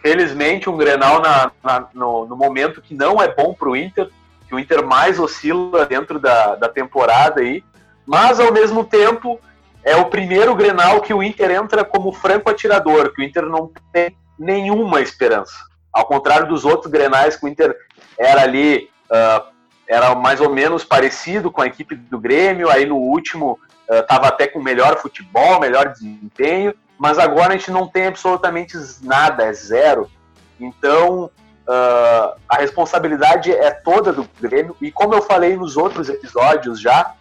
infelizmente, 0.04 0.70
um 0.70 0.76
Grenal 0.76 1.22
na, 1.22 1.52
na, 1.64 1.88
no, 1.94 2.26
no, 2.26 2.36
momento 2.36 2.82
que 2.82 2.94
não 2.94 3.22
é 3.22 3.34
bom 3.34 3.54
para 3.54 3.70
o 3.70 3.76
Inter, 3.76 4.10
que 4.48 4.54
o 4.54 4.60
Inter 4.60 4.86
mais 4.86 5.18
oscila 5.18 5.86
dentro 5.86 6.20
da, 6.20 6.56
da 6.56 6.68
temporada 6.68 7.40
aí, 7.40 7.64
mas 8.06 8.38
ao 8.40 8.52
mesmo 8.52 8.84
tempo 8.84 9.40
é 9.82 9.96
o 9.96 10.06
primeiro 10.06 10.54
Grenal 10.56 11.00
que 11.02 11.14
o 11.14 11.24
Inter 11.24 11.52
entra 11.52 11.86
como 11.86 12.12
franco 12.12 12.50
atirador, 12.50 13.14
que 13.14 13.22
o 13.22 13.24
Inter 13.24 13.46
não 13.46 13.72
tem 13.94 14.16
nenhuma 14.38 15.00
esperança. 15.00 15.56
Ao 15.92 16.06
contrário 16.06 16.48
dos 16.48 16.66
outros 16.66 16.92
Grenais 16.92 17.38
que 17.38 17.46
o 17.46 17.48
Inter 17.48 17.74
era 18.20 18.42
ali 18.42 18.90
uh, 19.10 19.54
era 19.88 20.16
mais 20.16 20.42
ou 20.42 20.50
menos 20.50 20.84
parecido 20.84 21.50
com 21.52 21.62
a 21.62 21.68
equipe 21.68 21.96
do 21.96 22.20
Grêmio, 22.20 22.70
aí 22.70 22.86
no 22.86 22.98
último 22.98 23.60
estava 23.90 24.26
uh, 24.26 24.28
até 24.28 24.48
com 24.48 24.62
melhor 24.62 24.98
futebol, 24.98 25.60
melhor 25.60 25.90
desempenho, 25.90 26.74
mas 27.04 27.20
agora 27.20 27.54
a 27.54 27.58
gente 27.58 27.70
não 27.70 27.86
tem 27.86 28.08
absolutamente 28.08 28.78
nada, 29.02 29.44
é 29.44 29.52
zero. 29.52 30.10
Então 30.58 31.26
uh, 31.26 32.40
a 32.48 32.56
responsabilidade 32.60 33.52
é 33.52 33.72
toda 33.72 34.14
do 34.14 34.26
Grêmio, 34.40 34.74
e 34.80 34.90
como 34.90 35.14
eu 35.14 35.22
falei 35.22 35.58
nos 35.58 35.76
outros 35.76 36.08
episódios 36.08 36.80
já, 36.80 37.14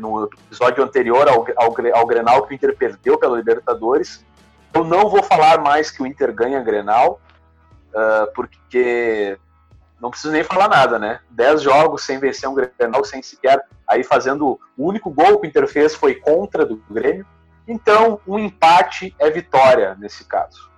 no 0.00 0.30
episódio 0.46 0.82
anterior 0.82 1.28
ao, 1.28 1.44
ao, 1.54 1.74
ao 1.94 2.06
Grenal 2.06 2.46
que 2.46 2.54
o 2.54 2.56
Inter 2.56 2.74
perdeu 2.78 3.18
pela 3.18 3.36
Libertadores, 3.36 4.24
eu 4.72 4.84
não 4.84 5.10
vou 5.10 5.22
falar 5.22 5.60
mais 5.60 5.90
que 5.90 6.02
o 6.02 6.06
Inter 6.06 6.32
ganha 6.32 6.62
Grenal, 6.62 7.20
uh, 7.90 8.32
porque 8.34 9.38
não 10.00 10.08
preciso 10.08 10.32
nem 10.32 10.42
falar 10.42 10.68
nada, 10.68 10.98
né? 10.98 11.20
Dez 11.28 11.60
jogos 11.60 12.04
sem 12.04 12.18
vencer 12.18 12.48
um 12.48 12.54
Grenal, 12.54 13.04
sem 13.04 13.20
sequer 13.20 13.62
aí 13.86 14.02
fazendo 14.02 14.58
o 14.78 14.88
único 14.88 15.10
gol 15.10 15.40
que 15.40 15.46
o 15.46 15.50
Inter 15.50 15.68
fez 15.68 15.94
foi 15.94 16.14
contra 16.14 16.64
do 16.64 16.82
Grêmio. 16.90 17.26
Então, 17.66 18.20
um 18.26 18.38
empate 18.38 19.14
é 19.18 19.30
vitória 19.30 19.94
nesse 19.98 20.24
caso. 20.24 20.70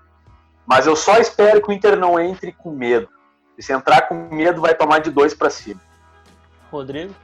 Mas 0.67 0.87
eu 0.87 0.97
só 0.97 1.19
espero 1.19 1.63
que 1.63 1.71
o 1.71 1.73
Inter 1.73 1.97
não 1.97 2.19
entre 2.19 2.53
com 2.53 2.71
medo. 2.71 3.09
E 3.57 3.63
se 3.63 3.73
entrar 3.73 4.03
com 4.03 4.29
medo, 4.29 4.61
vai 4.61 4.75
tomar 4.75 4.99
de 4.99 5.11
dois 5.11 5.33
para 5.33 5.51
cima. 5.51 5.81
Rodrigo? 6.71 7.15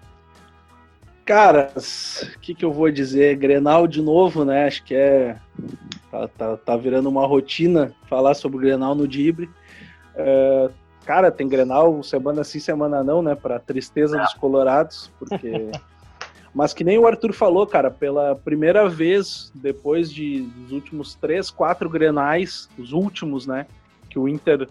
Cara, 1.25 1.70
o 1.77 2.38
que, 2.40 2.55
que 2.55 2.64
eu 2.64 2.72
vou 2.72 2.90
dizer? 2.90 3.37
Grenal 3.37 3.87
de 3.87 4.03
novo, 4.03 4.44
né? 4.44 4.66
Acho 4.66 4.83
que 4.83 4.94
é. 4.94 5.37
Tá, 6.11 6.29
tá, 6.29 6.57
tá 6.57 6.77
virando 6.77 7.09
uma 7.09 7.27
rotina 7.27 7.94
falar 8.09 8.35
sobre 8.35 8.59
o 8.59 8.61
Grenal 8.61 8.94
no 8.94 9.07
Dibre. 9.07 9.48
É, 10.14 10.70
cara, 11.05 11.31
tem 11.31 11.48
Grenal 11.48 12.03
semana 12.03 12.42
sim, 12.42 12.59
semana 12.59 13.05
não, 13.05 13.22
né? 13.22 13.35
Pra 13.35 13.59
tristeza 13.59 14.18
dos 14.18 14.35
colorados, 14.35 15.12
porque. 15.18 15.70
Mas 16.54 16.74
que 16.74 16.84
nem 16.84 16.98
o 16.98 17.06
Arthur 17.06 17.32
falou, 17.32 17.66
cara, 17.66 17.90
pela 17.90 18.34
primeira 18.34 18.88
vez, 18.88 19.50
depois 19.54 20.12
de 20.12 20.42
dos 20.42 20.72
últimos 20.72 21.14
três, 21.14 21.50
quatro 21.50 21.88
Grenais, 21.88 22.68
os 22.78 22.92
últimos, 22.92 23.46
né? 23.46 23.66
Que 24.10 24.18
o 24.18 24.28
Inter 24.28 24.68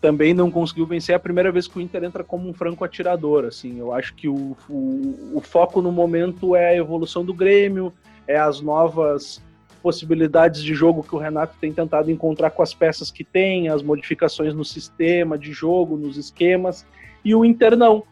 também 0.00 0.32
não 0.32 0.50
conseguiu 0.50 0.86
vencer. 0.86 1.12
É 1.12 1.16
a 1.16 1.20
primeira 1.20 1.52
vez 1.52 1.66
que 1.66 1.78
o 1.78 1.80
Inter 1.80 2.04
entra 2.04 2.24
como 2.24 2.48
um 2.48 2.54
franco 2.54 2.84
atirador. 2.84 3.44
Assim, 3.44 3.78
eu 3.78 3.92
acho 3.92 4.14
que 4.14 4.28
o, 4.28 4.56
o, 4.68 5.32
o 5.34 5.40
foco 5.42 5.82
no 5.82 5.92
momento 5.92 6.56
é 6.56 6.70
a 6.70 6.76
evolução 6.76 7.22
do 7.22 7.34
Grêmio, 7.34 7.92
é 8.26 8.38
as 8.38 8.62
novas 8.62 9.42
possibilidades 9.82 10.62
de 10.62 10.74
jogo 10.74 11.02
que 11.02 11.14
o 11.14 11.18
Renato 11.18 11.56
tem 11.60 11.72
tentado 11.72 12.10
encontrar 12.10 12.50
com 12.50 12.62
as 12.62 12.74
peças 12.74 13.10
que 13.10 13.24
tem, 13.24 13.68
as 13.68 13.82
modificações 13.82 14.54
no 14.54 14.64
sistema 14.64 15.38
de 15.38 15.52
jogo, 15.52 15.96
nos 15.96 16.16
esquemas, 16.16 16.86
e 17.24 17.34
o 17.34 17.44
Inter 17.44 17.76
não. 17.76 18.02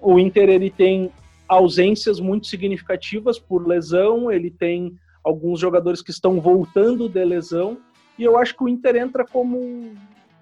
O 0.00 0.18
Inter 0.18 0.48
ele 0.48 0.70
tem 0.70 1.10
ausências 1.48 2.20
muito 2.20 2.46
significativas 2.46 3.38
por 3.38 3.66
lesão, 3.66 4.30
ele 4.30 4.50
tem 4.50 4.96
alguns 5.24 5.58
jogadores 5.58 6.02
que 6.02 6.10
estão 6.10 6.40
voltando 6.40 7.08
de 7.08 7.24
lesão, 7.24 7.78
e 8.18 8.24
eu 8.24 8.36
acho 8.36 8.54
que 8.54 8.64
o 8.64 8.68
Inter 8.68 8.96
entra 8.96 9.24
como 9.24 9.96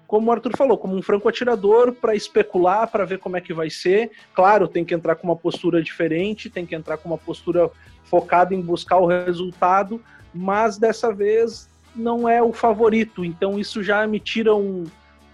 como 0.07 0.29
o 0.29 0.31
Arthur 0.31 0.55
falou, 0.55 0.77
como 0.77 0.95
um 0.95 1.01
franco 1.01 1.27
atirador 1.27 1.91
para 1.91 2.15
especular, 2.15 2.89
para 2.89 3.03
ver 3.03 3.19
como 3.19 3.35
é 3.35 3.41
que 3.41 3.53
vai 3.53 3.69
ser. 3.69 4.09
Claro, 4.33 4.65
tem 4.65 4.85
que 4.85 4.93
entrar 4.93 5.15
com 5.15 5.27
uma 5.27 5.35
postura 5.35 5.83
diferente, 5.83 6.49
tem 6.49 6.65
que 6.65 6.73
entrar 6.73 6.97
com 6.97 7.09
uma 7.09 7.17
postura 7.17 7.69
focada 8.05 8.55
em 8.55 8.61
buscar 8.61 8.97
o 8.99 9.05
resultado, 9.05 10.01
mas 10.33 10.77
dessa 10.77 11.13
vez 11.13 11.69
não 11.93 12.27
é 12.27 12.41
o 12.41 12.53
favorito. 12.53 13.25
Então 13.25 13.59
isso 13.59 13.83
já 13.83 14.07
me 14.07 14.17
tira 14.17 14.55
um, 14.55 14.85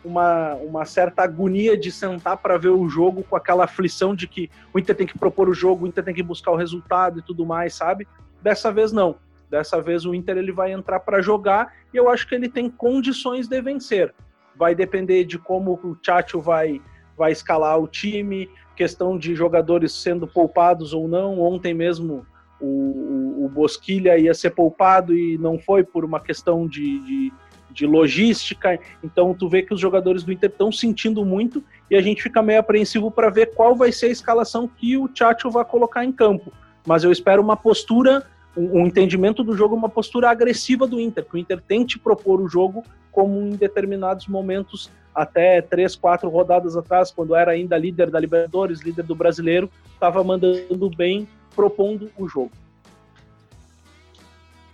uma, 0.03 0.55
uma 0.55 0.85
certa 0.85 1.23
agonia 1.23 1.77
de 1.77 1.91
sentar 1.91 2.37
para 2.37 2.57
ver 2.57 2.69
o 2.69 2.87
jogo 2.89 3.23
com 3.23 3.35
aquela 3.35 3.63
aflição 3.63 4.15
de 4.15 4.27
que 4.27 4.49
o 4.73 4.79
Inter 4.79 4.95
tem 4.95 5.07
que 5.07 5.17
propor 5.17 5.49
o 5.49 5.53
jogo, 5.53 5.85
o 5.85 5.87
Inter 5.87 6.03
tem 6.03 6.13
que 6.13 6.23
buscar 6.23 6.51
o 6.51 6.55
resultado 6.55 7.19
e 7.19 7.21
tudo 7.21 7.45
mais, 7.45 7.73
sabe? 7.73 8.07
Dessa 8.41 8.71
vez 8.71 8.91
não. 8.91 9.15
Dessa 9.49 9.79
vez 9.81 10.05
o 10.05 10.13
Inter 10.13 10.37
ele 10.37 10.51
vai 10.51 10.71
entrar 10.71 10.99
para 10.99 11.21
jogar 11.21 11.73
e 11.93 11.97
eu 11.97 12.09
acho 12.09 12.27
que 12.27 12.35
ele 12.35 12.49
tem 12.49 12.69
condições 12.69 13.47
de 13.47 13.61
vencer. 13.61 14.13
Vai 14.55 14.73
depender 14.73 15.23
de 15.25 15.37
como 15.37 15.79
o 15.83 15.95
Tchatcho 15.95 16.41
vai, 16.41 16.81
vai 17.17 17.31
escalar 17.31 17.79
o 17.79 17.87
time, 17.87 18.49
questão 18.75 19.17
de 19.17 19.35
jogadores 19.35 19.93
sendo 19.93 20.27
poupados 20.27 20.93
ou 20.93 21.07
não. 21.07 21.39
Ontem 21.39 21.73
mesmo 21.73 22.25
o, 22.59 23.45
o, 23.45 23.49
Bosquilha 23.49 24.17
ia 24.17 24.33
ser 24.33 24.51
poupado 24.51 25.15
e 25.15 25.37
não 25.37 25.59
foi 25.59 25.83
por 25.83 26.05
uma 26.05 26.19
questão 26.19 26.67
de, 26.67 26.99
de, 27.05 27.33
de, 27.73 27.85
logística. 27.85 28.79
Então 29.03 29.33
tu 29.33 29.49
vê 29.49 29.61
que 29.61 29.73
os 29.73 29.79
jogadores 29.79 30.23
do 30.23 30.31
Inter 30.31 30.49
estão 30.49 30.71
sentindo 30.71 31.25
muito 31.25 31.63
e 31.89 31.95
a 31.95 32.01
gente 32.01 32.23
fica 32.23 32.41
meio 32.41 32.59
apreensivo 32.59 33.09
para 33.11 33.29
ver 33.29 33.53
qual 33.53 33.75
vai 33.75 33.91
ser 33.91 34.07
a 34.07 34.11
escalação 34.11 34.67
que 34.67 34.97
o 34.97 35.07
Tchatcho 35.07 35.49
vai 35.49 35.65
colocar 35.65 36.05
em 36.05 36.11
campo. 36.11 36.51
Mas 36.85 37.03
eu 37.03 37.11
espero 37.11 37.41
uma 37.41 37.57
postura, 37.57 38.25
um, 38.55 38.81
um 38.81 38.85
entendimento 38.85 39.43
do 39.43 39.55
jogo, 39.55 39.75
uma 39.75 39.89
postura 39.89 40.29
agressiva 40.29 40.85
do 40.85 40.99
Inter, 40.99 41.25
que 41.25 41.35
o 41.35 41.37
Inter 41.37 41.61
tente 41.61 41.97
propor 41.97 42.41
o 42.41 42.47
jogo 42.47 42.83
como 43.11 43.39
em 43.39 43.51
determinados 43.51 44.27
momentos 44.27 44.89
até 45.13 45.61
três, 45.61 45.95
quatro 45.95 46.27
rodadas 46.29 46.75
atrás, 46.75 47.11
quando 47.11 47.35
era 47.35 47.51
ainda 47.51 47.77
líder 47.77 48.09
da 48.09 48.19
Libertadores, 48.19 48.81
líder 48.81 49.03
do 49.03 49.13
Brasileiro, 49.13 49.69
estava 49.93 50.23
mandando 50.23 50.89
bem 50.89 51.27
propondo 51.55 52.09
o 52.17 52.27
jogo? 52.27 52.51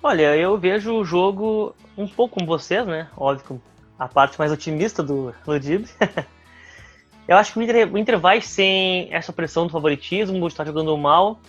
Olha, 0.01 0.35
eu 0.35 0.57
vejo 0.57 0.93
o 0.93 1.03
jogo 1.03 1.75
um 1.97 2.07
pouco 2.07 2.39
com 2.39 2.45
vocês, 2.45 2.87
né? 2.87 3.09
Óbvio, 3.17 3.61
a 3.97 4.07
parte 4.07 4.39
mais 4.39 4.51
otimista 4.51 5.03
do 5.03 5.33
Ludib. 5.45 5.85
eu 7.27 7.35
acho 7.35 7.51
que 7.51 7.59
o 7.59 7.61
Inter, 7.61 7.93
o 7.93 7.97
Inter 7.97 8.17
vai 8.17 8.41
sem 8.41 9.13
essa 9.13 9.33
pressão 9.33 9.67
do 9.67 9.71
favoritismo, 9.71 10.47
estar 10.47 10.65
jogando 10.65 10.97
mal, 10.97 11.39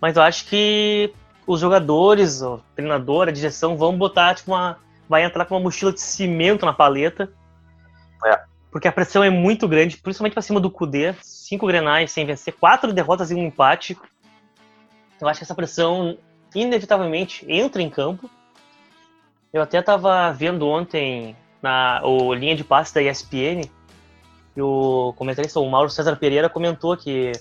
mas 0.00 0.16
eu 0.16 0.22
acho 0.22 0.46
que 0.46 1.12
os 1.46 1.60
jogadores, 1.60 2.40
o 2.40 2.60
treinador, 2.74 3.28
a 3.28 3.32
direção 3.32 3.76
vão 3.76 3.96
botar 3.96 4.34
tipo 4.34 4.52
uma. 4.52 4.78
Vai 5.08 5.24
entrar 5.24 5.46
com 5.46 5.54
uma 5.54 5.62
mochila 5.62 5.92
de 5.92 6.00
cimento 6.00 6.66
na 6.66 6.72
paleta. 6.72 7.32
É. 8.26 8.40
Porque 8.70 8.86
a 8.86 8.92
pressão 8.92 9.24
é 9.24 9.30
muito 9.30 9.66
grande, 9.66 9.96
principalmente 9.96 10.34
para 10.34 10.42
cima 10.42 10.60
do 10.60 10.70
Kudê. 10.70 11.14
Cinco 11.22 11.66
grenais 11.66 12.12
sem 12.12 12.26
vencer, 12.26 12.54
quatro 12.54 12.92
derrotas 12.92 13.30
e 13.30 13.34
um 13.34 13.46
empate. 13.46 13.96
Eu 15.18 15.26
acho 15.26 15.40
que 15.40 15.44
essa 15.44 15.54
pressão 15.54 16.18
inevitavelmente 16.54 17.44
entra 17.48 17.82
em 17.82 17.90
campo. 17.90 18.30
Eu 19.52 19.62
até 19.62 19.78
estava 19.78 20.30
vendo 20.32 20.66
ontem 20.68 21.36
na 21.62 22.00
o 22.04 22.32
linha 22.34 22.54
de 22.54 22.62
passe 22.62 22.94
da 22.94 23.02
ESPN 23.02 23.68
E 24.56 24.62
o 24.62 25.12
comentarista, 25.16 25.58
o 25.58 25.68
Mauro 25.68 25.90
César 25.90 26.16
Pereira, 26.16 26.48
comentou 26.48 26.96
que 26.96 27.32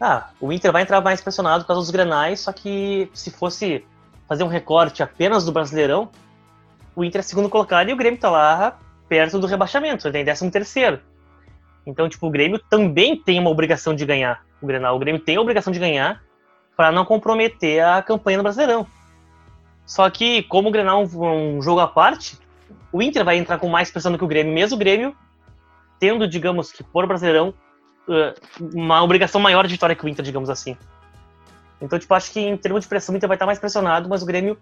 ah, 0.00 0.30
o 0.40 0.52
Inter 0.52 0.72
vai 0.72 0.82
entrar 0.82 1.00
mais 1.00 1.20
pressionado 1.20 1.64
por 1.64 1.68
causa 1.68 1.80
dos 1.80 1.90
grenais, 1.90 2.40
só 2.40 2.52
que 2.52 3.10
se 3.14 3.30
fosse 3.30 3.84
fazer 4.28 4.44
um 4.44 4.48
recorte 4.48 5.02
apenas 5.02 5.44
do 5.44 5.52
Brasileirão, 5.52 6.10
o 6.94 7.04
Inter 7.04 7.20
é 7.20 7.22
segundo 7.22 7.48
colocado 7.48 7.88
e 7.88 7.92
o 7.92 7.96
Grêmio 7.96 8.20
tá 8.20 8.30
lá 8.30 8.78
perto 9.08 9.38
do 9.38 9.46
rebaixamento, 9.46 10.06
ele 10.06 10.12
tem 10.12 10.24
décimo 10.24 10.50
terceiro. 10.50 11.00
Então, 11.86 12.08
tipo, 12.08 12.26
o 12.26 12.30
Grêmio 12.30 12.58
também 12.58 13.16
tem 13.16 13.38
uma 13.38 13.50
obrigação 13.50 13.94
de 13.94 14.04
ganhar 14.04 14.44
o 14.60 14.66
Grenal. 14.66 14.96
O 14.96 14.98
Grêmio 14.98 15.20
tem 15.20 15.36
a 15.36 15.40
obrigação 15.40 15.72
de 15.72 15.78
ganhar 15.78 16.20
para 16.76 16.92
não 16.92 17.04
comprometer 17.04 17.82
a 17.82 18.02
campanha 18.02 18.36
no 18.36 18.42
Brasileirão. 18.42 18.86
Só 19.84 20.08
que, 20.10 20.42
como 20.44 20.68
o 20.68 20.72
Grenal 20.72 21.02
é 21.02 21.06
um, 21.06 21.56
um 21.56 21.62
jogo 21.62 21.80
à 21.80 21.86
parte, 21.86 22.38
o 22.92 23.00
Inter 23.00 23.24
vai 23.24 23.36
entrar 23.38 23.58
com 23.58 23.68
mais 23.68 23.90
pressão 23.90 24.12
do 24.12 24.18
que 24.18 24.24
o 24.24 24.28
Grêmio, 24.28 24.52
mesmo 24.52 24.76
o 24.76 24.78
Grêmio 24.78 25.16
tendo, 25.98 26.28
digamos 26.28 26.70
que, 26.72 26.84
por 26.84 27.06
Brasileirão, 27.06 27.54
uma 28.60 29.02
obrigação 29.02 29.40
maior 29.40 29.66
de 29.66 29.72
vitória 29.72 29.96
que 29.96 30.04
o 30.04 30.08
Inter, 30.08 30.24
digamos 30.24 30.50
assim. 30.50 30.76
Então, 31.80 31.98
tipo, 31.98 32.12
acho 32.14 32.30
que 32.30 32.40
em 32.40 32.56
termos 32.56 32.82
de 32.82 32.88
pressão, 32.88 33.14
o 33.14 33.16
Inter 33.16 33.28
vai 33.28 33.36
estar 33.36 33.46
mais 33.46 33.58
pressionado, 33.58 34.08
mas 34.08 34.22
o 34.22 34.26
Grêmio 34.26 34.58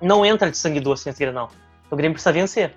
não 0.00 0.24
entra 0.24 0.50
de 0.50 0.56
sangue 0.56 0.80
doce 0.80 1.06
nesse 1.06 1.18
Grenal. 1.18 1.50
O 1.90 1.96
Grêmio 1.96 2.14
precisa 2.14 2.32
vencer. 2.32 2.74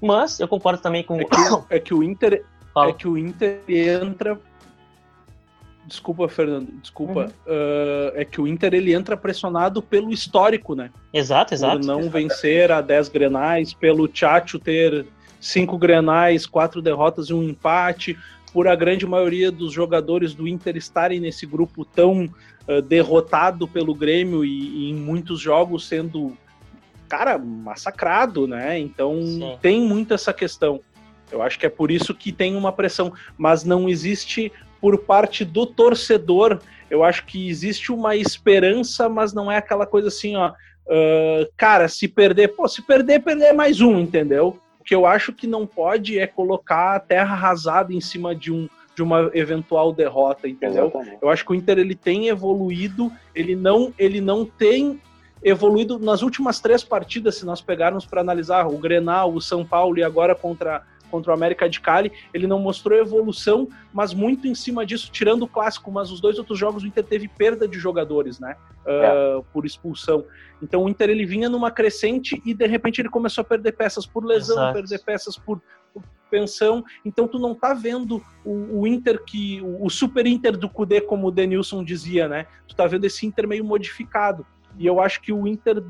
Mas 0.00 0.40
eu 0.40 0.48
concordo 0.48 0.80
também 0.80 1.04
com 1.04 1.20
é 1.20 1.24
que, 1.24 1.74
é 1.74 1.78
que 1.80 1.94
o 1.94 2.02
Inter 2.02 2.44
Fala. 2.72 2.90
é 2.90 2.92
que 2.92 3.06
o 3.06 3.18
Inter 3.18 3.60
entra 3.68 4.40
Desculpa, 5.90 6.28
Fernando, 6.28 6.68
desculpa. 6.80 7.32
Uhum. 7.44 7.52
Uh, 7.52 8.12
é 8.14 8.24
que 8.24 8.40
o 8.40 8.46
Inter 8.46 8.74
ele 8.74 8.94
entra 8.94 9.16
pressionado 9.16 9.82
pelo 9.82 10.12
histórico, 10.12 10.76
né? 10.76 10.92
Exato, 11.12 11.52
exato. 11.52 11.80
Por 11.80 11.84
não 11.84 11.98
exato. 11.98 12.12
vencer 12.12 12.70
a 12.70 12.80
10 12.80 13.08
grenais, 13.08 13.74
pelo 13.74 14.06
Tchatcho 14.06 14.60
ter 14.60 15.04
cinco 15.40 15.76
grenais, 15.76 16.46
quatro 16.46 16.80
derrotas 16.80 17.26
e 17.26 17.34
um 17.34 17.42
empate, 17.42 18.16
por 18.52 18.68
a 18.68 18.76
grande 18.76 19.04
maioria 19.04 19.50
dos 19.50 19.72
jogadores 19.72 20.32
do 20.32 20.46
Inter 20.46 20.76
estarem 20.76 21.18
nesse 21.18 21.44
grupo 21.44 21.84
tão 21.84 22.26
uh, 22.68 22.80
derrotado 22.80 23.66
pelo 23.66 23.92
Grêmio 23.92 24.44
e, 24.44 24.86
e, 24.86 24.90
em 24.90 24.94
muitos 24.94 25.40
jogos 25.40 25.88
sendo, 25.88 26.36
cara, 27.08 27.36
massacrado, 27.36 28.46
né? 28.46 28.78
Então 28.78 29.20
Sim. 29.24 29.58
tem 29.60 29.80
muito 29.80 30.14
essa 30.14 30.32
questão. 30.32 30.80
Eu 31.32 31.42
acho 31.42 31.58
que 31.58 31.66
é 31.66 31.70
por 31.70 31.90
isso 31.90 32.14
que 32.14 32.30
tem 32.30 32.54
uma 32.54 32.70
pressão, 32.70 33.12
mas 33.36 33.64
não 33.64 33.88
existe 33.88 34.52
por 34.80 34.98
parte 34.98 35.44
do 35.44 35.66
torcedor. 35.66 36.60
Eu 36.88 37.04
acho 37.04 37.24
que 37.26 37.48
existe 37.48 37.92
uma 37.92 38.16
esperança, 38.16 39.08
mas 39.08 39.32
não 39.32 39.50
é 39.50 39.56
aquela 39.56 39.86
coisa 39.86 40.08
assim, 40.08 40.36
ó. 40.36 40.52
Uh, 40.86 41.46
cara, 41.56 41.86
se 41.86 42.08
perder, 42.08 42.48
pô, 42.48 42.66
se 42.66 42.82
perder, 42.82 43.20
perder 43.20 43.52
mais 43.52 43.80
um, 43.80 43.98
entendeu? 44.00 44.58
O 44.80 44.84
que 44.84 44.94
eu 44.94 45.06
acho 45.06 45.32
que 45.32 45.46
não 45.46 45.66
pode 45.66 46.18
é 46.18 46.26
colocar 46.26 46.96
a 46.96 47.00
terra 47.00 47.34
arrasada 47.34 47.92
em 47.92 48.00
cima 48.00 48.34
de 48.34 48.52
um 48.52 48.68
de 48.92 49.02
uma 49.04 49.30
eventual 49.32 49.92
derrota, 49.92 50.48
entendeu? 50.48 50.88
Exatamente. 50.88 51.18
Eu 51.22 51.30
acho 51.30 51.44
que 51.44 51.52
o 51.52 51.54
Inter 51.54 51.78
ele 51.78 51.94
tem 51.94 52.28
evoluído, 52.28 53.10
ele 53.34 53.54
não 53.54 53.94
ele 53.98 54.20
não 54.20 54.44
tem 54.44 55.00
evoluído 55.42 55.98
nas 55.98 56.22
últimas 56.22 56.60
três 56.60 56.84
partidas, 56.84 57.36
se 57.36 57.46
nós 57.46 57.60
pegarmos 57.60 58.04
para 58.04 58.20
analisar 58.20 58.66
o 58.66 58.76
Grenal, 58.76 59.32
o 59.32 59.40
São 59.40 59.64
Paulo 59.64 59.98
e 59.98 60.02
agora 60.02 60.34
contra 60.34 60.82
contra 61.10 61.32
o 61.32 61.34
América 61.34 61.68
de 61.68 61.80
Cali, 61.80 62.12
ele 62.32 62.46
não 62.46 62.58
mostrou 62.58 62.98
evolução, 62.98 63.68
mas 63.92 64.14
muito 64.14 64.46
em 64.46 64.54
cima 64.54 64.86
disso, 64.86 65.10
tirando 65.10 65.42
o 65.42 65.48
clássico, 65.48 65.90
mas 65.90 66.10
os 66.10 66.20
dois 66.20 66.38
outros 66.38 66.58
jogos 66.58 66.82
o 66.82 66.86
Inter 66.86 67.04
teve 67.04 67.28
perda 67.28 67.66
de 67.66 67.78
jogadores, 67.78 68.38
né? 68.38 68.56
Uh, 68.80 69.44
por 69.52 69.66
expulsão. 69.66 70.24
Então 70.62 70.84
o 70.84 70.88
Inter 70.88 71.10
ele 71.10 71.26
vinha 71.26 71.48
numa 71.48 71.70
crescente 71.70 72.40
e 72.44 72.54
de 72.54 72.66
repente 72.66 73.00
ele 73.00 73.08
começou 73.08 73.42
a 73.42 73.44
perder 73.44 73.72
peças 73.72 74.06
por 74.06 74.24
lesão, 74.24 74.56
Exato. 74.56 74.74
perder 74.74 75.04
peças 75.04 75.36
por, 75.36 75.60
por, 75.92 76.02
pensão. 76.30 76.84
Então 77.04 77.26
tu 77.26 77.38
não 77.38 77.54
tá 77.54 77.74
vendo 77.74 78.22
o, 78.44 78.80
o 78.80 78.86
Inter 78.86 79.22
que. 79.24 79.60
O, 79.60 79.86
o, 79.86 79.90
super 79.90 80.26
Inter 80.26 80.56
do 80.56 80.68
Cudê, 80.68 81.00
como 81.00 81.28
o 81.28 81.30
Denilson 81.30 81.84
dizia, 81.84 82.28
né? 82.28 82.46
Tu 82.66 82.74
tá 82.74 82.86
vendo 82.86 83.04
esse 83.04 83.26
Inter 83.26 83.48
meio 83.48 83.64
modificado. 83.64 84.46
E 84.78 84.86
eu 84.86 85.00
acho 85.00 85.20
que 85.20 85.32
o 85.32 85.46
Inter 85.46 85.82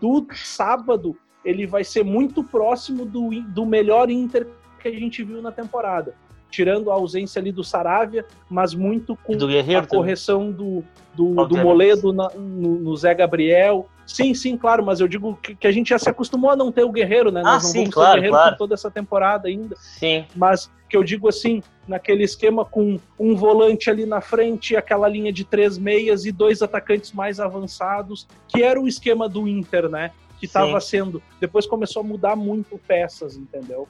do 0.00 0.26
sábado 0.34 1.16
ele 1.44 1.66
vai 1.66 1.84
ser 1.84 2.04
muito 2.04 2.44
próximo 2.44 3.04
do, 3.04 3.30
do 3.48 3.64
melhor 3.64 4.10
Inter 4.10 4.46
que 4.80 4.88
a 4.88 4.92
gente 4.92 5.22
viu 5.22 5.40
na 5.42 5.52
temporada. 5.52 6.14
Tirando 6.50 6.90
a 6.90 6.94
ausência 6.94 7.38
ali 7.38 7.52
do 7.52 7.62
Saravia, 7.62 8.24
mas 8.48 8.74
muito 8.74 9.14
com 9.14 9.34
a 9.34 9.86
correção 9.86 10.50
do, 10.50 10.82
do, 11.14 11.46
do 11.46 11.56
Moledo 11.58 12.12
na, 12.12 12.28
no, 12.30 12.80
no, 12.80 12.96
Zé 12.96 13.14
Gabriel. 13.14 13.88
Sim, 14.04 14.34
sim, 14.34 14.56
claro, 14.56 14.84
mas 14.84 14.98
eu 14.98 15.06
digo 15.06 15.38
que, 15.40 15.54
que, 15.54 15.66
a 15.68 15.70
gente 15.70 15.90
já 15.90 15.98
se 15.98 16.10
acostumou 16.10 16.50
a 16.50 16.56
não 16.56 16.72
ter 16.72 16.82
o 16.82 16.90
Guerreiro, 16.90 17.30
né? 17.30 17.40
Ah, 17.44 17.52
Nós 17.52 17.62
não 17.62 17.70
sim, 17.70 17.78
vamos 17.78 17.94
claro, 17.94 18.12
ter 18.14 18.18
o 18.18 18.22
Guerreiro 18.22 18.36
claro. 18.36 18.56
toda 18.56 18.74
essa 18.74 18.90
temporada 18.90 19.46
ainda. 19.46 19.76
Sim. 19.76 20.24
Mas 20.34 20.68
que 20.90 20.96
eu 20.96 21.04
digo 21.04 21.28
assim, 21.28 21.62
naquele 21.86 22.24
esquema 22.24 22.64
com 22.64 22.98
um 23.16 23.36
volante 23.36 23.88
ali 23.88 24.04
na 24.04 24.20
frente, 24.20 24.76
aquela 24.76 25.08
linha 25.08 25.32
de 25.32 25.44
três 25.44 25.78
meias 25.78 26.24
e 26.24 26.32
dois 26.32 26.62
atacantes 26.62 27.12
mais 27.12 27.38
avançados, 27.38 28.26
que 28.48 28.62
era 28.62 28.80
o 28.80 28.88
esquema 28.88 29.28
do 29.28 29.46
Inter, 29.46 29.88
né? 29.88 30.10
Que 30.38 30.46
estava 30.46 30.80
sendo. 30.80 31.22
Depois 31.40 31.64
começou 31.64 32.00
a 32.00 32.02
mudar 32.02 32.34
muito 32.34 32.76
peças, 32.78 33.36
entendeu? 33.36 33.86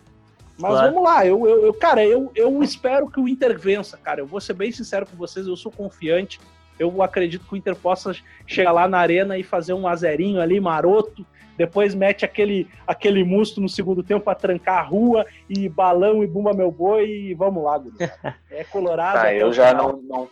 Mas 0.61 0.73
claro. 0.73 0.93
vamos 0.93 1.03
lá, 1.03 1.27
eu, 1.27 1.47
eu, 1.49 1.67
eu, 1.67 1.75
cara, 1.75 2.05
eu, 2.05 2.31
eu 2.35 2.63
espero 2.63 3.11
que 3.11 3.19
o 3.19 3.29
Inter 3.29 3.59
vença, 3.59 3.97
cara. 3.97 4.21
Eu 4.21 4.27
vou 4.27 4.41
ser 4.41 4.53
bem 4.53 4.71
sincero 4.71 5.07
com 5.07 5.17
vocês, 5.17 5.47
eu 5.47 5.57
sou 5.57 5.73
confiante. 5.73 6.41
Eu 6.79 7.03
acredito 7.03 7.47
que 7.47 7.55
o 7.55 7.57
Inter 7.57 7.77
possa 7.77 8.15
chegar 8.47 8.73
lá 8.73 8.89
na 8.89 8.99
arena 8.99 9.37
e 9.37 9.43
fazer 9.43 9.75
um 9.75 9.87
azerinho 9.87 10.41
ali, 10.41 10.61
maroto. 10.61 11.27
Depois 11.57 11.95
mete 11.95 12.25
aquele, 12.25 12.67
aquele 12.87 13.23
musto 13.23 13.61
no 13.61 13.69
segundo 13.69 14.03
tempo 14.03 14.25
para 14.25 14.35
trancar 14.35 14.79
a 14.79 14.83
rua 14.83 15.27
e 15.49 15.69
balão 15.69 16.25
e 16.25 16.27
bumba 16.27 16.55
meu 16.55 16.71
boi 16.71 17.07
e 17.07 17.35
vamos 17.35 17.63
lá, 17.63 17.77
Guri. 17.77 17.97
É 18.51 18.65
colorado. 18.65 19.19
Ah, 19.19 19.35
eu 19.35 19.53
já 19.53 19.75
não, 19.75 20.01
não, 20.03 20.29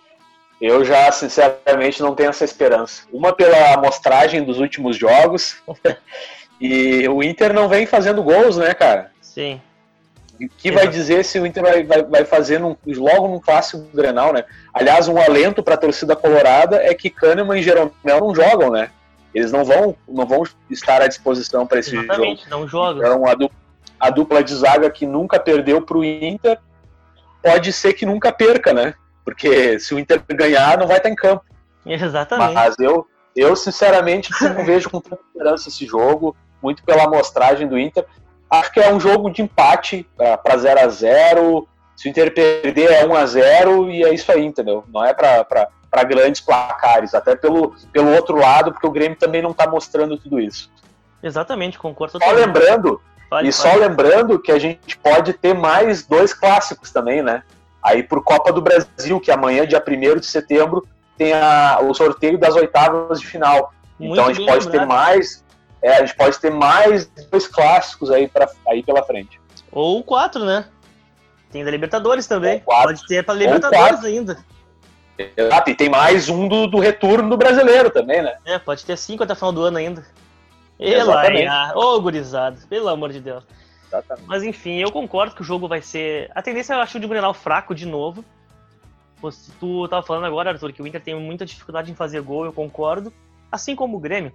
eu 0.61 0.85
já, 0.85 1.11
sinceramente, 1.13 2.01
não 2.01 2.15
tenho 2.15 2.31
essa 2.31 2.45
esperança. 2.45 3.07
Uma 3.13 3.33
pela 3.33 3.75
amostragem 3.75 4.43
dos 4.43 4.59
últimos 4.59 4.97
jogos. 4.97 5.63
e 6.61 7.07
o 7.09 7.23
Inter 7.23 7.53
não 7.53 7.69
vem 7.69 7.87
fazendo 7.87 8.23
gols, 8.23 8.57
né, 8.57 8.75
cara? 8.75 9.13
Sim. 9.21 9.61
Que 10.57 10.71
vai 10.71 10.87
dizer 10.87 11.25
se 11.25 11.41
o 11.41 11.47
Inter 11.47 11.63
vai, 11.63 11.83
vai, 11.83 12.03
vai 12.03 12.25
fazer 12.25 12.61
num, 12.61 12.77
logo 12.87 13.29
num 13.29 13.41
clássico 13.41 13.85
Grenal, 13.93 14.33
né? 14.33 14.45
Aliás, 14.73 15.09
um 15.09 15.21
alento 15.21 15.63
para 15.63 15.75
a 15.75 15.79
torcida 15.79 16.15
colorada 16.15 16.77
é 16.77 16.95
que 16.95 17.11
Kahneman 17.11 17.59
e 17.59 17.63
Jeromel 17.63 17.93
não 18.05 18.35
jogam, 18.35 18.71
né? 18.71 18.91
Eles 19.35 19.53
não 19.53 19.65
vão, 19.65 19.97
não 20.09 20.27
vão 20.27 20.45
estar 20.71 21.03
à 21.03 21.09
disposição 21.09 21.67
para 21.67 21.81
esse 21.81 21.97
Exatamente, 21.97 22.45
jogo. 22.45 22.51
não 22.51 22.69
jogam. 22.69 23.03
Então, 23.03 23.27
a 23.27 23.35
dupla, 23.35 23.59
a 24.01 24.11
dupla 24.11 24.45
de 24.45 24.55
zaga 24.55 24.91
que 24.91 25.07
nunca 25.07 25.41
perdeu 25.41 25.83
para 25.83 25.99
o 25.99 26.05
Inter 26.05 26.59
pode 27.43 27.73
ser 27.73 27.93
que 27.93 28.07
nunca 28.07 28.33
perca, 28.33 28.73
né? 28.73 28.95
Porque 29.25 29.79
se 29.79 29.95
o 29.95 29.99
Inter 29.99 30.23
ganhar, 30.29 30.79
não 30.79 30.87
vai 30.87 30.97
estar 30.99 31.11
em 31.11 31.15
campo. 31.15 31.45
Exatamente. 31.85 32.55
Mas 32.55 32.79
eu, 32.79 33.07
eu 33.35 33.55
sinceramente, 33.55 34.31
não 34.43 34.65
vejo 34.65 34.89
com 34.89 35.01
tanta 35.01 35.21
esperança 35.27 35.69
esse 35.69 35.85
jogo, 35.85 36.37
muito 36.63 36.83
pela 36.83 37.05
amostragem 37.05 37.67
do 37.67 37.79
Inter. 37.79 38.05
Acho 38.51 38.73
que 38.73 38.81
é 38.81 38.93
um 38.93 38.99
jogo 38.99 39.31
de 39.31 39.43
empate 39.43 40.09
para 40.17 40.57
0 40.57 40.81
a 40.81 40.89
0 40.89 41.69
Se 41.95 42.09
o 42.09 42.11
Inter 42.11 42.33
perder 42.33 42.91
é 42.91 43.07
1 43.07 43.15
a 43.15 43.27
0 43.27 43.91
e 43.91 44.05
é 44.05 44.15
isso 44.15 44.31
aí, 44.33 44.45
entendeu? 44.45 44.85
Não 44.89 45.05
é 45.05 45.13
para 45.13 46.05
grandes 46.05 46.41
placares, 46.41 47.15
até 47.15 47.37
pelo, 47.37 47.75
pelo 47.93 48.13
outro 48.15 48.37
lado, 48.37 48.73
porque 48.73 48.87
o 48.87 48.91
Grêmio 48.91 49.19
também 49.19 49.43
não 49.43 49.51
está 49.51 49.69
mostrando 49.69 50.17
tudo 50.17 50.41
isso. 50.41 50.71
Exatamente, 51.23 51.79
concordo. 51.79 52.19
Só 52.23 52.31
lembrando, 52.31 53.01
e 53.43 53.53
só 53.53 53.75
lembrando 53.75 54.39
que 54.39 54.53
a 54.53 54.59
gente 54.59 54.97
pode 54.99 55.33
ter 55.35 55.55
mais 55.55 56.07
dois 56.07 56.33
clássicos 56.33 56.91
também, 56.91 57.23
né? 57.23 57.43
Aí 57.83 58.03
por 58.03 58.23
Copa 58.23 58.53
do 58.53 58.63
Brasil, 58.63 59.21
que 59.21 59.31
amanhã, 59.31 59.67
dia 59.67 59.83
1 59.87 60.21
de 60.21 60.27
setembro, 60.27 60.87
tem 61.17 61.33
a, 61.33 61.79
o 61.83 61.93
sorteio 61.93 62.39
das 62.39 62.55
oitavas 62.55 63.21
de 63.21 63.27
final. 63.27 63.73
Muito 63.99 64.13
então 64.13 64.27
a 64.27 64.33
gente 64.33 64.47
pode 64.47 64.67
lembrado. 64.67 64.81
ter 64.81 64.87
mais 64.87 65.45
é, 65.83 65.93
a 65.93 66.01
gente 66.01 66.17
pode 66.17 66.39
ter 66.39 66.51
mais 66.51 67.07
dois 67.31 67.47
clássicos 67.47 68.11
aí, 68.11 68.29
pra, 68.29 68.49
aí 68.67 68.83
pela 68.83 69.03
frente. 69.03 69.41
Ou 69.71 70.03
quatro, 70.03 70.45
né? 70.45 70.67
Tem 71.51 71.65
da 71.65 71.71
Libertadores 71.71 72.27
também. 72.27 72.61
Pode 72.61 73.07
ter 73.07 73.25
para 73.25 73.35
Libertadores 73.35 74.05
ainda. 74.05 74.39
Exato, 75.37 75.71
e 75.71 75.75
tem 75.75 75.89
mais 75.89 76.29
um 76.29 76.47
do, 76.47 76.67
do 76.67 76.79
retorno 76.79 77.29
do 77.29 77.37
brasileiro 77.37 77.91
também, 77.91 78.23
né? 78.23 78.37
É, 78.45 78.59
pode 78.59 78.85
ter 78.85 78.97
cinco 78.97 79.25
até 79.25 79.33
o 79.33 79.37
final 79.37 79.53
do 79.53 79.63
ano 79.63 79.79
ainda. 79.79 80.07
Exatamente. 80.79 81.51
Ô, 81.75 81.97
oh, 81.97 82.01
gurizada, 82.01 82.57
pelo 82.69 82.89
amor 82.89 83.11
de 83.11 83.21
Deus. 83.21 83.45
Exatamente. 83.89 84.29
Mas 84.29 84.45
enfim, 84.45 84.77
eu 84.77 84.93
concordo 84.93 85.35
que 85.35 85.43
o 85.43 85.45
jogo 85.45 85.67
vai 85.67 85.83
ser. 85.83 86.31
A 86.35 86.43
tendência 86.43 86.75
eu 86.75 86.81
acho 86.81 87.01
de 87.01 87.07
Grenal 87.09 87.35
fraco 87.35 87.75
de 87.75 87.85
novo. 87.85 88.25
Tu 89.59 89.89
tava 89.89 90.07
falando 90.07 90.27
agora, 90.27 90.51
Arthur, 90.51 90.73
que 90.73 90.81
o 90.81 90.87
Inter 90.87 91.03
tem 91.03 91.19
muita 91.19 91.45
dificuldade 91.45 91.91
em 91.91 91.95
fazer 91.97 92.21
gol, 92.21 92.45
eu 92.45 92.53
concordo. 92.53 93.13
Assim 93.51 93.75
como 93.75 93.97
o 93.97 94.01
Grêmio. 94.01 94.33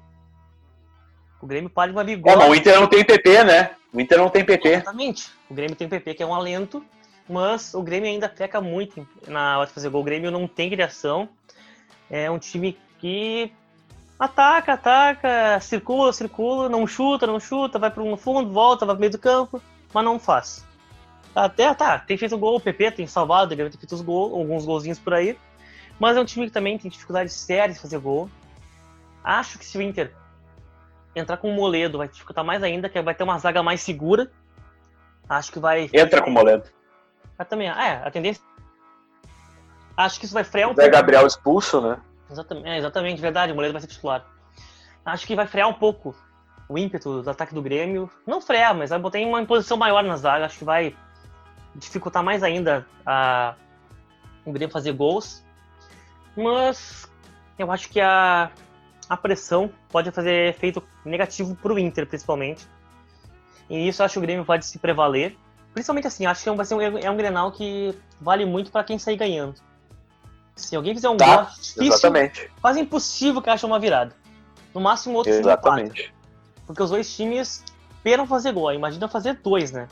O 1.44 1.46
Grêmio 1.46 1.70
para 1.70 1.92
uma 1.92 2.06
bigode. 2.06 2.42
É, 2.42 2.50
o 2.50 2.56
Inter 2.56 2.80
não 2.80 2.88
tem 2.88 3.04
PP, 3.04 3.44
né? 3.44 3.72
O 3.92 4.00
Inter 4.00 4.18
não 4.18 4.30
tem 4.30 4.46
PP. 4.46 4.70
Exatamente. 4.70 5.30
O 5.50 5.54
Grêmio 5.54 5.76
tem 5.76 5.90
PP, 5.90 6.14
que 6.14 6.24
é 6.24 6.26
um 6.26 6.34
alento, 6.34 6.82
mas 7.28 7.74
o 7.74 7.82
Grêmio 7.82 8.10
ainda 8.10 8.30
peca 8.30 8.62
muito 8.62 9.06
na 9.28 9.58
hora 9.58 9.68
de 9.68 9.74
fazer 9.74 9.90
gol. 9.90 10.00
O 10.00 10.06
Grêmio 10.06 10.32
não 10.32 10.48
tem 10.48 10.70
criação. 10.70 11.28
É 12.10 12.32
um 12.32 12.40
time 12.40 12.78
que 12.98 13.52
ataca, 14.18 14.72
ataca, 14.72 15.60
circula, 15.60 16.14
circula, 16.14 16.70
não 16.70 16.88
chuta, 16.88 17.28
não 17.28 17.42
chuta, 17.42 17.78
vai 17.78 17.92
para 17.92 18.04
um 18.04 18.16
fundo, 18.16 18.50
volta, 18.50 18.86
vai 18.86 18.96
para 18.96 19.02
meio 19.02 19.12
do 19.12 19.20
campo, 19.20 19.62
mas 19.94 20.06
não 20.06 20.18
faz. 20.18 20.66
Até, 21.36 21.74
tá, 21.74 22.00
tem 22.00 22.16
feito 22.16 22.38
gol, 22.38 22.56
o 22.56 22.62
PP 22.62 22.92
tem 22.92 23.06
salvado, 23.06 23.54
ele 23.54 23.70
tem 23.70 23.80
feito 23.80 23.96
os 23.96 24.08
alguns 24.08 24.66
golzinhos 24.66 24.98
por 24.98 25.14
aí. 25.14 25.38
Mas 26.00 26.16
é 26.16 26.22
um 26.22 26.26
time 26.26 26.46
que 26.46 26.54
também 26.54 26.78
tem 26.78 26.90
dificuldades 26.90 27.34
sérias 27.34 27.76
de 27.76 27.82
fazer 27.82 28.00
gol. 28.00 28.30
Acho 29.22 29.60
que 29.60 29.66
se 29.66 29.78
o 29.78 29.82
Inter 29.82 30.23
entrar 31.16 31.38
com 31.38 31.50
o 31.50 31.56
Moledo 31.56 31.98
vai 31.98 32.08
dificultar 32.08 32.44
mais 32.44 32.64
ainda, 32.64 32.90
que 32.90 33.02
vai 33.02 33.14
ter 33.14 33.24
uma 33.24 33.38
zaga 33.38 33.62
mais 33.62 33.82
segura. 33.82 34.32
Acho 35.30 35.52
que 35.52 35.60
vai. 35.60 35.90
Entra 35.94 36.22
com 36.22 36.30
o 36.30 36.34
Moledo. 36.34 36.70
Mas 37.38 37.48
também, 37.48 37.68
é, 37.68 38.02
a 38.06 38.12
tendência. 38.12 38.44
Acho 39.96 40.20
que 40.20 40.26
isso 40.26 40.34
vai 40.34 40.44
frear 40.44 40.70
um 40.70 40.76
pouco. 40.76 40.90
Gabriel 40.90 41.26
expulso, 41.26 41.82
né? 41.82 42.00
Exatamente, 42.30 42.68
é, 42.68 42.78
exatamente, 42.78 43.22
verdade, 43.22 43.52
o 43.52 43.56
Moledo 43.56 43.74
vai 43.74 43.82
ser 43.82 43.88
titular. 43.88 44.26
Acho 45.06 45.28
que 45.28 45.36
vai 45.36 45.46
frear 45.46 45.68
um 45.68 45.74
pouco 45.74 46.16
o 46.68 46.78
ímpeto 46.78 47.22
do 47.22 47.30
ataque 47.30 47.54
do 47.54 47.62
Grêmio. 47.62 48.10
Não 48.26 48.42
frear, 48.42 48.74
mas 48.74 48.90
vai 48.90 49.00
botar 49.00 49.20
em 49.20 49.28
uma 49.28 49.42
imposição 49.42 49.78
maior 49.78 50.04
na 50.04 50.16
zaga. 50.16 50.46
Acho 50.46 50.60
que 50.60 50.66
vai 50.66 50.96
dificultar 51.76 52.24
mais 52.24 52.42
ainda 52.42 52.86
a... 53.06 53.56
o 54.46 54.52
Grêmio 54.52 54.74
fazer 54.74 54.94
gols. 54.94 55.44
Mas 56.36 57.12
eu 57.60 57.72
acho 57.72 57.90
que 57.90 58.02
a, 58.02 58.50
a 59.14 59.18
pressão 59.18 59.70
pode 59.90 60.12
fazer 60.12 60.50
efeito 60.50 60.84
negativo 61.06 61.56
para 61.56 61.74
o 61.74 61.80
Inter, 61.80 62.08
principalmente. 62.08 62.68
E 63.70 63.88
isso 63.88 64.04
acho 64.04 64.14
que 64.14 64.20
o 64.20 64.22
Grêmio 64.22 64.44
pode 64.44 64.66
se 64.66 64.80
prevaler. 64.80 65.38
Principalmente 65.74 66.08
assim, 66.08 66.26
acho 66.26 66.44
que 66.44 66.50
vai 66.52 66.66
ser 66.66 66.76
um, 66.76 66.82
é 66.82 67.10
um 67.10 67.18
Grenal 67.18 67.52
que 67.52 67.96
vale 68.20 68.46
muito 68.46 68.72
para 68.72 68.84
quem 68.84 68.98
sair 69.00 69.18
ganhando. 69.18 69.56
Se 70.56 70.76
alguém 70.76 70.94
fizer 70.94 71.10
um 71.10 71.18
tá, 71.18 71.36
gol 71.36 71.46
difícil, 71.46 71.84
exatamente. 71.84 72.52
quase 72.62 72.80
impossível 72.80 73.42
que 73.42 73.50
ache 73.50 73.66
uma 73.66 73.80
virada. 73.80 74.16
No 74.74 74.82
máximo 74.82 75.16
outro 75.16 75.32
Exatamente. 75.32 76.14
Porque 76.66 76.82
os 76.82 76.90
dois 76.90 77.16
times 77.16 77.64
esperam 77.92 78.28
fazer 78.28 78.52
gol. 78.52 78.72
Imagina 78.72 79.08
fazer 79.08 79.40
dois, 79.44 79.72
né? 79.72 79.88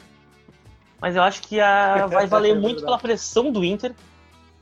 Mas 0.99 1.15
eu 1.15 1.23
acho 1.23 1.41
que 1.43 1.59
a, 1.59 2.07
vai 2.07 2.25
valer 2.27 2.55
é 2.55 2.59
muito 2.59 2.83
pela 2.83 2.97
pressão 2.97 3.51
do 3.51 3.63
Inter. 3.63 3.93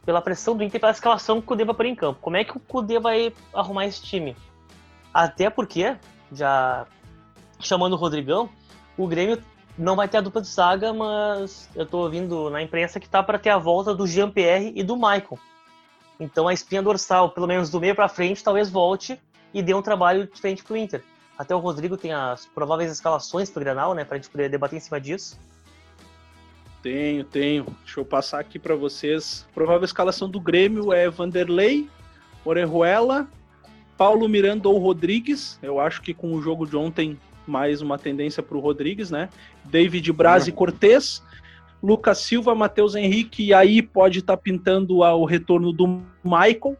Pela 0.05 0.21
pressão 0.21 0.55
do 0.55 0.63
Inter 0.63 0.79
pela 0.79 0.91
escalação 0.91 1.37
que 1.37 1.43
o 1.43 1.47
Kudê 1.47 1.65
vai 1.65 1.75
pôr 1.75 1.85
em 1.85 1.95
campo. 1.95 2.19
Como 2.21 2.37
é 2.37 2.43
que 2.43 2.55
o 2.55 2.59
Kudê 2.59 2.99
vai 2.99 3.33
arrumar 3.53 3.85
esse 3.85 4.01
time? 4.01 4.35
Até 5.13 5.49
porque, 5.49 5.97
já 6.31 6.85
chamando 7.59 7.93
o 7.93 7.97
Rodrigão, 7.97 8.49
o 8.97 9.07
Grêmio 9.07 9.41
não 9.77 9.95
vai 9.95 10.07
ter 10.07 10.17
a 10.17 10.21
dupla 10.21 10.41
de 10.41 10.47
saga, 10.47 10.93
mas 10.93 11.69
eu 11.75 11.85
tô 11.85 11.99
ouvindo 11.99 12.49
na 12.49 12.61
imprensa 12.61 12.99
que 12.99 13.09
tá 13.09 13.23
para 13.23 13.39
ter 13.39 13.49
a 13.49 13.57
volta 13.57 13.95
do 13.95 14.05
Jean-Pierre 14.05 14.73
e 14.75 14.83
do 14.83 14.95
Michael. 14.95 15.39
Então 16.19 16.47
a 16.47 16.53
espinha 16.53 16.81
dorsal, 16.81 17.29
pelo 17.29 17.47
menos 17.47 17.69
do 17.69 17.79
meio 17.79 17.95
para 17.95 18.09
frente, 18.09 18.43
talvez 18.43 18.69
volte 18.69 19.19
e 19.53 19.61
dê 19.61 19.73
um 19.73 19.81
trabalho 19.81 20.27
diferente 20.27 20.63
pro 20.63 20.75
Inter. 20.75 21.03
Até 21.37 21.55
o 21.55 21.59
Rodrigo 21.59 21.95
tem 21.95 22.11
as 22.11 22.45
prováveis 22.47 22.91
escalações 22.91 23.49
pro 23.49 23.61
Granal, 23.61 23.93
né, 23.93 24.03
pra 24.03 24.17
gente 24.17 24.29
poder 24.29 24.49
debater 24.49 24.75
em 24.75 24.81
cima 24.81 24.99
disso. 24.99 25.39
Tenho, 26.83 27.23
tenho. 27.23 27.65
Deixa 27.83 27.99
eu 27.99 28.05
passar 28.05 28.39
aqui 28.39 28.59
para 28.59 28.75
vocês. 28.75 29.47
Provável 29.53 29.85
escalação 29.85 30.29
do 30.29 30.39
Grêmio 30.39 30.91
é 30.91 31.09
Vanderlei, 31.09 31.89
Orejuela, 32.43 33.27
Paulo 33.99 34.29
Miranda 34.29 34.69
ou 34.69 34.77
Rodrigues. 34.77 35.59
Eu 35.61 35.77
acho 35.77 36.01
que 36.01 36.13
com 36.13 36.33
o 36.33 36.41
jogo 36.41 36.65
de 36.65 36.77
ontem 36.77 37.19
mais 37.45 37.81
uma 37.81 37.99
tendência 37.99 38.41
para 38.41 38.55
o 38.55 38.61
Rodrigues, 38.61 39.11
né? 39.11 39.27
David 39.65 40.09
Braz 40.13 40.43
uhum. 40.43 40.49
e 40.49 40.51
Cortez, 40.53 41.21
Lucas 41.83 42.19
Silva, 42.19 42.55
Matheus 42.55 42.95
Henrique, 42.95 43.47
e 43.47 43.53
aí 43.53 43.81
pode 43.81 44.19
estar 44.19 44.37
tá 44.37 44.41
pintando 44.41 44.99
o 44.99 45.25
retorno 45.25 45.73
do 45.73 46.01
Michael. 46.23 46.77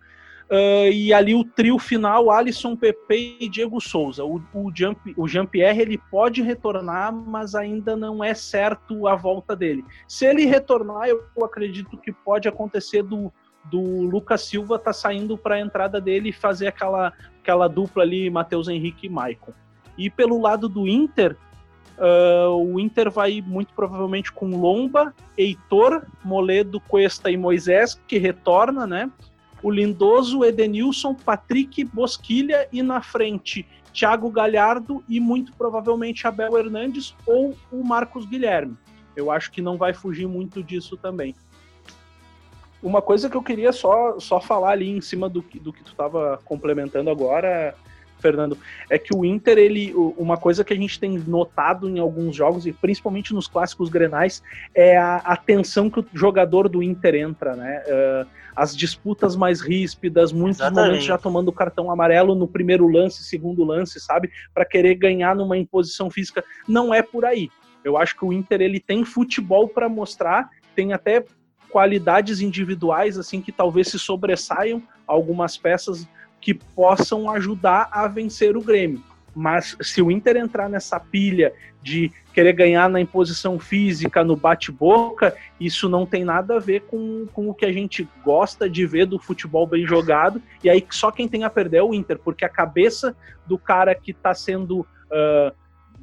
Uh, 0.50 0.90
e 0.92 1.14
ali 1.14 1.36
o 1.36 1.44
trio 1.44 1.78
final, 1.78 2.32
Alisson, 2.32 2.76
Pepe 2.76 3.36
e 3.40 3.50
Diego 3.50 3.82
Souza. 3.82 4.24
O, 4.24 4.42
o, 4.54 4.72
Jean, 4.74 4.96
o 5.18 5.28
Jean-Pierre 5.28 5.82
ele 5.82 5.98
pode 6.10 6.42
retornar, 6.42 7.14
mas 7.14 7.54
ainda 7.54 7.98
não 7.98 8.24
é 8.24 8.34
certo 8.34 9.08
a 9.08 9.16
volta 9.16 9.56
dele. 9.58 9.84
Se 10.08 10.26
ele 10.26 10.46
retornar, 10.46 11.10
eu 11.10 11.22
acredito 11.44 11.98
que 11.98 12.14
pode 12.14 12.48
acontecer 12.48 13.04
do, 13.04 13.32
do 13.66 13.82
Lucas 13.82 14.42
Silva 14.42 14.80
tá 14.80 14.94
saindo 14.94 15.38
para 15.38 15.56
a 15.56 15.60
entrada 15.60 16.00
dele 16.02 16.30
e 16.30 16.34
fazer 16.34 16.68
aquela, 16.68 17.14
aquela 17.42 17.68
dupla 17.68 18.04
ali, 18.04 18.30
Matheus 18.30 18.68
Henrique 18.68 19.08
e 19.08 19.10
Maicon. 19.10 19.54
E 19.98 20.10
pelo 20.10 20.42
lado 20.42 20.70
do 20.70 20.88
Inter, 20.88 21.36
uh, 21.98 22.56
o 22.56 22.80
Inter 22.80 23.12
vai 23.12 23.44
muito 23.46 23.74
provavelmente 23.74 24.32
com 24.32 24.48
Lomba, 24.48 25.14
Heitor, 25.38 26.04
Moledo, 26.24 26.80
Cuesta 26.80 27.30
e 27.30 27.38
Moisés, 27.38 28.00
que 28.08 28.18
retorna, 28.18 28.88
né? 28.88 29.12
O 29.62 29.70
Lindoso, 29.70 30.46
Edenilson, 30.46 31.14
Patrick, 31.14 31.84
Bosquilha 31.84 32.68
e 32.72 32.82
na 32.82 33.02
frente 33.02 33.68
Thiago 33.92 34.32
Galhardo 34.32 35.04
e 35.10 35.20
muito 35.20 35.54
provavelmente 35.54 36.26
Abel 36.26 36.58
Hernandes 36.58 37.14
ou 37.26 37.58
o 37.72 37.84
Marcos 37.84 38.26
Guilherme. 38.26 38.78
Eu 39.16 39.30
acho 39.30 39.52
que 39.52 39.62
não 39.62 39.78
vai 39.78 39.94
fugir 39.94 40.28
muito 40.28 40.64
disso 40.64 40.96
também. 40.96 41.36
Uma 42.82 43.02
coisa 43.02 43.30
que 43.30 43.36
eu 43.36 43.44
queria 43.44 43.72
só, 43.72 44.20
só 44.20 44.40
falar 44.40 44.72
ali 44.72 44.90
em 44.90 45.02
cima 45.02 45.28
do, 45.30 45.42
do 45.42 45.74
que 45.74 45.84
tu 45.84 45.92
estava 45.92 46.40
complementando 46.46 47.10
agora, 47.10 47.76
Fernando, 48.20 48.58
é 48.90 49.00
que 49.00 49.16
o 49.16 49.26
Inter, 49.26 49.58
ele, 49.58 49.94
uma 50.18 50.38
coisa 50.38 50.64
que 50.64 50.74
a 50.74 50.76
gente 50.76 51.00
tem 51.00 51.18
notado 51.18 51.90
em 51.90 52.00
alguns 52.00 52.36
jogos, 52.36 52.66
e 52.66 52.74
principalmente 52.74 53.34
nos 53.34 53.48
clássicos 53.48 53.90
grenais, 53.90 54.44
é 54.76 54.98
a 54.98 55.18
atenção 55.18 55.90
que 55.90 56.00
o 56.00 56.06
jogador 56.14 56.70
do 56.70 56.84
Inter 56.84 57.16
entra, 57.16 57.56
né? 57.56 57.84
Uh, 57.88 58.28
as 58.56 58.76
disputas 58.76 59.36
mais 59.36 59.62
ríspidas, 59.62 60.34
muitos 60.34 60.60
Exatamente. 60.60 60.86
momentos 60.86 61.06
já 61.06 61.18
tomando 61.18 61.52
cartão 61.52 61.90
amarelo 61.90 62.36
no 62.36 62.48
primeiro 62.48 62.88
lance, 62.88 63.24
segundo 63.24 63.64
lance, 63.64 64.00
sabe? 64.00 64.30
Para 64.54 64.66
querer 64.66 64.96
ganhar 64.96 65.36
numa 65.36 65.58
imposição 65.58 66.10
física. 66.10 66.44
Não 66.68 66.94
é 66.94 67.02
por 67.02 67.24
aí. 67.24 67.50
Eu 67.84 67.96
acho 67.98 68.18
que 68.18 68.26
o 68.26 68.34
Inter 68.34 68.62
ele 68.62 68.80
tem 68.80 69.06
futebol 69.06 69.68
para 69.68 69.88
mostrar, 69.88 70.50
tem 70.76 70.92
até 70.92 71.24
qualidades 71.70 72.42
individuais 72.42 73.18
assim 73.18 73.42
que 73.42 73.52
talvez 73.52 73.88
se 73.88 74.00
sobressaiam 74.00 74.82
algumas 75.08 75.58
peças 75.58 76.08
que 76.42 76.54
possam 76.54 77.30
ajudar 77.30 77.90
a 77.92 78.08
vencer 78.08 78.56
o 78.56 78.62
Grêmio. 78.62 79.04
Mas 79.36 79.78
se 79.82 80.02
o 80.02 80.10
Inter 80.10 80.38
entrar 80.38 80.70
nessa 80.70 81.00
pilha 81.00 81.54
de 81.82 82.12
querer 82.34 82.54
ganhar 82.54 82.90
na 82.90 83.00
imposição 83.00 83.60
física, 83.60 84.24
no 84.24 84.36
bate-boca, 84.36 85.36
isso 85.60 85.88
não 85.88 86.06
tem 86.06 86.24
nada 86.24 86.56
a 86.56 86.60
ver 86.60 86.82
com, 86.82 87.26
com 87.32 87.50
o 87.50 87.54
que 87.54 87.66
a 87.66 87.72
gente 87.72 88.08
gosta 88.24 88.70
de 88.70 88.86
ver 88.86 89.06
do 89.06 89.20
futebol 89.20 89.66
bem 89.66 89.86
jogado. 89.86 90.42
E 90.64 90.70
aí 90.70 90.86
só 90.90 91.12
quem 91.12 91.28
tem 91.28 91.44
a 91.44 91.50
perder 91.50 91.78
é 91.78 91.84
o 91.84 91.94
Inter, 91.94 92.20
porque 92.20 92.44
a 92.44 92.50
cabeça 92.50 93.16
do 93.46 93.58
cara 93.58 93.96
que 93.96 94.12
está 94.12 94.34
sendo 94.34 94.82
uh, 94.82 95.54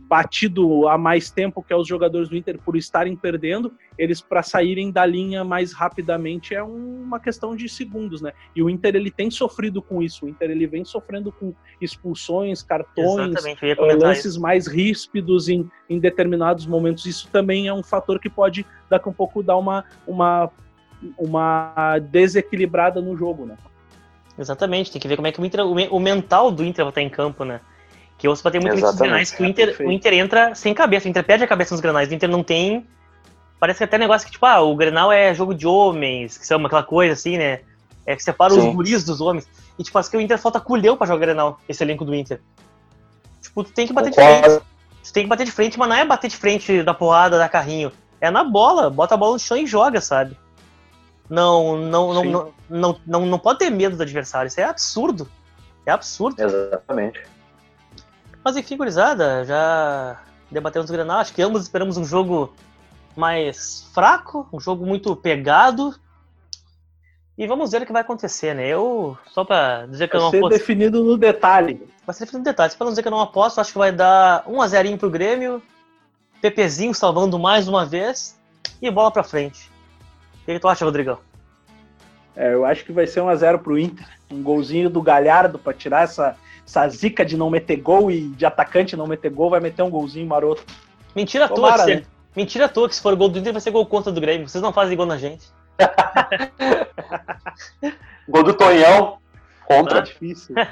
batido 0.09 0.89
há 0.89 0.97
mais 0.97 1.31
tempo, 1.31 1.63
que 1.63 1.73
é 1.73 1.77
os 1.77 1.87
jogadores 1.87 2.29
do 2.29 2.37
Inter, 2.37 2.59
por 2.59 2.77
estarem 2.77 3.17
perdendo, 3.17 3.73
eles 3.99 4.21
para 4.21 4.43
saírem 4.43 4.91
da 4.91 5.05
linha 5.05 5.43
mais 5.43 5.73
rapidamente 5.73 6.55
é 6.55 6.63
uma 6.63 7.19
questão 7.19 7.57
de 7.57 7.69
segundos, 7.69 8.21
né? 8.21 8.33
E 8.55 8.63
o 8.63 8.71
Inter 8.71 8.95
ele 8.95 9.11
tem 9.11 9.31
sofrido 9.31 9.83
com 9.83 10.03
isso. 10.03 10.27
O 10.27 10.29
Inter 10.29 10.51
ele 10.51 10.67
vem 10.67 10.85
sofrendo 10.85 11.33
com 11.33 11.53
expulsões, 11.81 12.63
cartões, 12.63 13.35
lances 14.01 14.33
isso. 14.33 14.41
mais 14.41 14.67
ríspidos 14.67 15.49
em, 15.49 15.69
em 15.91 15.99
determinados 15.99 16.67
momentos. 16.67 17.05
Isso 17.05 17.29
também 17.29 17.67
é 17.67 17.75
um 17.75 17.83
fator 17.83 18.21
que 18.21 18.31
pode 18.31 18.65
daqui 18.89 19.09
a 19.09 19.11
um 19.11 19.15
pouco 19.15 19.43
dar 19.43 19.57
uma, 19.57 19.85
uma, 20.07 20.51
uma 21.19 21.99
desequilibrada 21.99 23.01
no 23.01 23.17
jogo, 23.17 23.45
né? 23.45 23.57
Exatamente, 24.39 24.93
tem 24.93 25.01
que 25.01 25.09
ver 25.09 25.17
como 25.17 25.27
é 25.27 25.33
que 25.33 25.41
o, 25.41 25.45
Inter, 25.45 25.65
o 25.65 25.99
mental 25.99 26.51
do 26.53 26.63
Inter 26.63 26.85
vai 26.85 26.91
estar 26.91 27.03
em 27.03 27.09
campo, 27.09 27.43
né? 27.45 27.61
Que 28.19 28.29
você 28.29 28.43
vai 28.43 28.53
ter 28.53 28.61
muito 28.61 28.75
nesses 28.75 28.97
granais 28.97 29.31
que 29.31 29.43
o 29.43 29.47
Inter, 29.47 29.77
o 29.81 29.93
Inter 29.93 30.14
entra 30.14 30.55
sem 30.55 30.73
cabeça, 30.73 31.07
o 31.07 31.11
Inter 31.11 31.25
perde 31.25 31.45
a 31.45 31.47
cabeça 31.47 31.75
nos 31.75 31.81
granais, 31.81 32.11
o 32.11 32.14
Inter 32.14 32.29
não 32.29 32.43
tem. 32.43 32.87
Parece 33.59 33.79
que 33.79 33.85
até 33.85 33.99
negócio 33.99 34.27
que, 34.27 34.33
tipo, 34.33 34.45
ah, 34.47 34.61
o 34.61 34.75
Grenal 34.77 35.11
é 35.11 35.33
jogo 35.35 35.55
de 35.55 35.67
homens, 35.67 36.37
que 36.37 36.47
chama 36.47 36.67
aquela 36.67 36.83
coisa 36.83 37.14
assim, 37.14 37.39
né? 37.39 37.61
É 38.05 38.14
que 38.14 38.23
separa 38.23 38.53
Sim. 38.53 38.69
os 38.69 38.75
guris 38.75 39.05
dos 39.05 39.21
homens. 39.21 39.49
E, 39.79 39.83
tipo, 39.83 39.99
acho 39.99 40.11
que 40.11 40.17
o 40.17 40.21
Inter 40.21 40.39
falta 40.39 40.61
culhão 40.61 40.97
pra 40.97 41.07
jogar 41.07 41.27
Grenal, 41.27 41.59
esse 41.69 41.83
elenco 41.83 42.05
do 42.05 42.14
Inter. 42.14 42.41
Tipo, 43.41 43.64
tu 43.64 43.73
tem 43.73 43.87
que 43.87 43.93
bater 43.93 44.11
Concordo. 44.11 44.43
de 44.43 44.43
frente. 44.43 44.64
Tu 45.05 45.12
tem 45.12 45.23
que 45.23 45.29
bater 45.29 45.45
de 45.45 45.53
frente, 45.53 45.79
mas 45.79 45.89
não 45.89 45.97
é 45.97 46.05
bater 46.05 46.29
de 46.29 46.37
frente 46.37 46.83
da 46.83 46.93
porrada, 46.93 47.39
da 47.39 47.49
carrinho. 47.49 47.93
É 48.21 48.31
na 48.31 48.45
bola, 48.45 48.91
bota 48.91 49.14
a 49.14 49.17
bola 49.17 49.35
no 49.35 49.39
chão 49.39 49.57
e 49.57 49.67
joga, 49.67 50.01
sabe? 50.01 50.37
Não, 51.29 51.77
não, 51.77 52.14
não, 52.14 52.25
não, 52.25 52.55
não, 52.69 53.01
não, 53.07 53.27
não 53.27 53.39
pode 53.39 53.59
ter 53.59 53.71
medo 53.71 53.97
do 53.97 54.03
adversário. 54.03 54.49
Isso 54.49 54.61
é 54.61 54.64
absurdo. 54.64 55.29
É 55.85 55.91
absurdo. 55.91 56.41
Exatamente. 56.41 57.23
Mas 58.47 58.57
enfim, 58.57 58.77
gurizada, 58.77 59.45
já 59.45 60.21
debatemos 60.49 60.89
o 60.89 60.93
Grenal. 60.93 61.19
Acho 61.19 61.35
que 61.35 61.43
ambos 61.43 61.63
esperamos 61.63 61.97
um 61.97 62.05
jogo 62.05 62.55
mais 63.17 63.91
fraco, 63.93 64.49
um 64.53 64.61
jogo 64.61 64.87
muito 64.87 65.17
pegado. 65.17 65.93
E 67.37 67.45
vamos 67.45 67.73
ver 67.73 67.83
o 67.83 67.87
que 67.87 67.93
vai 67.93 68.03
acontecer, 68.03 68.55
né? 68.55 68.69
Eu, 68.69 69.19
só 69.33 69.45
pra 69.45 69.87
dizer 69.87 70.07
que 70.07 70.17
vai 70.17 70.21
eu 70.21 70.23
não 70.23 70.29
aposto. 70.29 70.43
Vai 70.43 70.53
ser 70.53 70.59
definido 70.61 71.03
no 71.03 71.19
detalhe. 71.19 71.89
Vai 72.07 72.15
ser 72.15 72.25
definido 72.25 72.39
no 72.39 72.53
detalhe. 72.53 72.71
Só 72.71 72.77
pra 72.77 72.85
não 72.85 72.93
dizer 72.93 73.03
que 73.03 73.09
eu 73.09 73.11
não 73.11 73.21
aposto, 73.21 73.61
acho 73.61 73.73
que 73.73 73.79
vai 73.79 73.91
dar 73.91 74.45
1x0 74.45 74.97
pro 74.97 75.11
Grêmio. 75.11 75.61
Pepezinho 76.41 76.95
salvando 76.95 77.41
mais 77.41 77.67
uma 77.67 77.85
vez. 77.85 78.39
E 78.81 78.89
bola 78.93 79.11
pra 79.11 79.25
frente. 79.25 79.73
O 80.43 80.47
que 80.47 80.61
tu 80.61 80.69
acha, 80.69 80.85
Rodrigão? 80.85 81.19
É, 82.37 82.55
eu 82.55 82.65
acho 82.65 82.85
que 82.85 82.93
vai 82.93 83.09
ser 83.09 83.23
1x0 83.23 83.59
pro 83.59 83.77
Inter. 83.77 84.07
Um 84.31 84.41
golzinho 84.41 84.89
do 84.89 85.03
Galhardo 85.03 85.59
pra 85.59 85.75
tirar 85.75 86.05
essa 86.05 86.37
essa 86.67 86.89
zica 86.89 87.25
de 87.25 87.37
não 87.37 87.49
meter 87.49 87.77
gol 87.77 88.11
e 88.11 88.29
de 88.29 88.45
atacante 88.45 88.97
não 88.97 89.07
meter 89.07 89.31
gol, 89.31 89.51
vai 89.51 89.61
meter 89.61 89.83
um 89.83 89.91
golzinho 89.91 90.27
maroto. 90.27 90.64
Mentira 91.14 91.49
Tomara, 91.49 91.77
tua, 91.77 91.87
que 91.87 91.95
né? 91.95 92.03
Mentira 92.35 92.64
à 92.67 92.69
toa 92.69 92.89
que 92.89 92.95
se 92.95 93.01
for 93.01 93.17
gol 93.17 93.31
do 93.31 93.39
Inter 93.39 93.53
vai 93.53 93.62
ser 93.62 93.71
gol 93.71 93.87
contra 93.87 94.12
do 94.12 94.21
Grêmio. 94.21 94.47
Vocês 94.47 94.61
não 94.61 94.73
fazem 94.73 94.97
gol 94.97 95.07
na 95.07 95.17
gente. 95.17 95.47
gol 98.29 98.43
do 98.43 98.53
Tonhão 98.53 99.19
contra. 99.67 99.97
Tá 99.97 100.01
difícil. 100.03 100.55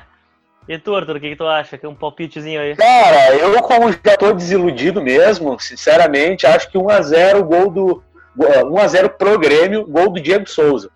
E 0.67 0.79
tu, 0.79 0.97
Arthur, 0.97 1.17
o 1.17 1.21
que, 1.21 1.29
que, 1.29 1.37
tu 1.37 1.47
acha? 1.47 1.77
Que 1.77 1.85
é 1.85 1.89
um 1.91 1.95
palpitezinho 1.95 2.59
aí. 2.59 2.75
Cara, 2.75 3.37
eu 3.37 3.61
como 3.61 3.93
já 3.93 4.17
tô 4.17 4.33
desiludido 4.33 5.03
mesmo, 5.03 5.61
sinceramente, 5.61 6.47
acho 6.47 6.71
que 6.71 6.79
1x0 6.79 7.43
gol 7.43 7.71
do. 7.71 8.03
1x0 8.35 9.11
pro 9.11 9.39
Grêmio, 9.39 9.87
gol 9.87 10.11
do 10.11 10.19
Diego 10.19 10.49
Souza. 10.49 10.91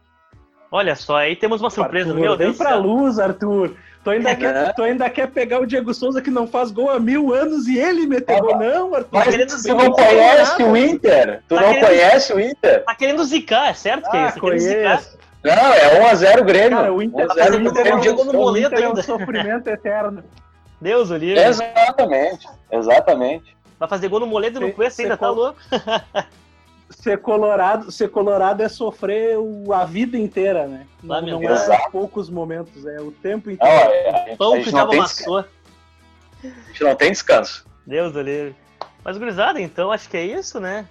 Olha 0.73 0.97
só, 0.97 1.19
aí 1.19 1.37
temos 1.37 1.61
uma 1.61 1.69
surpresa, 1.69 2.09
Arthur, 2.09 2.19
meu 2.19 2.35
Deus. 2.35 2.57
Vem 2.57 2.67
pra 2.67 2.77
luz, 2.77 3.19
Arthur. 3.19 3.77
Tu 4.09 4.13
ainda, 4.13 4.31
é. 4.31 4.37
quer, 4.37 4.73
tu 4.75 4.83
ainda 4.83 5.11
quer 5.11 5.27
pegar 5.29 5.61
o 5.61 5.67
Diego 5.67 5.93
Souza 5.93 6.23
que 6.23 6.31
não 6.31 6.47
faz 6.47 6.71
gol 6.71 6.91
há 6.91 6.99
mil 6.99 7.35
anos 7.35 7.69
e 7.69 7.79
ele 7.79 8.07
meter 8.07 8.37
ah, 8.37 8.41
gol, 8.41 8.59
não, 8.59 8.95
Arthur? 8.95 9.09
Mas 9.13 9.63
tu 9.63 9.75
não 9.75 9.93
conhece 9.93 10.63
o 10.63 10.77
Inter? 10.77 11.43
Tu 11.47 11.55
tá 11.55 11.61
não 11.61 11.75
querendo, 11.75 11.87
conhece 11.87 12.33
o 12.33 12.41
Inter? 12.41 12.85
Tá 12.85 12.95
querendo 12.95 13.25
zicar, 13.25 13.69
é 13.69 13.75
certo 13.75 14.11
que 14.11 14.17
é 14.17 14.21
ah, 14.21 14.27
isso? 14.29 14.35
Tá 14.35 14.41
conheço. 14.41 15.19
Não, 15.45 15.53
é 15.53 16.15
1x0 16.15 16.43
Grêmio. 16.43 16.79
Cara, 16.79 16.93
o 16.93 17.03
Inter, 17.03 17.27
1 17.27 17.35
0 17.35 17.57
o 17.57 17.61
Inter, 17.69 17.87
é, 17.87 17.95
um, 17.95 18.01
Diego 18.01 18.25
no 18.25 18.39
o 18.41 18.57
Inter 18.57 18.83
é 18.83 18.89
um 18.89 18.97
sofrimento 18.97 19.69
eterno. 19.69 20.25
Deus, 20.81 21.11
o 21.11 21.17
livre. 21.17 21.43
Exatamente, 21.43 22.49
exatamente. 22.73 23.57
Vai 23.79 23.89
fazer 23.91 24.09
gol 24.09 24.21
no 24.21 24.27
Moledo 24.27 24.59
e 24.59 24.63
não 24.63 24.71
conhece 24.73 25.03
ainda, 25.03 25.19
tá 25.19 25.29
louco? 25.29 25.59
ser 26.91 27.19
colorado, 27.19 27.91
ser 27.93 28.11
colorado 28.11 28.63
é 28.63 28.69
sofrer 28.69 29.37
a 29.75 29.85
vida 29.85 30.17
inteira, 30.17 30.67
né? 30.67 30.87
Não, 31.03 31.21
não 31.21 31.43
é 31.43 31.91
poucos 31.91 32.31
momentos, 32.31 32.87
é 32.87 33.01
o 33.01 33.13
tempo 33.13 33.51
inteiro. 33.51 33.75
Não, 33.75 33.93
é, 33.93 34.37
Pão 34.37 34.63
que 34.63 34.71
já 34.71 34.83
amassou. 34.83 35.39
A 36.43 36.49
gente 36.69 36.83
não 36.83 36.95
tem 36.95 37.11
descanso. 37.11 37.67
Deus 37.87 38.13
do 38.13 38.21
livre. 38.21 38.55
Mas, 39.05 39.17
gurizada, 39.17 39.61
então 39.61 39.91
acho 39.91 40.09
que 40.09 40.17
é 40.17 40.25
isso, 40.25 40.61
né? 40.61 40.87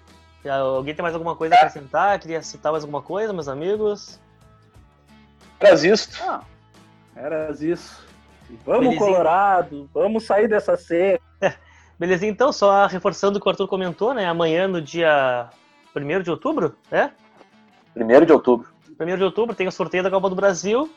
Alguém 0.49 0.95
tem 0.95 1.03
mais 1.03 1.13
alguma 1.13 1.35
coisa 1.35 1.55
a 1.55 1.57
acrescentar? 1.57 2.19
Queria 2.19 2.41
citar 2.41 2.71
mais 2.71 2.83
alguma 2.83 3.01
coisa, 3.01 3.33
meus 3.33 3.47
amigos? 3.47 4.19
Era 5.59 5.73
isso. 5.73 6.09
Ah, 6.23 6.41
era 7.15 7.51
isso. 7.59 8.05
Vamos, 8.65 8.81
Belezinha. 8.81 8.99
Colorado, 8.99 9.89
vamos 9.93 10.25
sair 10.25 10.47
dessa 10.47 10.77
seca. 10.77 11.21
Beleza, 11.99 12.25
então, 12.25 12.53
só 12.53 12.85
reforçando 12.85 13.37
o 13.37 13.41
que 13.41 13.47
o 13.47 13.49
Arthur 13.49 13.67
comentou, 13.67 14.13
né? 14.13 14.25
Amanhã, 14.25 14.67
no 14.67 14.81
dia 14.81 15.49
1 16.03 16.21
de 16.21 16.31
outubro, 16.31 16.75
é? 16.91 17.09
1 17.95 18.25
de 18.25 18.31
outubro. 18.31 18.67
1 18.99 19.17
de 19.17 19.23
outubro 19.23 19.55
tem 19.55 19.67
o 19.67 19.71
sorteio 19.71 20.03
da 20.03 20.09
Copa 20.09 20.29
do 20.29 20.35
Brasil. 20.35 20.89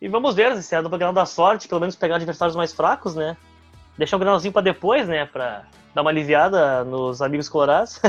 E 0.00 0.08
vamos 0.08 0.34
ver 0.34 0.62
se 0.62 0.74
a 0.74 0.80
dupla 0.80 0.96
Granal 0.96 1.14
da 1.14 1.26
sorte, 1.26 1.68
pelo 1.68 1.80
menos 1.80 1.94
pegar 1.94 2.16
adversários 2.16 2.56
mais 2.56 2.72
fracos, 2.72 3.14
né? 3.14 3.36
Deixar 3.98 4.16
o 4.16 4.18
Granalzinho 4.18 4.52
para 4.52 4.62
depois, 4.62 5.06
né? 5.06 5.26
Pra 5.26 5.64
dar 5.94 6.00
uma 6.00 6.10
aliviada 6.10 6.84
nos 6.84 7.20
amigos 7.20 7.48
colorados. 7.48 8.00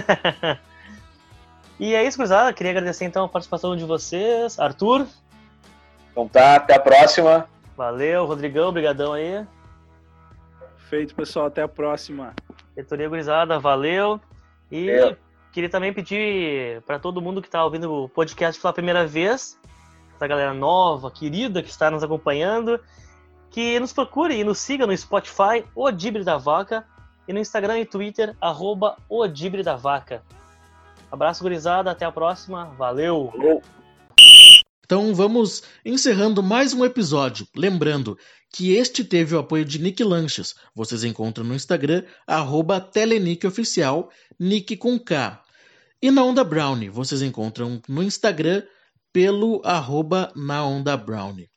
e 1.78 1.94
é 1.94 2.06
isso, 2.06 2.18
cruzada. 2.18 2.54
Queria 2.54 2.72
agradecer 2.72 3.06
então 3.06 3.26
a 3.26 3.30
participação 3.30 3.76
de 3.76 3.84
vocês. 3.84 4.58
Arthur. 4.58 5.06
Então 6.12 6.28
tá, 6.28 6.56
até 6.56 6.76
a 6.76 6.80
próxima. 6.80 7.48
Valeu, 7.76 8.26
Rodrigão, 8.26 8.70
obrigadão 8.70 9.14
aí. 9.14 9.46
Feito, 10.90 11.14
pessoal, 11.14 11.48
até 11.48 11.62
a 11.62 11.68
próxima. 11.68 12.34
Reitoria 12.76 13.10
Gurizada, 13.10 13.60
valeu. 13.60 14.20
E 14.72 14.90
é. 14.90 15.18
Queria 15.52 15.70
também 15.70 15.94
pedir 15.94 16.82
para 16.84 17.00
todo 17.00 17.22
mundo 17.22 17.42
que 17.42 17.48
está 17.48 17.64
ouvindo 17.64 17.92
o 17.92 18.10
podcast 18.10 18.60
pela 18.62 18.74
primeira 18.74 19.06
vez, 19.06 19.60
essa 20.16 20.28
galera 20.28 20.54
nova, 20.54 21.12
querida, 21.12 21.62
que 21.62 21.70
está 21.70 21.92
nos 21.92 22.04
acompanhando, 22.04 22.80
que 23.50 23.80
nos 23.80 23.92
procure 23.92 24.36
e 24.36 24.44
nos 24.44 24.60
siga 24.60 24.88
no 24.88 24.96
Spotify, 24.96 25.66
O 25.76 25.92
Dibre 25.92 26.24
da 26.24 26.38
Vaca, 26.38 26.86
e 27.28 27.34
no 27.34 27.40
Instagram 27.40 27.80
e 27.80 27.86
Twitter, 27.86 28.36
arroba 28.40 28.98
O 29.10 29.28
Dibre 29.28 29.64
da 29.64 29.76
Vaca. 29.76 30.24
Abraço, 31.12 31.44
gurizada, 31.44 31.92
até 31.92 32.06
a 32.06 32.12
próxima, 32.12 32.66
valeu! 32.78 33.62
Então 34.86 35.14
vamos 35.16 35.64
encerrando 35.86 36.44
mais 36.44 36.74
um 36.74 36.84
episódio. 36.84 37.48
Lembrando 37.56 38.18
que 38.52 38.74
este 38.74 39.04
teve 39.04 39.36
o 39.36 39.40
apoio 39.40 39.64
de 39.64 39.82
Nick 39.82 40.04
Lanches. 40.04 40.54
Vocês 40.76 41.04
encontram 41.04 41.46
no 41.46 41.56
Instagram, 41.56 42.04
arroba 42.28 42.82
TeleNickOficial, 42.82 44.10
Nick 44.38 44.76
com 44.76 45.00
K. 45.00 45.41
E 46.04 46.10
na 46.10 46.24
Onda 46.24 46.44
Brownie, 46.44 46.90
vocês 46.90 47.22
encontram 47.22 47.80
no 47.88 48.02
Instagram 48.02 48.64
pelo 49.14 49.62
arroba 49.64 50.32
na 50.36 50.66
Onda 50.66 50.98
Brownie. 50.98 51.48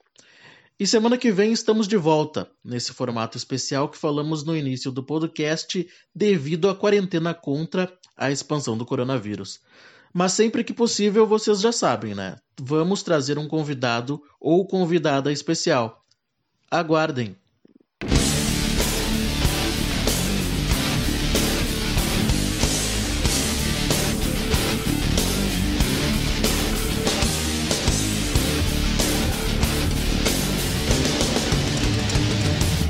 E 0.79 0.87
semana 0.87 1.17
que 1.17 1.33
vem 1.33 1.51
estamos 1.51 1.89
de 1.89 1.97
volta, 1.97 2.51
nesse 2.63 2.93
formato 2.93 3.39
especial 3.39 3.89
que 3.89 3.97
falamos 3.97 4.45
no 4.45 4.55
início 4.55 4.93
do 4.93 5.03
podcast, 5.03 5.89
devido 6.15 6.69
à 6.69 6.75
quarentena 6.75 7.33
contra 7.33 7.91
a 8.15 8.31
expansão 8.31 8.77
do 8.77 8.85
coronavírus. 8.85 9.61
Mas 10.13 10.33
sempre 10.33 10.63
que 10.63 10.75
possível, 10.75 11.27
vocês 11.27 11.63
já 11.63 11.73
sabem, 11.73 12.15
né? 12.15 12.37
Vamos 12.61 13.03
trazer 13.03 13.39
um 13.39 13.49
convidado 13.49 14.21
ou 14.39 14.67
convidada 14.67 15.33
especial. 15.33 16.05
Aguardem! 16.71 17.35